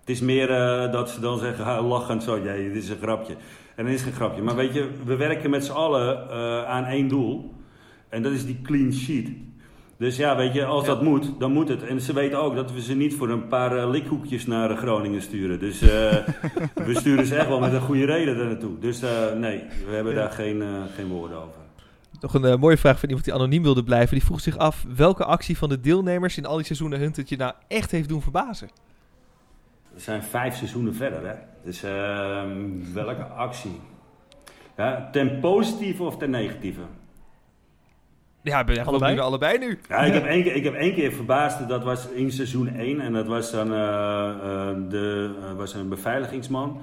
Het 0.00 0.08
is 0.10 0.20
meer 0.20 0.50
eh, 0.50 0.92
dat 0.92 1.10
ze 1.10 1.20
dan 1.20 1.38
zeggen, 1.38 1.64
ha, 1.64 1.82
lachend 1.82 2.22
zo, 2.22 2.36
ja, 2.36 2.52
dit 2.54 2.76
is 2.76 2.88
een 2.88 2.96
grapje. 3.02 3.34
En 3.76 3.84
dan 3.84 3.94
is 3.94 4.02
geen 4.02 4.12
grapje. 4.12 4.42
Maar 4.42 4.56
weet 4.56 4.74
je, 4.74 4.88
we 5.04 5.16
werken 5.16 5.50
met 5.50 5.64
z'n 5.64 5.72
allen 5.72 6.30
eh, 6.30 6.64
aan 6.64 6.84
één 6.84 7.08
doel. 7.08 7.54
En 8.08 8.22
dat 8.22 8.32
is 8.32 8.46
die 8.46 8.60
clean 8.62 8.92
sheet. 8.92 9.28
Dus 10.00 10.16
ja, 10.16 10.36
weet 10.36 10.52
je, 10.52 10.64
als 10.64 10.84
dat 10.84 11.02
moet, 11.02 11.32
dan 11.38 11.52
moet 11.52 11.68
het. 11.68 11.82
En 11.82 12.00
ze 12.00 12.12
weten 12.12 12.42
ook 12.42 12.54
dat 12.54 12.72
we 12.72 12.82
ze 12.82 12.94
niet 12.94 13.14
voor 13.14 13.28
een 13.28 13.48
paar 13.48 13.76
eh, 13.76 13.90
likhoekjes 13.90 14.46
naar 14.46 14.76
Groningen 14.76 15.22
sturen. 15.22 15.58
Dus 15.58 15.80
eh, 15.80 15.88
we 16.86 16.94
sturen 16.94 17.26
ze 17.26 17.36
echt 17.36 17.48
wel 17.48 17.60
met 17.60 17.72
een 17.72 17.80
goede 17.80 18.04
reden 18.04 18.36
daar 18.36 18.46
naartoe. 18.46 18.78
Dus 18.78 19.02
eh, 19.02 19.32
nee, 19.32 19.62
we 19.88 19.94
hebben 19.94 20.14
daar 20.14 20.30
geen, 20.30 20.62
geen 20.94 21.08
woorden 21.08 21.36
over. 21.36 21.60
Nog 22.20 22.34
een 22.34 22.58
mooie 22.60 22.76
vraag 22.76 22.98
van 22.98 23.08
iemand 23.08 23.24
die 23.24 23.34
anoniem 23.34 23.62
wilde 23.62 23.84
blijven. 23.84 24.14
Die 24.14 24.24
vroeg 24.24 24.40
zich 24.40 24.58
af 24.58 24.84
welke 24.96 25.24
actie 25.24 25.58
van 25.58 25.68
de 25.68 25.80
deelnemers 25.80 26.36
in 26.36 26.46
al 26.46 26.56
die 26.56 26.66
seizoenen 26.66 26.98
Hunted 26.98 27.28
je 27.28 27.36
nou 27.36 27.52
echt 27.68 27.90
heeft 27.90 28.08
doen 28.08 28.22
verbazen. 28.22 28.68
We 29.92 30.00
zijn 30.00 30.22
vijf 30.22 30.56
seizoenen 30.56 30.94
verder, 30.94 31.28
hè? 31.28 31.34
Dus 31.64 31.82
ehm, 31.82 32.92
welke 32.92 33.22
actie? 33.24 33.80
Ja, 34.76 35.08
ten 35.12 35.40
positieve 35.40 36.02
of 36.02 36.16
ten 36.16 36.30
negatieve? 36.30 36.82
Ja, 38.42 38.64
ben 38.64 38.86
Allebei? 38.86 39.18
allebei, 39.18 39.18
allebei 39.18 39.58
nu. 39.58 39.78
Ja, 39.88 39.98
ik 39.98 40.12
heb 40.12 40.24
één 40.24 40.42
keer, 40.42 40.54
ik 40.54 40.64
heb 40.64 40.74
één 40.74 40.94
keer 40.94 41.12
verbaasd. 41.12 41.68
Dat 41.68 41.84
was 41.84 42.08
in 42.08 42.32
seizoen 42.32 42.68
1. 42.68 43.00
En 43.00 43.12
dat 43.12 43.26
was 43.26 43.50
dan 43.50 43.72
eh, 43.72 43.78
eh, 44.28 44.76
de, 44.88 45.30
eh, 45.50 45.56
was 45.56 45.74
een 45.74 45.88
beveiligingsman. 45.88 46.78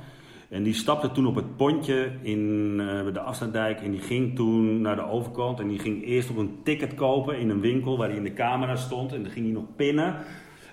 En 0.50 0.63
die 0.63 0.74
stapte 0.74 1.12
toen 1.12 1.28
op 1.28 1.36
het 1.36 1.56
pontje 1.58 2.10
in 2.22 2.76
eh, 2.80 3.13
de 3.13 3.20
Afstanddijk. 3.20 3.82
En 3.82 3.91
die 3.91 4.00
ging 4.00 4.36
toen 4.36 4.82
naar 4.82 4.96
de 4.96 5.10
overkant. 5.10 5.60
En 5.60 5.67
die 5.67 5.80
ging 5.80 6.06
eerst 6.06 6.30
op 6.30 6.38
een 6.38 6.60
ticket 6.63 6.93
kopen 6.93 7.39
in 7.39 7.50
een 7.50 7.62
winkel 7.62 7.98
waar 7.98 8.08
hij 8.08 8.17
in 8.17 8.24
de 8.24 8.34
camera 8.34 8.76
stond. 8.76 9.13
En 9.13 9.24
dan 9.24 9.32
ging 9.32 9.46
hij 9.46 9.54
nog 9.54 9.76
pinnen. 9.76 10.15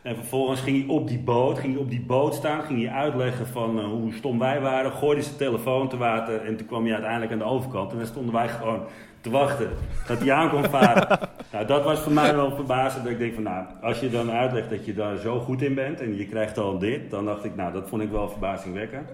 En 0.03 0.15
vervolgens 0.17 0.61
ging 0.61 0.85
hij 0.87 0.95
op 0.97 1.09
die 1.09 1.19
boot, 1.19 1.59
ging 1.59 1.73
hij 1.73 1.83
op 1.83 1.91
die 1.91 2.05
boot 2.07 2.35
staan, 2.35 2.63
ging 2.63 2.83
hij 2.85 2.93
uitleggen 2.93 3.47
van 3.47 3.81
hoe 3.81 4.13
stom 4.13 4.39
wij 4.39 4.61
waren, 4.61 4.93
gooide 4.93 5.23
zijn 5.23 5.37
telefoon 5.37 5.89
te 5.89 5.97
water 5.97 6.41
en 6.41 6.57
toen 6.57 6.67
kwam 6.67 6.83
hij 6.85 6.93
uiteindelijk 6.93 7.33
aan 7.33 7.39
de 7.39 7.45
overkant 7.45 7.91
en 7.93 7.97
dan 7.99 8.07
stonden 8.07 8.35
wij 8.35 8.49
gewoon 8.49 8.81
te 9.25 9.31
wachten 9.31 9.69
dat 10.07 10.19
hij 10.19 10.33
aan 10.33 10.51
kon 10.51 10.65
varen. 10.65 11.19
nou, 11.53 11.67
dat 11.67 11.85
was 11.85 12.01
voor 12.01 12.13
mij 12.13 12.35
wel 12.35 12.55
verbazend 12.55 13.05
dat 13.05 13.13
ik 13.13 13.19
denk 13.19 13.35
van 13.35 13.43
nou, 13.43 13.65
als 13.83 14.01
je 14.01 14.11
dan 14.11 14.31
uitlegt 14.31 14.71
dat 14.71 14.87
je 14.87 14.95
daar 14.95 15.17
zo 15.17 15.41
goed 15.41 15.63
in 15.63 15.75
bent 15.75 16.01
en 16.01 16.17
je 16.17 16.27
krijgt 16.27 16.59
al 16.59 16.79
dit, 16.79 17.11
dan 17.11 17.25
dacht 17.25 17.45
ik 17.45 17.57
nou, 17.57 17.73
dat 17.73 17.89
vond 17.89 18.03
ik 18.03 18.11
wel 18.11 18.29
verbazingwekkend. 18.29 19.09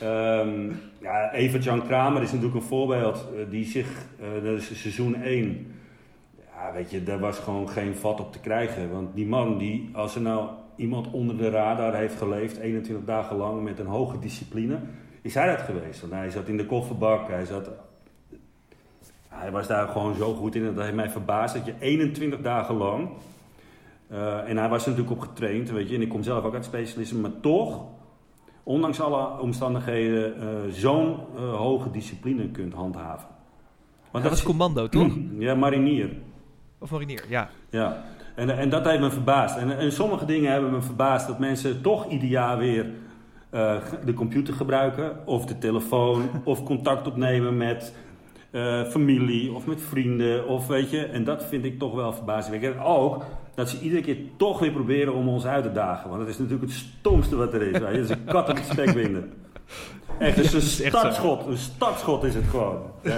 Ehm 0.00 0.72
ja, 1.00 1.32
Evert-Jan 1.32 1.86
Kramer 1.86 2.22
is 2.22 2.32
natuurlijk 2.32 2.60
een 2.60 2.68
voorbeeld 2.68 3.26
eh, 3.36 3.50
die 3.50 3.64
zich, 3.64 3.88
eh, 4.20 4.44
dat 4.44 4.58
is 4.58 4.80
seizoen 4.80 5.22
1, 5.22 5.74
ja, 6.54 6.72
weet 6.72 6.90
je, 6.90 7.02
daar 7.02 7.18
was 7.18 7.38
gewoon 7.38 7.68
geen 7.68 7.94
vat 7.94 8.20
op 8.20 8.32
te 8.32 8.40
krijgen. 8.40 8.92
Want 8.92 9.14
die 9.14 9.26
man, 9.26 9.58
die, 9.58 9.90
als 9.92 10.14
er 10.14 10.20
nou 10.20 10.48
iemand 10.76 11.10
onder 11.10 11.36
de 11.36 11.50
radar 11.50 11.94
heeft 11.94 12.16
geleefd, 12.16 12.56
21 12.56 13.06
dagen 13.06 13.36
lang 13.36 13.62
met 13.62 13.78
een 13.78 13.86
hoge 13.86 14.18
discipline, 14.18 14.78
is 15.22 15.34
hij 15.34 15.46
dat 15.46 15.60
geweest. 15.60 16.00
Want 16.00 16.12
hij 16.12 16.30
zat 16.30 16.48
in 16.48 16.56
de 16.56 16.66
kofferbak, 16.66 17.28
hij 17.28 17.44
zat... 17.44 17.70
Hij 19.34 19.50
was 19.50 19.66
daar 19.66 19.88
gewoon 19.88 20.14
zo 20.14 20.34
goed 20.34 20.54
in, 20.54 20.74
dat 20.74 20.84
heeft 20.84 20.94
mij 20.94 21.10
verbaasd 21.10 21.54
dat 21.54 21.66
je 21.66 21.74
21 21.78 22.40
dagen 22.40 22.74
lang... 22.76 23.08
eh, 24.08 24.48
en 24.48 24.56
hij 24.56 24.68
was 24.68 24.84
er 24.84 24.90
natuurlijk 24.90 25.16
op 25.16 25.28
getraind, 25.28 25.70
weet 25.70 25.88
je, 25.88 25.94
en 25.94 26.02
ik 26.02 26.08
kom 26.08 26.22
zelf 26.22 26.44
ook 26.44 26.54
uit 26.54 26.64
specialisme, 26.64 27.20
maar 27.20 27.40
toch, 27.40 27.82
ondanks 28.62 29.00
alle 29.00 29.40
omstandigheden, 29.40 30.40
eh, 30.40 30.46
zo'n 30.72 31.16
eh, 31.36 31.54
hoge 31.54 31.90
discipline 31.90 32.48
kunt 32.48 32.72
handhaven. 32.72 33.28
Want 34.10 34.24
dat 34.24 34.32
was 34.32 34.42
commando, 34.42 34.88
toch? 34.88 35.12
Ja, 35.38 35.54
marinier. 35.54 36.10
Of 36.78 36.90
marinier, 36.90 37.24
ja. 37.28 37.50
Ja, 37.70 38.04
en, 38.34 38.58
en 38.58 38.70
dat 38.70 38.84
heeft 38.84 39.00
me 39.00 39.10
verbaasd. 39.10 39.56
En, 39.56 39.78
en 39.78 39.92
sommige 39.92 40.24
dingen 40.24 40.52
hebben 40.52 40.70
me 40.70 40.82
verbaasd 40.82 41.26
dat 41.26 41.38
mensen 41.38 41.82
toch 41.82 42.08
ieder 42.08 42.28
jaar 42.28 42.58
weer 42.58 42.86
de 44.04 44.12
computer 44.14 44.54
gebruiken, 44.54 45.26
of 45.26 45.46
de 45.46 45.58
telefoon, 45.58 46.30
of 46.44 46.62
contact 46.62 47.06
opnemen 47.06 47.56
met 47.56 47.94
eh, 48.54 48.84
familie 48.84 49.52
of 49.52 49.66
met 49.66 49.80
vrienden, 49.82 50.46
of 50.46 50.66
weet 50.66 50.90
je. 50.90 51.04
En 51.04 51.24
dat 51.24 51.44
vind 51.44 51.64
ik 51.64 51.78
toch 51.78 51.94
wel 51.94 52.12
verbazingwekkend. 52.12 52.74
En 52.74 52.86
ook 52.86 53.24
dat 53.54 53.68
ze 53.68 53.80
iedere 53.80 54.02
keer 54.02 54.16
toch 54.36 54.58
weer 54.58 54.72
proberen 54.72 55.14
om 55.14 55.28
ons 55.28 55.46
uit 55.46 55.64
te 55.64 55.72
dagen. 55.72 56.08
Want 56.08 56.20
dat 56.20 56.30
is 56.30 56.38
natuurlijk 56.38 56.70
het 56.70 56.80
stomste 56.98 57.36
wat 57.36 57.54
er 57.54 57.62
is. 57.62 57.78
weet 57.78 57.96
is 57.96 58.10
een 58.10 58.24
kat 58.24 58.48
op 58.48 58.56
het 58.56 58.64
spek 58.64 58.90
winden. 58.90 59.32
Echt, 60.18 60.36
het 60.36 60.44
is 60.52 60.78
een 60.80 60.88
startschot. 60.90 61.46
Een 61.46 61.56
startschot 61.56 62.24
is 62.24 62.34
het 62.34 62.44
gewoon. 62.50 62.82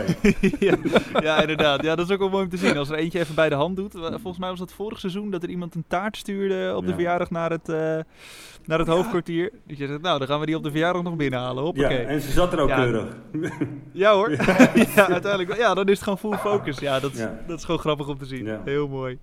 Ja, 0.58 0.76
ja, 1.22 1.40
inderdaad. 1.40 1.82
Ja, 1.82 1.94
dat 1.94 2.06
is 2.06 2.12
ook 2.12 2.18
wel 2.18 2.28
mooi 2.28 2.44
om 2.44 2.50
te 2.50 2.56
zien. 2.56 2.76
Als 2.76 2.88
er 2.88 2.96
eentje 2.96 3.18
even 3.18 3.34
bij 3.34 3.48
de 3.48 3.54
hand 3.54 3.76
doet. 3.76 3.92
Volgens 3.92 4.38
mij 4.38 4.48
was 4.48 4.58
dat 4.58 4.72
vorig 4.72 5.00
seizoen 5.00 5.30
dat 5.30 5.42
er 5.42 5.48
iemand 5.48 5.74
een 5.74 5.84
taart 5.88 6.16
stuurde 6.16 6.72
op 6.76 6.82
de 6.82 6.88
Ja. 6.88 6.94
verjaardag 6.94 7.30
naar 7.30 7.50
het, 7.50 7.68
eh, 7.68 7.76
naar 8.64 8.78
het 8.78 8.86
hoofdkwartier. 8.88 9.50
Dat 9.66 9.78
je 9.78 9.86
zegt, 9.86 10.00
nou, 10.02 10.18
dan 10.18 10.26
gaan 10.28 10.40
we 10.40 10.46
die 10.46 10.56
op 10.56 10.62
de 10.62 10.70
verjaardag 10.70 11.02
nog 11.02 11.16
binnenhalen. 11.16 11.56
Ja, 11.56 11.62
Hoppakee. 11.62 12.00
Ja, 12.00 12.06
en 12.06 12.20
ze 12.20 12.30
zat 12.30 12.52
er 12.52 12.58
ook 12.60 12.68
Ja. 12.68 12.76
keurig. 12.76 13.04
hoor. 14.14 14.30
ja, 14.94 15.08
uiteindelijk. 15.08 15.56
Ja, 15.56 15.74
dan 15.74 15.84
is 15.86 15.92
het 16.00 16.02
gewoon 16.02 16.18
full 16.18 16.36
focus. 16.50 16.78
Ja, 16.78 17.00
dat, 17.00 17.12
is- 17.12 17.18
Ja. 17.18 17.38
dat 17.46 17.58
is 17.58 17.64
gewoon 17.64 17.80
grappig 17.80 18.08
om 18.08 18.18
te 18.18 18.26
zien. 18.26 18.44
Ja. 18.44 18.60
Heel 18.64 18.88
mooi. 18.88 19.18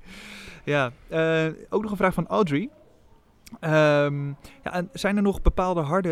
Ja, 0.63 0.91
eh, 1.07 1.45
ook 1.69 1.81
nog 1.81 1.91
een 1.91 1.97
vraag 1.97 2.13
van 2.13 2.27
Audrey. 2.27 2.69
Ehm, 3.59 4.27
ja, 4.63 4.73
en 4.73 4.89
zijn 4.93 5.15
er 5.15 5.21
nog 5.21 5.41
bepaalde 5.41 5.81
harde 5.81 6.09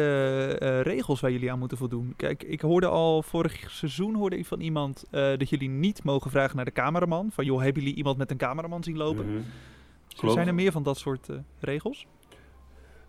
eh, 0.60 0.82
regels 0.82 1.20
waar 1.20 1.32
jullie 1.32 1.52
aan 1.52 1.60
moeten 1.60 1.78
voldoen? 1.78 2.14
Kijk, 2.16 2.44
ik 2.44 2.62
hoorde 2.62 2.88
al 2.88 3.24
vorig 3.24 3.72
seizoen 3.72 4.16
hoorde 4.16 4.38
ik 4.38 4.46
van 4.46 4.60
iemand 4.60 5.04
eh, 5.12 5.22
dat 5.38 5.50
jullie 5.50 5.70
niet 5.70 6.04
mogen 6.04 6.32
vragen 6.32 6.56
naar 6.56 6.66
de 6.66 6.72
cameraman. 6.72 7.30
Van 7.32 7.46
joh, 7.46 7.62
hebben 7.62 7.82
jullie 7.82 7.98
iemand 7.98 8.18
met 8.18 8.32
een 8.32 8.38
cameraman 8.38 8.84
zien 8.84 8.98
lopen? 8.98 9.26
Mhm. 9.26 10.30
Zijn 10.32 10.48
er 10.48 10.54
meer 10.54 10.72
van 10.72 10.84
dat 10.84 10.98
soort 10.98 11.30
eh, 11.30 11.36
regels? 11.60 12.08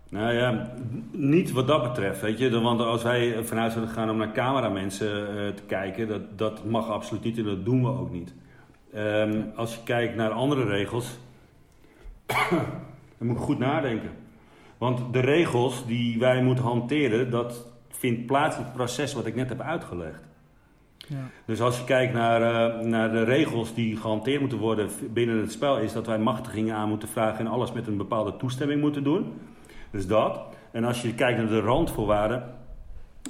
Nou 0.09 0.33
ja, 0.33 0.73
niet 1.11 1.51
wat 1.51 1.67
dat 1.67 1.83
betreft, 1.83 2.21
weet 2.21 2.37
je. 2.37 2.59
Want 2.59 2.79
als 2.79 3.03
wij 3.03 3.43
vanuit 3.43 3.71
zouden 3.71 3.93
gaan 3.93 4.09
om 4.09 4.17
naar 4.17 4.31
cameramensen 4.31 5.09
te 5.55 5.63
kijken, 5.67 6.07
dat, 6.07 6.37
dat 6.37 6.65
mag 6.65 6.89
absoluut 6.89 7.23
niet 7.23 7.37
en 7.37 7.43
dat 7.43 7.65
doen 7.65 7.81
we 7.81 7.89
ook 7.89 8.11
niet. 8.11 8.33
Ehm, 8.93 9.41
als 9.55 9.75
je 9.75 9.83
kijkt 9.83 10.15
naar 10.15 10.31
andere 10.31 10.63
regels, 10.63 11.17
dan 13.17 13.27
moet 13.27 13.37
ik 13.37 13.43
goed 13.43 13.59
nadenken. 13.59 14.11
Want 14.83 15.13
de 15.13 15.19
regels 15.19 15.85
die 15.85 16.19
wij 16.19 16.43
moeten 16.43 16.63
hanteren, 16.63 17.29
dat 17.29 17.67
vindt 17.89 18.25
plaats 18.25 18.57
in 18.57 18.63
het 18.63 18.73
proces 18.73 19.13
wat 19.13 19.25
ik 19.25 19.35
net 19.35 19.49
heb 19.49 19.61
uitgelegd. 19.61 20.21
Ja. 20.97 21.29
Dus 21.45 21.61
als 21.61 21.77
je 21.77 21.83
kijkt 21.83 22.13
naar, 22.13 22.41
eh, 22.41 22.85
naar 22.85 23.11
de 23.11 23.23
regels 23.23 23.73
die 23.73 23.97
gehanteerd 23.97 24.39
moeten 24.39 24.57
worden 24.57 24.89
binnen 25.13 25.37
het 25.37 25.51
spel, 25.51 25.79
is 25.79 25.93
dat 25.93 26.07
wij 26.07 26.19
machtigingen 26.19 26.75
aan 26.75 26.89
moeten 26.89 27.07
vragen 27.07 27.39
en 27.45 27.51
alles 27.51 27.71
met 27.71 27.87
een 27.87 27.97
bepaalde 27.97 28.35
toestemming 28.37 28.81
moeten 28.81 29.03
doen. 29.03 29.33
Dus 29.91 30.07
dat. 30.07 30.41
En 30.71 30.83
als 30.83 31.01
je 31.01 31.15
kijkt 31.15 31.37
naar 31.37 31.47
de 31.47 31.59
randvoorwaarden, 31.59 32.43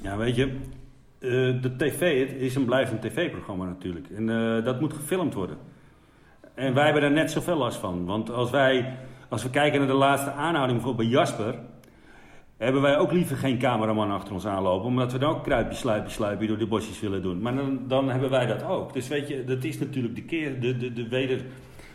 ja 0.02 0.18
weet 0.18 0.36
je, 0.36 0.44
eh, 1.20 1.30
de 1.62 1.76
tv 1.78 2.30
het 2.30 2.42
is 2.42 2.56
een 2.56 2.66
blijvend 2.66 3.02
tv-programma 3.02 3.66
natuurlijk. 3.66 4.10
En 4.10 4.30
eh, 4.30 4.64
dat 4.64 4.80
moet 4.80 4.94
gefilmd 4.94 5.34
worden. 5.34 5.58
En 6.54 6.74
wij 6.74 6.84
hebben 6.84 7.02
daar 7.02 7.12
net 7.12 7.32
zoveel 7.32 7.58
last 7.58 7.78
van. 7.78 8.06
Want 8.06 8.30
als 8.30 8.52
wij, 8.52 8.98
als 9.34 9.44
we 9.44 9.50
kijken 9.50 9.80
naar 9.80 9.88
de 9.88 9.94
laatste 9.94 10.32
aanhouding 10.32 10.82
bijvoorbeeld 10.82 11.10
bij 11.10 11.20
Jasper, 11.20 11.60
hebben 12.58 12.82
wij 12.82 12.98
ook 12.98 13.12
liever 13.12 13.38
geen 13.38 13.58
cameraman 13.58 14.12
achter 14.12 14.34
ons 14.34 14.46
aanlopen. 14.46 14.88
Omdat 14.88 15.12
we 15.12 15.18
dan 15.18 15.36
ook 15.36 15.44
kruipje, 15.44 15.78
sluipje, 15.78 16.12
sluipje 16.12 16.48
door 16.48 16.58
de 16.58 16.68
bosjes 16.68 17.00
willen 17.00 17.22
doen. 17.22 17.42
Maar 17.42 17.56
dan, 17.56 17.88
dan 17.88 18.10
hebben 18.10 18.30
wij 18.30 18.46
dat 18.46 18.64
ook. 18.64 18.94
Dus 18.94 19.08
weet 19.08 19.28
je, 19.28 19.44
dat 19.44 19.64
is 19.64 19.80
natuurlijk 19.80 20.16
de 20.16 20.24
keer, 20.24 20.60
de, 20.60 20.78
de, 20.78 20.94
de 20.94 21.08
weder 21.08 21.42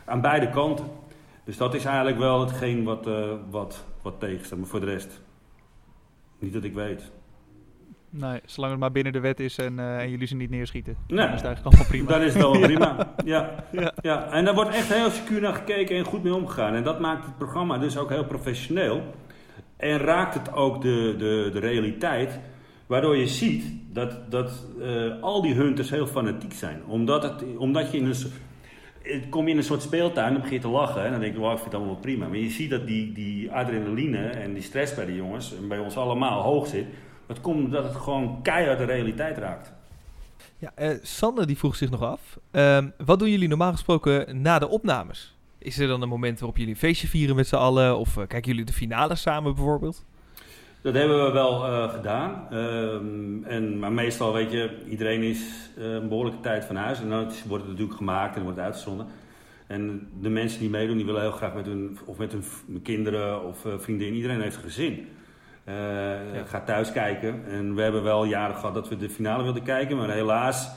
aan 0.05 0.21
beide 0.21 0.51
kanten. 0.51 0.87
Dus 1.45 1.57
dat 1.57 1.75
is 1.75 1.85
eigenlijk 1.85 2.19
wel 2.19 2.41
hetgeen 2.41 2.85
wat, 2.85 3.07
eh 3.07 3.33
wat, 3.51 3.85
wat 4.03 4.21
tegenstaat. 4.21 4.59
Maar 4.59 4.69
voor 4.69 4.81
de 4.81 4.87
rest, 4.87 5.23
niet 6.39 6.53
dat 6.53 6.65
ik 6.65 6.75
weet. 6.75 7.11
Nee, 8.11 8.41
zolang 8.45 8.73
het 8.73 8.81
maar 8.81 8.93
binnen 8.93 9.13
de 9.13 9.21
wet 9.21 9.41
is 9.41 9.59
en, 9.59 9.79
eh, 9.79 9.99
en 9.99 10.11
jullie 10.11 10.27
ze 10.27 10.37
niet 10.37 10.51
neerschieten. 10.51 10.97
Nee. 11.07 11.19
Dan 11.19 11.35
is 11.35 11.43
het 11.43 11.45
eigenlijk 11.45 11.65
allemaal 11.65 11.87
prima. 11.87 12.09
Dan 12.09 12.23
is 12.23 12.33
het 12.33 12.43
wel 12.43 12.61
prima. 12.61 12.97
Ja. 13.25 13.65
Ja. 13.73 13.93
Ja. 14.01 14.31
En 14.31 14.45
daar 14.45 14.55
wordt 14.55 14.75
echt 14.75 14.93
heel 14.93 15.11
secuur 15.11 15.41
naar 15.41 15.55
gekeken 15.55 15.97
en 15.97 16.05
goed 16.05 16.23
mee 16.23 16.35
omgegaan. 16.35 16.75
En 16.75 16.83
dat 16.83 17.01
maakt 17.01 17.25
het 17.25 17.39
programma 17.39 17.79
dus 17.79 17.97
ook 17.97 18.09
heel 18.09 18.25
professioneel. 18.25 19.03
En 19.77 19.99
raakt 19.99 20.35
het 20.35 20.53
ook 20.53 20.83
de, 20.83 21.15
de, 21.19 21.51
de 21.53 21.59
realiteit. 21.59 22.41
Waardoor 22.87 23.17
je 23.17 23.27
ziet 23.27 23.65
dat, 23.93 24.31
dat 24.31 24.67
eh, 24.81 25.23
al 25.23 25.43
die 25.43 25.55
hunters 25.55 25.91
heel 25.91 26.07
fanatiek 26.07 26.53
zijn. 26.53 26.85
Omdat, 26.87 27.23
het, 27.23 27.57
omdat 27.57 27.91
je 27.93 27.99
in 27.99 28.05
een, 28.05 29.29
kom 29.29 29.45
je 29.45 29.51
in 29.51 29.57
een 29.57 29.65
soort 29.65 29.83
speeltuin 29.83 30.35
en 30.35 30.41
begin 30.41 30.55
je 30.55 30.61
te 30.61 30.69
lachen. 30.69 31.05
En 31.05 31.11
dan 31.11 31.21
denk 31.21 31.35
je, 31.35 31.41
wow, 31.41 31.53
ik 31.53 31.59
vind 31.59 31.65
het 31.65 31.75
allemaal 31.75 31.95
wel 31.95 32.03
prima. 32.03 32.29
Maar 32.29 32.39
je 32.39 32.51
ziet 32.51 32.71
dat 32.71 32.87
die, 32.87 33.13
die 33.13 33.53
adrenaline 33.53 34.27
en 34.27 34.55
die 34.55 34.63
stress 34.63 34.95
bij 34.95 35.07
de 35.07 35.15
jongens, 35.15 35.57
en 35.57 35.69
bij 35.69 35.79
ons 35.79 35.97
allemaal, 35.97 36.43
hoog 36.43 36.67
zit. 36.67 36.87
Dat 37.29 37.41
komt 37.41 37.65
omdat 37.65 37.85
het 37.85 37.97
gewoon 37.97 38.43
keihard 38.43 38.79
de 38.79 38.85
realiteit 38.85 39.39
raakt. 39.39 39.73
Ja, 40.59 40.73
eh, 40.75 40.91
Sanne 41.03 41.47
die 41.47 41.59
vroeg 41.59 41.77
zich 41.77 41.91
nog 41.91 42.03
af. 42.03 42.39
ehm, 42.51 42.89
wat 43.05 43.19
doen 43.19 43.31
jullie 43.31 43.49
normaal 43.49 43.73
gesproken 43.73 44.43
na 44.43 44.59
de 44.59 44.69
opnames? 44.69 45.37
Is 45.59 45.79
er 45.79 45.89
dan 45.89 46.03
een 46.03 46.09
moment 46.09 46.39
waarop 46.39 46.57
jullie 46.57 46.73
een 46.73 46.79
feestje 46.79 47.09
vieren 47.09 47.37
met 47.37 47.47
z'n 47.49 47.57
allen? 47.57 47.99
Of 47.99 48.17
eh, 48.17 48.27
kijken 48.27 48.51
jullie 48.51 48.65
de 48.65 48.73
finale 48.73 49.15
samen 49.15 49.55
bijvoorbeeld? 49.55 50.05
Dat 50.83 50.95
hebben 50.95 51.25
we 51.25 51.33
wel 51.33 51.65
eh, 51.65 51.91
gedaan. 51.91 52.47
Ehm, 52.51 53.45
en, 53.45 53.79
maar 53.79 53.93
meestal, 53.93 54.33
weet 54.33 54.51
je, 54.51 54.85
iedereen 54.89 55.23
is 55.23 55.71
een 55.77 56.09
behoorlijke 56.09 56.41
tijd 56.41 56.65
van 56.65 56.77
huis. 56.77 57.01
En 57.01 57.09
dan 57.09 57.33
wordt 57.47 57.63
het 57.63 57.73
natuurlijk 57.73 57.99
gemaakt 57.99 58.37
en 58.37 58.43
wordt 58.43 58.57
het 58.57 58.67
uitgezonden. 58.67 59.07
En 59.67 60.09
de 60.21 60.29
mensen 60.29 60.61
die 60.61 60.71
meedoen, 60.71 60.97
die 60.97 61.07
willen 61.07 61.21
heel 61.21 61.31
graag 61.31 61.55
met 61.55 61.67
hun, 61.67 61.99
of 62.05 62.19
met 62.19 62.33
hun 62.33 62.83
kinderen 62.83 63.45
of 63.45 63.67
vriendin. 63.79 64.15
Iedereen 64.15 64.41
heeft 64.41 64.57
een 64.57 64.63
gezin. 64.63 65.07
Eh 65.69 66.41
Gaat 66.47 66.67
thuis 66.67 66.93
kijken. 66.93 67.43
En 67.51 67.75
we 67.75 67.83
hebben 67.83 68.03
wel 68.03 68.25
jaren 68.25 68.57
gehad 68.57 68.75
dat 68.75 68.89
we 68.89 68.97
de 68.97 69.11
finale 69.11 69.43
wilden 69.43 69.63
kijken. 69.63 69.97
Maar 69.97 70.11
helaas, 70.11 70.71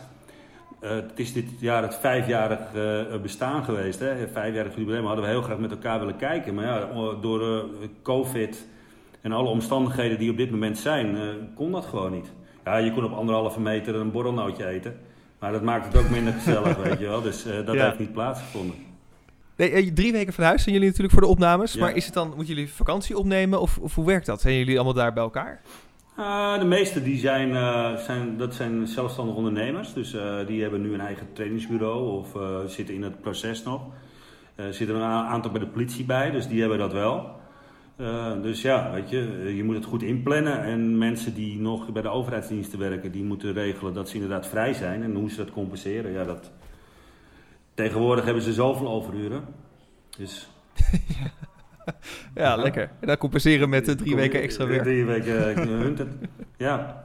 eh, 0.80 0.89
het 0.89 1.12
is 1.15 1.34
dit 1.34 1.45
jaar 1.60 1.82
het 1.82 1.95
vijfjarig 1.95 2.60
eh, 2.73 3.21
bestaan 3.21 3.63
geweest. 3.63 3.99
Hè? 3.99 4.27
Vijfjarig 4.27 4.75
jubileum 4.75 5.06
hadden 5.06 5.23
we 5.23 5.30
heel 5.30 5.41
graag 5.41 5.58
met 5.58 5.71
elkaar 5.71 5.99
willen 5.99 6.15
kijken. 6.15 6.54
Maar 6.54 6.65
ja, 6.65 6.88
door 7.21 7.65
COVID 8.04 8.67
en 9.21 9.32
alle 9.32 9.47
omstandigheden 9.49 10.17
die 10.17 10.32
op 10.32 10.38
dit 10.38 10.51
moment 10.51 10.77
zijn, 10.77 11.17
kon 11.56 11.71
dat 11.71 11.86
gewoon 11.86 12.12
niet. 12.12 12.32
Ja, 12.65 12.77
je 12.77 12.91
kon 12.93 13.04
op 13.04 13.13
anderhalve 13.13 13.60
meter 13.60 13.95
een 13.95 14.12
borrelnootje 14.12 14.65
eten. 14.67 14.99
Maar 15.39 15.51
dat 15.51 15.62
maakt 15.62 15.86
het 15.93 16.04
ook 16.04 16.10
minder 16.10 16.34
gezellig, 16.34 16.77
weet 16.84 16.99
je 16.99 17.08
wel. 17.08 17.21
Dus 17.21 17.43
dat 17.65 17.75
Ja. 17.75 17.86
heeft 17.86 17.99
niet 17.99 18.13
plaatsgevonden. 18.13 18.75
Nee, 19.62 19.71
eh, 19.71 19.91
drie 19.93 20.12
weken 20.12 20.34
van 20.34 20.43
huis 20.43 20.63
zijn 20.63 20.74
jullie 20.76 20.89
natuurlijk 20.89 21.13
voor 21.13 21.24
de 21.24 21.34
opnames. 21.34 21.74
Ja. 21.74 21.80
Maar 21.80 21.95
is 21.95 22.06
het 22.06 22.13
dan, 22.13 22.28
moeten 22.28 22.56
jullie 22.56 22.69
vakantie 22.69 23.17
opnemen 23.17 23.62
of, 23.62 23.78
of 23.78 23.95
hoe 23.95 24.06
werkt 24.06 24.26
dat? 24.26 24.41
Zijn 24.41 24.58
jullie 24.58 24.76
allemaal 24.76 24.93
daar 24.93 25.13
bij 25.13 25.24
elkaar? 25.24 25.62
Ah, 26.15 26.60
de 26.60 26.65
meeste 26.65 27.04
die 27.04 27.19
zijn, 27.19 27.56
eh, 27.56 27.95
zijn, 27.95 28.38
dat 28.38 28.54
zijn 28.54 28.88
zelfstandig 28.88 29.36
ondernemers. 29.36 29.93
Dus 29.93 30.13
eh, 30.13 30.47
die 30.47 30.62
hebben 30.62 30.82
nu 30.82 30.93
een 30.93 31.02
eigen 31.02 31.28
trainingsbureau 31.34 32.17
of 32.17 32.36
eh, 32.36 32.60
zitten 32.65 32.95
in 32.95 33.04
het 33.04 33.21
proces 33.21 33.63
nog. 33.63 33.82
Er 34.56 34.74
zitten 34.74 34.95
een 34.95 35.02
aantal 35.04 35.52
bij 35.52 35.60
de 35.60 35.67
politie 35.67 36.06
bij, 36.06 36.32
dus 36.32 36.47
die 36.47 36.60
hebben 36.60 36.78
dat 36.78 36.93
wel. 36.93 37.39
Eh, 38.02 38.41
dus 38.41 38.62
ja, 38.62 38.91
weet 38.91 39.10
je, 39.10 39.54
je 39.56 39.63
moet 39.63 39.76
het 39.76 39.86
goed 39.86 40.04
inplannen. 40.04 40.63
En 40.63 40.97
mensen 40.97 41.34
die 41.34 41.60
nog 41.60 41.91
bij 41.91 42.02
de 42.02 42.10
overheidsdiensten 42.10 42.80
werken, 42.80 43.12
die 43.12 43.24
moeten 43.24 43.54
regelen 43.54 43.93
dat 43.93 44.10
ze 44.10 44.15
inderdaad 44.15 44.47
vrij 44.47 44.74
zijn. 44.74 45.04
En 45.04 45.15
hoe 45.15 45.30
ze 45.30 45.38
dat 45.38 45.52
compenseren, 45.52 46.12
ja, 46.12 46.24
dat... 46.24 46.52
Tegenwoordig 47.84 48.26
hebben 48.26 48.44
ze 48.44 48.54
zoveel 48.54 48.88
overuren. 48.89 49.46
Dus 50.17 50.50
Ja, 52.36 52.56
lekker. 52.56 52.91
En 53.00 53.08
dan 53.08 53.17
compenseren 53.17 53.70
met 53.70 53.86
de 53.86 53.96
drie 53.96 54.15
weken 54.15 54.41
extra 54.41 54.65
werk. 54.67 54.82
Drie 54.84 55.06
weken 55.06 55.56
eh, 55.56 55.56
hunten. 55.86 56.20
Ja, 56.58 57.04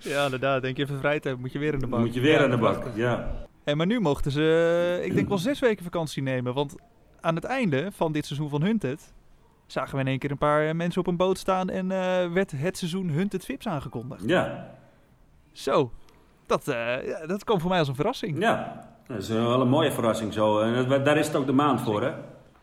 Ja, 0.00 0.24
inderdaad. 0.24 0.62
Denk 0.62 0.76
je 0.76 0.82
even 0.82 0.98
vrij 0.98 1.20
te 1.20 1.28
hebben, 1.28 1.40
moet 1.46 1.52
je 1.52 1.58
weer 1.58 1.72
in 1.72 1.78
de 1.78 1.86
bank. 1.86 2.04
moet 2.04 2.14
je 2.14 2.20
weer 2.20 2.32
Ja, 2.38 2.44
aan 2.44 2.50
de 2.50 2.56
bak. 2.56 2.86
Ja. 2.94 3.46
Hey, 3.64 3.74
maar 3.74 3.86
nu 3.86 4.00
mochten 4.00 4.30
ze, 4.32 4.96
eh, 5.00 5.06
ik 5.06 5.14
denk 5.14 5.28
wel 5.28 5.38
zes 5.38 5.58
weken 5.58 5.84
vakantie 5.84 6.22
nemen. 6.22 6.54
Want 6.54 6.74
aan 7.20 7.34
het 7.34 7.44
einde 7.44 7.88
van 7.92 8.12
dit 8.12 8.26
seizoen 8.26 8.48
van 8.48 8.62
Hunted 8.62 9.12
zagen 9.66 9.94
we 9.94 10.00
in 10.00 10.06
één 10.06 10.18
keer 10.18 10.30
een 10.30 10.38
paar 10.38 10.68
eh, 10.68 10.74
mensen 10.74 11.00
op 11.00 11.06
een 11.06 11.16
boot 11.16 11.38
staan 11.38 11.68
en 11.70 11.90
eh, 11.92 12.32
werd 12.32 12.50
het 12.56 12.78
seizoen 12.78 13.08
Hunted 13.08 13.44
Vips 13.44 13.66
aangekondigd. 13.68 14.22
Ja, 14.26 14.70
Zo, 15.52 15.92
dat, 16.46 16.68
eh, 16.68 16.96
dat 17.26 17.44
kwam 17.44 17.60
voor 17.60 17.70
mij 17.70 17.78
als 17.78 17.88
een 17.88 17.94
verrassing. 17.94 18.38
ja. 18.40 18.86
Dat 19.08 19.18
is 19.18 19.28
wel 19.28 19.60
een 19.60 19.68
mooie 19.68 19.92
verrassing 19.92 20.32
zo. 20.32 20.58
En 20.60 20.88
dat- 20.88 21.04
daar 21.04 21.16
is 21.16 21.26
het 21.26 21.36
ook 21.36 21.46
de 21.46 21.52
maand 21.52 21.80
voor, 21.80 22.02
hè? 22.02 22.10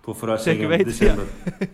Voor 0.01 0.15
verrassingen. 0.15 0.57
Zeker 0.57 0.69
weten, 0.69 0.85
December. 0.85 1.25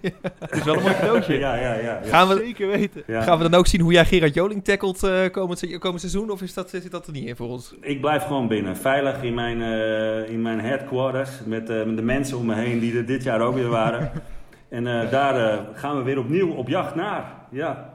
Het 0.39 0.51
is 0.51 0.63
wel 0.63 0.75
een 0.75 0.81
mooi 0.81 0.93
cadeautje. 0.95 1.37
Ja, 1.37 1.55
ja, 1.55 1.73
ja. 1.73 1.79
ja. 1.81 1.99
Gaan 2.03 2.27
we, 2.27 2.35
Zeker 2.35 2.67
weten. 2.67 3.03
Ja. 3.07 3.21
gaan 3.21 3.37
we 3.37 3.49
dan 3.49 3.59
ook 3.59 3.67
zien 3.67 3.81
hoe 3.81 3.91
jij 3.91 4.05
Gerard 4.05 4.33
Joling 4.33 4.63
tackelt 4.63 5.03
eh, 5.03 5.29
komend, 5.31 5.59
se- 5.59 5.77
komend 5.77 5.99
seizoen? 5.99 6.29
Of 6.29 6.41
is 6.41 6.53
dat, 6.53 6.69
zit 6.69 6.91
dat 6.91 7.07
er 7.07 7.13
niet 7.13 7.27
in 7.27 7.35
voor 7.35 7.47
ons? 7.49 7.75
Ik 7.81 8.01
blijf 8.01 8.23
gewoon 8.23 8.47
binnen. 8.47 8.77
Veilig 8.77 9.23
in 9.23 9.33
mijn, 9.33 9.61
eh, 9.61 10.29
in 10.29 10.41
mijn 10.41 10.59
headquarters. 10.59 11.29
Met, 11.45 11.69
eh, 11.69 11.83
met 11.83 11.95
de 11.95 12.01
mensen 12.03 12.37
om 12.37 12.45
me 12.45 12.55
heen 12.55 12.79
die 12.79 12.97
er 12.97 13.05
dit 13.05 13.23
jaar 13.23 13.41
ook 13.41 13.53
weer 13.53 13.69
waren. 13.69 14.11
en 14.69 14.87
eh, 15.01 15.11
daar 15.11 15.59
gaan 15.73 15.97
we 15.97 16.03
weer 16.03 16.19
opnieuw 16.19 16.49
op 16.51 16.67
jacht 16.67 16.95
naar. 16.95 17.33
Ja. 17.49 17.89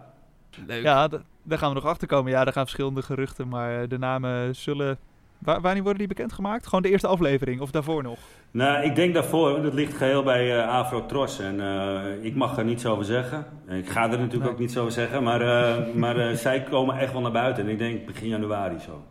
Leuk. 0.67 0.83
Ja, 0.83 1.09
daar 1.43 1.59
gaan 1.59 1.69
we 1.69 1.75
nog 1.75 1.85
achter 1.87 2.09
komen. 2.09 2.33
Ja, 2.33 2.47
er 2.47 2.53
gaan 2.53 2.63
verschillende 2.65 3.03
geruchten, 3.03 3.49
maar 3.49 3.89
de 3.89 3.99
namen 3.99 4.57
zullen... 4.57 4.99
Waar, 5.39 5.61
wanneer 5.61 5.83
worden 5.83 5.99
die 5.99 6.09
bekendgemaakt? 6.09 6.65
Gewoon 6.67 6.83
de 6.83 6.91
eerste 6.91 7.07
aflevering 7.07 7.61
of 7.61 7.71
daarvoor 7.71 8.03
nog? 8.03 8.19
Nou, 8.51 8.85
ik 8.85 8.95
denk 8.95 9.15
daarvoor, 9.15 9.51
want 9.53 9.65
het 9.65 9.75
ligt 9.75 9.97
geheel 9.97 10.23
bij 10.23 10.59
eh 10.59 10.69
Afro 10.69 11.07
Tros. 11.07 11.39
En 11.39 11.61
eh, 11.61 12.25
ik 12.25 12.35
mag 12.35 12.59
er 12.59 12.65
niets 12.65 12.87
over 12.87 13.05
zeggen. 13.05 13.47
En 13.67 13.77
ik 13.79 13.89
ga 13.89 14.03
er 14.03 14.09
natuurlijk 14.09 14.43
Nee. 14.43 14.53
ook 14.53 14.59
niets 14.59 14.77
over 14.77 14.93
zeggen. 14.93 15.23
Maar, 15.23 15.41
eh, 15.41 15.95
maar 15.95 16.37
zij 16.37 16.63
komen 16.63 16.99
echt 16.99 17.13
wel 17.13 17.21
naar 17.23 17.33
buiten. 17.33 17.65
En 17.65 17.71
ik 17.71 17.79
denk 17.79 18.07
begin 18.07 18.29
januari 18.29 18.79
zo. 18.79 19.05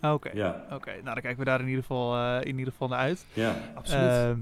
Ah, 0.00 0.12
Oké, 0.12 0.30
Ja, 0.34 0.62
Oké, 0.72 0.90
nou 0.90 1.04
dan 1.04 1.14
kijken 1.20 1.38
we 1.38 1.44
daar 1.44 1.60
in 1.60 1.66
ieder 1.66 1.80
geval, 1.82 2.14
eh, 2.16 2.36
in 2.40 2.58
ieder 2.58 2.72
geval 2.72 2.88
naar 2.88 2.98
uit. 2.98 3.26
ja. 3.32 3.54
Absoluut. 3.74 4.08
Ehm, 4.10 4.36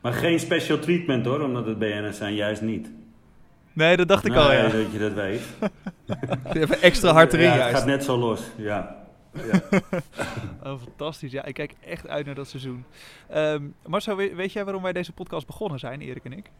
Maar 0.00 0.12
geen 0.12 0.40
special 0.40 0.78
treatment 0.78 1.26
hoor, 1.26 1.40
omdat 1.40 1.66
het 1.66 1.78
BN'ers 1.78 2.16
zijn 2.16 2.34
juist 2.34 2.62
niet. 2.62 2.90
nee, 3.72 3.96
dat 3.96 4.08
dacht 4.08 4.26
ik 4.26 4.34
al, 4.36 4.52
ja. 4.52 4.62
dat 4.62 4.92
je 4.92 4.98
dat 4.98 5.12
weet. 5.12 5.42
Even 6.62 6.80
extra 6.82 7.12
hard 7.12 7.32
erin 7.32 7.44
Ja, 7.44 7.50
het 7.52 7.60
juist. 7.60 7.76
gaat 7.76 7.86
net 7.86 8.04
zo 8.04 8.16
los, 8.18 8.42
ja. 8.56 8.96
Oh, 10.64 10.78
fantastisch. 10.82 11.32
Ja, 11.32 11.44
ik 11.44 11.54
kijk 11.54 11.74
echt 11.86 12.08
uit 12.08 12.26
naar 12.26 12.34
dat 12.34 12.48
seizoen. 12.48 12.84
Ehm 13.28 13.62
Marcel, 13.86 14.16
weet, 14.16 14.34
weet 14.34 14.52
jij 14.52 14.64
waarom 14.64 14.82
wij 14.82 14.92
deze 14.92 15.12
podcast 15.12 15.46
begonnen 15.46 15.78
zijn, 15.78 16.00
Erik 16.00 16.24
en 16.24 16.32
ik? 16.32 16.50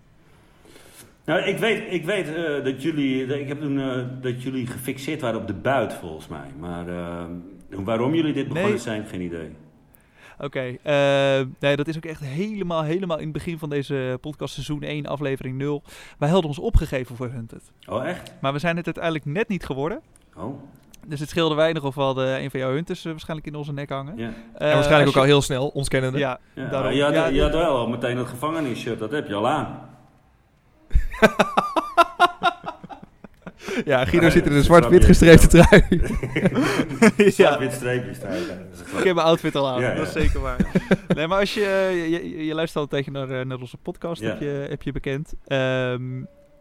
Nou, 1.25 1.41
ik 1.43 1.59
weet, 1.59 1.93
ik 1.93 2.05
weet 2.05 2.29
eh, 2.35 2.65
dat 2.65 2.83
jullie, 2.83 3.27
dat- 3.27 3.39
ik 3.39 3.49
heb 3.49 3.61
toen, 3.61 3.81
eh, 3.81 4.05
dat 4.21 4.43
jullie 4.43 4.67
gefixeerd 4.67 5.21
waren 5.21 5.41
op 5.41 5.47
de 5.47 5.55
buit 5.55 5.95
volgens 5.95 6.29
mij. 6.29 6.47
Maar 6.59 6.89
eh, 6.89 7.25
waarom 7.69 8.15
jullie 8.15 8.33
dit 8.33 8.47
begonnen 8.49 8.71
Nee. 8.73 8.81
zijn, 8.81 9.07
geen 9.07 9.21
idee. 9.21 9.51
Oké, 10.39 10.77
eh, 10.83 11.47
nee, 11.59 11.77
dat 11.77 11.89
is 11.89 11.97
ook 11.97 12.05
echt 12.05 12.21
helemaal, 12.21 12.83
helemaal 12.83 13.17
in 13.19 13.25
het 13.25 13.33
begin 13.33 13.59
van 13.59 13.71
deze 13.71 14.19
podcast, 14.21 14.55
seizoen 14.55 14.83
1, 14.83 15.07
aflevering 15.07 15.57
0. 15.57 15.83
Wij 16.19 16.29
hadden 16.29 16.49
ons 16.49 16.59
opgegeven 16.59 17.17
voor 17.17 17.29
Hunted. 17.31 17.73
Oh, 17.87 18.07
echt? 18.09 18.35
Maar 18.41 18.53
we 18.53 18.59
zijn 18.59 18.77
het 18.77 18.85
uiteindelijk 18.85 19.25
net 19.25 19.49
niet 19.49 19.65
geworden. 19.65 20.01
Oh, 20.37 20.63
Dus 21.07 21.21
het 21.21 21.29
scheelde 21.29 21.55
weinig 21.55 21.83
of 21.85 21.95
we 21.95 22.01
hadden 22.01 22.43
een 22.43 22.51
van 22.51 22.61
jouw 22.61 22.73
Hunters 22.73 23.05
eh, 23.05 23.11
waarschijnlijk 23.11 23.49
in 23.49 23.55
onze 23.55 23.73
nek 23.73 23.89
hangen. 23.89 24.17
ja. 24.17 24.31
Eh, 24.55 24.69
en 24.69 24.75
waarschijnlijk 24.75 25.09
ook 25.11 25.17
al 25.17 25.23
heel 25.23 25.43
snel, 25.43 25.69
ons 25.69 25.89
kennende. 25.89 26.19
je- 26.19 26.25
Ja, 26.25 26.39
ja. 26.55 26.69
Daarom. 26.69 26.93
je, 26.93 27.03
had, 27.03 27.15
Ja, 27.15 27.27
je 27.27 27.43
had 27.43 27.53
wel 27.53 27.77
al 27.77 27.89
meteen 27.89 28.17
het 28.17 28.29
gevangenisshirt, 28.29 28.99
dat 28.99 29.11
heb 29.11 29.29
je 29.29 29.35
al 29.35 29.49
aan. 29.49 29.79
Ja, 33.85 34.05
Guido 34.05 34.27
Ja, 34.27 34.31
zit 34.33 34.45
in 34.45 34.51
een 34.51 34.57
dat 34.57 34.65
zwart-wit 34.65 35.05
gestreepte 35.05 35.47
trui. 35.57 35.83
ja, 37.37 37.59
Wit 37.59 37.73
streepjes 37.73 38.21
dat 38.21 38.31
is 38.33 38.81
ik 38.99 39.05
heb 39.05 39.15
mijn 39.15 39.27
outfit 39.27 39.55
al 39.55 39.69
aan, 39.69 39.81
Ja, 39.81 39.95
dat 39.95 40.07
is 40.07 40.13
zeker 40.13 40.41
waar. 40.41 40.57
nee, 41.09 41.27
maar 41.27 41.39
als 41.39 41.55
je, 41.55 41.65
je, 42.47 42.55
luistert 42.55 42.83
al 42.85 42.89
tegen 42.89 43.13
naar, 43.13 43.31
eh, 43.31 43.45
naar 43.47 43.59
onze 43.59 43.77
podcast, 43.77 44.21
Ja. 44.23 44.29
heb, 44.29 44.41
je, 44.41 44.67
heb 44.69 44.83
je 44.83 44.93
bekend. 44.93 45.35
Ehm, 45.47 46.03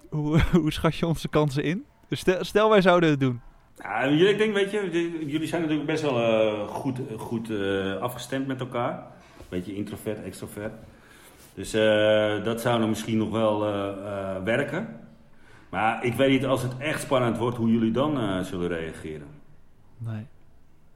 hoe, 0.09 0.39
hoe 0.61 0.71
schat 0.71 0.95
je 0.95 1.07
onze 1.07 1.27
kansen 1.27 1.63
in? 1.63 1.83
Dus 2.07 2.19
stel, 2.19 2.43
stel 2.43 2.69
wij 2.69 2.81
zouden 2.81 3.09
het 3.09 3.19
doen. 3.19 3.41
Ja, 3.83 4.01
ik 4.03 4.37
denk, 4.37 4.53
weet 4.53 4.71
je, 4.71 4.89
jullie 5.27 5.47
zijn 5.47 5.61
natuurlijk 5.61 5.87
best 5.87 6.01
wel 6.01 6.19
eh, 6.21 6.67
goed, 6.67 6.99
goed 7.17 7.49
eh, 7.49 7.95
afgestemd 7.95 8.47
met 8.47 8.59
elkaar. 8.59 9.03
Beetje 9.49 9.75
introvert, 9.75 10.23
extrovert. 10.23 10.73
Dus 11.53 11.73
eh, 11.73 12.43
dat 12.43 12.61
zou 12.61 12.79
dan 12.79 12.89
misschien 12.89 13.17
nog 13.17 13.29
wel 13.29 13.65
eh, 13.65 13.87
eh, 13.89 14.43
werken. 14.43 14.99
Maar 15.69 16.05
ik 16.05 16.13
weet 16.13 16.29
niet, 16.29 16.45
als 16.45 16.63
het 16.63 16.77
echt 16.77 17.01
spannend 17.01 17.37
wordt, 17.37 17.57
hoe 17.57 17.71
jullie 17.71 17.91
dan 17.91 18.19
eh, 18.19 18.39
zullen 18.39 18.67
reageren. 18.67 19.27
Nee. 19.97 20.25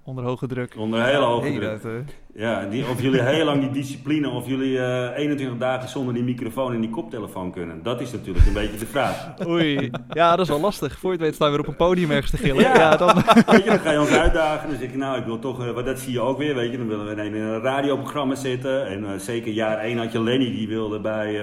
Onder 0.08 0.24
hoge 0.24 0.48
druk. 0.48 0.74
Onder 0.78 1.04
hele 1.06 1.18
hoge 1.26 1.48
Hey, 1.48 1.56
druk. 1.56 1.82
dat, 1.82 1.92
eh, 1.92 1.98
Ja, 2.42 2.66
die, 2.66 2.86
of 2.90 3.02
jullie 3.02 3.22
heel 3.22 3.46
lang 3.46 3.62
die 3.62 3.72
discipline, 3.72 4.30
of 4.30 4.48
jullie 4.48 4.80
eh 4.80 5.18
21 5.18 5.58
dagen 5.58 5.90
zonder 5.90 6.14
die 6.14 6.24
microfoon 6.24 6.74
en 6.74 6.82
die 6.82 6.90
koptelefoon 6.90 7.52
kunnen. 7.52 7.84
Dat 7.84 8.02
is 8.02 8.12
natuurlijk 8.12 8.46
een 8.46 8.54
beetje 8.54 8.78
de 8.78 8.86
vraag. 8.86 9.48
Oei. 9.48 9.92
Ja, 10.10 10.30
dat 10.36 10.40
is 10.40 10.48
wel 10.52 10.60
lastig. 10.60 11.00
Voor 11.00 11.10
je 11.12 11.16
het 11.18 11.26
weet 11.26 11.36
staan 11.36 11.48
we 11.52 11.56
weer 11.58 11.66
op 11.66 11.72
een 11.72 11.76
podium 11.88 12.12
ergens 12.12 12.32
te 12.32 12.38
gillen. 12.38 12.62
Ja, 12.62 12.76
Ja. 12.76 12.96
dan... 12.98 13.16
Weet 13.52 13.64
je, 13.64 13.70
dan 13.70 13.80
ga 13.80 13.92
je 13.92 14.00
ons 14.00 14.12
uitdagen. 14.12 14.70
Dan 14.70 14.80
zeg 14.80 14.92
je, 14.92 14.98
nou, 14.98 15.18
ik 15.20 15.26
wil 15.26 15.40
toch, 15.40 15.66
eh, 15.66 15.72
want 15.72 15.86
dat 15.86 16.00
zie 16.00 16.12
je 16.14 16.20
ook 16.22 16.38
weer, 16.38 16.56
weet 16.56 16.72
je. 16.72 16.78
Dan 16.78 16.88
willen 16.88 17.16
we 17.16 17.24
in 17.24 17.36
een 17.36 17.62
radioprogramma 17.62 18.36
zitten. 18.36 18.88
En 18.88 19.06
eh, 19.06 19.20
zeker 19.20 19.52
jaar 19.52 19.78
1 19.78 19.98
had 19.98 20.12
je 20.12 20.22
Lenny, 20.22 20.52
die 20.52 20.68
wilde 20.68 21.00
bij 21.00 21.40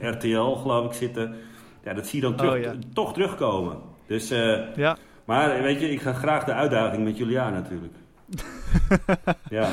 eh, 0.00 0.10
RTL, 0.10 0.52
geloof 0.54 0.84
ik, 0.86 0.92
zitten. 0.92 1.34
Ja, 1.84 1.94
dat 1.94 2.06
zie 2.06 2.20
je 2.20 2.26
dan 2.26 2.36
terug, 2.36 2.54
Oh, 2.54 2.60
ja. 2.60 2.72
toch 2.94 3.12
terugkomen. 3.12 3.76
Dus, 4.06 4.30
eh, 4.30 4.58
ja. 4.76 4.96
Maar 5.24 5.62
weet 5.62 5.80
je, 5.80 5.90
ik 5.90 6.00
ga 6.00 6.12
graag 6.12 6.44
de 6.44 6.52
uitdaging 6.52 7.04
met 7.04 7.16
jullie 7.18 7.40
aan 7.40 7.52
natuurlijk. 7.52 7.92
ja. 9.50 9.68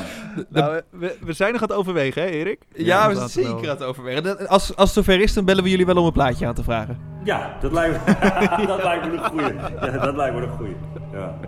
Nou, 0.48 0.80
we, 0.90 1.16
we 1.20 1.32
zijn 1.32 1.52
nog 1.52 1.62
aan 1.62 1.68
het 1.68 1.76
overwegen, 1.76 2.22
hè 2.22 2.28
Erik? 2.28 2.60
ja, 2.74 3.08
we 3.08 3.14
zijn 3.14 3.28
zeker 3.28 3.52
aan 3.70 3.76
het 3.76 3.82
overwegen. 3.82 4.22
Dat- 4.22 4.48
Als, 4.48 4.76
als 4.76 4.94
het 4.94 5.04
zover 5.04 5.20
is, 5.22 5.32
dan 5.34 5.44
bellen 5.44 5.62
we 5.64 5.70
jullie 5.70 5.86
wel 5.86 5.96
om 5.96 6.06
een 6.06 6.12
plaatje 6.12 6.46
aan 6.46 6.54
te 6.54 6.62
vragen. 6.62 6.98
ja, 7.24 7.56
dat 7.60 7.72
lijkt 7.72 8.06
me, 8.06 8.14
dat 8.66 8.82
lijkt 8.82 9.06
me 9.06 9.12
een 9.12 9.24
goeie. 9.24 9.54
Ja, 9.54 9.98
dat 9.98 10.16
lijkt 10.16 10.34
me 10.36 10.42
een 10.42 10.48
goeie. 10.56 10.76
Ja. 11.12 11.38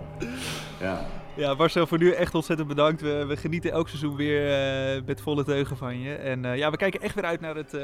Ja. 0.79 0.99
Ja, 1.35 1.53
Marcel, 1.53 1.87
voor 1.87 1.97
nu 1.97 2.11
echt 2.11 2.35
ontzettend 2.35 2.67
bedankt. 2.67 3.01
We, 3.01 3.25
we 3.27 3.37
genieten 3.37 3.71
elk 3.71 3.87
seizoen 3.87 4.15
weer 4.15 4.51
eh, 4.95 5.01
met 5.05 5.21
volle 5.21 5.43
teugen 5.43 5.77
van 5.77 5.99
je. 5.99 6.13
En 6.15 6.45
eh, 6.45 6.57
ja, 6.57 6.71
we 6.71 6.77
kijken 6.77 7.01
echt 7.01 7.15
weer 7.15 7.23
uit 7.25 7.41
naar 7.41 7.55
het 7.55 7.73
eh, 7.73 7.83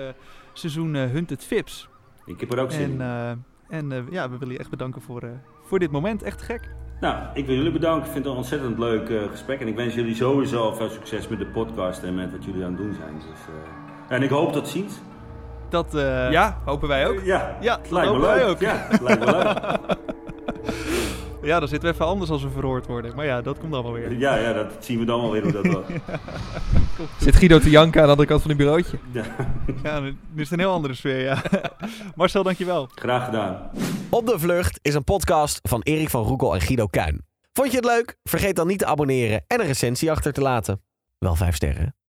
seizoen 0.54 0.96
eh 0.96 1.10
Hunted 1.10 1.44
Vips. 1.44 1.90
Ik 2.26 2.40
heb 2.40 2.54
er 2.54 2.60
ook 2.60 2.72
zin 2.72 3.02
En, 3.02 3.38
in. 3.70 3.88
eh, 3.90 3.98
en 4.00 4.08
ja, 4.12 4.30
we 4.30 4.38
willen 4.38 4.54
je 4.54 4.60
echt 4.60 4.70
bedanken 4.70 5.02
voor, 5.02 5.22
eh, 5.22 5.30
voor 5.72 5.80
dit 5.80 5.92
moment. 5.92 6.24
Echt 6.24 6.42
gek. 6.42 6.62
Nou, 7.02 7.16
ik 7.34 7.46
wil 7.46 7.56
jullie 7.56 7.72
bedanken. 7.72 8.06
Ik 8.06 8.12
vind 8.12 8.24
het 8.24 8.34
een 8.34 8.40
ontzettend 8.40 8.78
leuk 8.80 9.10
eh, 9.10 9.18
gesprek. 9.32 9.60
En 9.62 9.68
ik 9.68 9.76
wens 9.76 9.94
jullie 9.94 10.16
sowieso 10.16 10.72
veel 10.74 10.90
succes 10.90 11.28
met 11.28 11.40
de 11.40 11.46
podcast 11.46 12.04
en 12.04 12.16
met 12.16 12.32
wat 12.32 12.44
jullie 12.46 12.64
aan 12.64 12.72
het 12.74 12.78
doen 12.82 12.94
zijn. 13.00 13.14
Dus, 13.14 13.24
eh, 14.10 14.16
en 14.16 14.24
ik 14.24 14.30
hoop 14.30 14.54
tot 14.54 14.68
ziens. 14.68 14.94
Dat, 15.70 15.96
eh, 15.96 16.32
ja, 16.32 16.58
hopen 16.66 16.88
wij 16.88 17.08
ook. 17.08 17.20
Ja, 17.24 17.58
Ja, 17.62 17.74
het 17.76 17.84
dat 17.84 17.92
lijkt 17.92 18.10
me 18.12 18.16
hopen 18.16 18.28
wij 18.34 18.38
leuk. 18.46 18.50
ook. 18.50 18.60
Ja, 18.60 18.86
het 18.90 19.02
lijkt 19.02 19.26
me 19.26 19.32
leuk. 19.32 20.00
ja, 21.44 21.60
dan 21.60 21.68
zitten 21.68 21.90
we 21.90 21.94
even 21.96 22.06
anders 22.08 22.30
als 22.30 22.44
we 22.44 22.50
verhoord 22.50 22.86
worden. 22.88 23.16
Maar 23.16 23.26
ja, 23.26 23.42
dat 23.42 23.60
komt 23.60 23.74
allemaal 23.74 23.92
weer. 23.92 24.18
Ja, 24.18 24.36
ja, 24.38 24.54
dat 24.54 24.72
zien 24.80 25.00
we 25.00 25.06
dan 25.06 25.22
wel 25.22 25.32
weer 25.32 25.44
hoe 25.44 25.52
dat 25.52 25.68
was. 25.74 25.84
Zit 27.20 27.36
Guido 27.36 27.60
te 27.60 27.70
janken 27.70 28.00
aan 28.00 28.06
de 28.06 28.12
andere 28.12 28.28
kant 28.30 28.42
van 28.42 28.50
het 28.50 28.60
bureautje. 28.60 28.98
Ja, 29.12 29.24
Ja, 29.84 30.00
nu 30.00 30.16
nu 30.32 30.42
is 30.42 30.50
het 30.50 30.52
een 30.52 30.66
heel 30.66 30.74
andere 30.74 30.94
sfeer, 30.94 31.20
ja. 31.22 31.42
Marcel, 32.16 32.44
dankjewel. 32.44 32.90
graag 32.96 33.26
gedaan. 33.26 33.70
Op 34.10 34.26
de 34.26 34.40
Vlucht 34.40 34.80
is 34.82 34.94
een 34.94 35.04
podcast 35.04 35.60
van 35.64 35.82
Erik 35.82 36.10
van 36.10 36.24
Roekel 36.24 36.54
en 36.54 36.62
Guido 36.62 36.88
Kuin. 36.88 37.26
Vond 37.54 37.70
je 37.72 37.76
het 37.78 37.86
leuk? 37.86 38.18
Vergeet 38.24 38.56
dan 38.56 38.68
niet 38.68 38.80
te 38.80 38.86
abonneren 38.86 39.44
en 39.48 39.60
een 39.60 39.66
recensie 39.68 40.12
achter 40.12 40.34
te 40.34 40.42
laten. 40.42 40.82
Wel 41.18 41.36
vijf 41.36 41.56
sterren. 41.56 41.96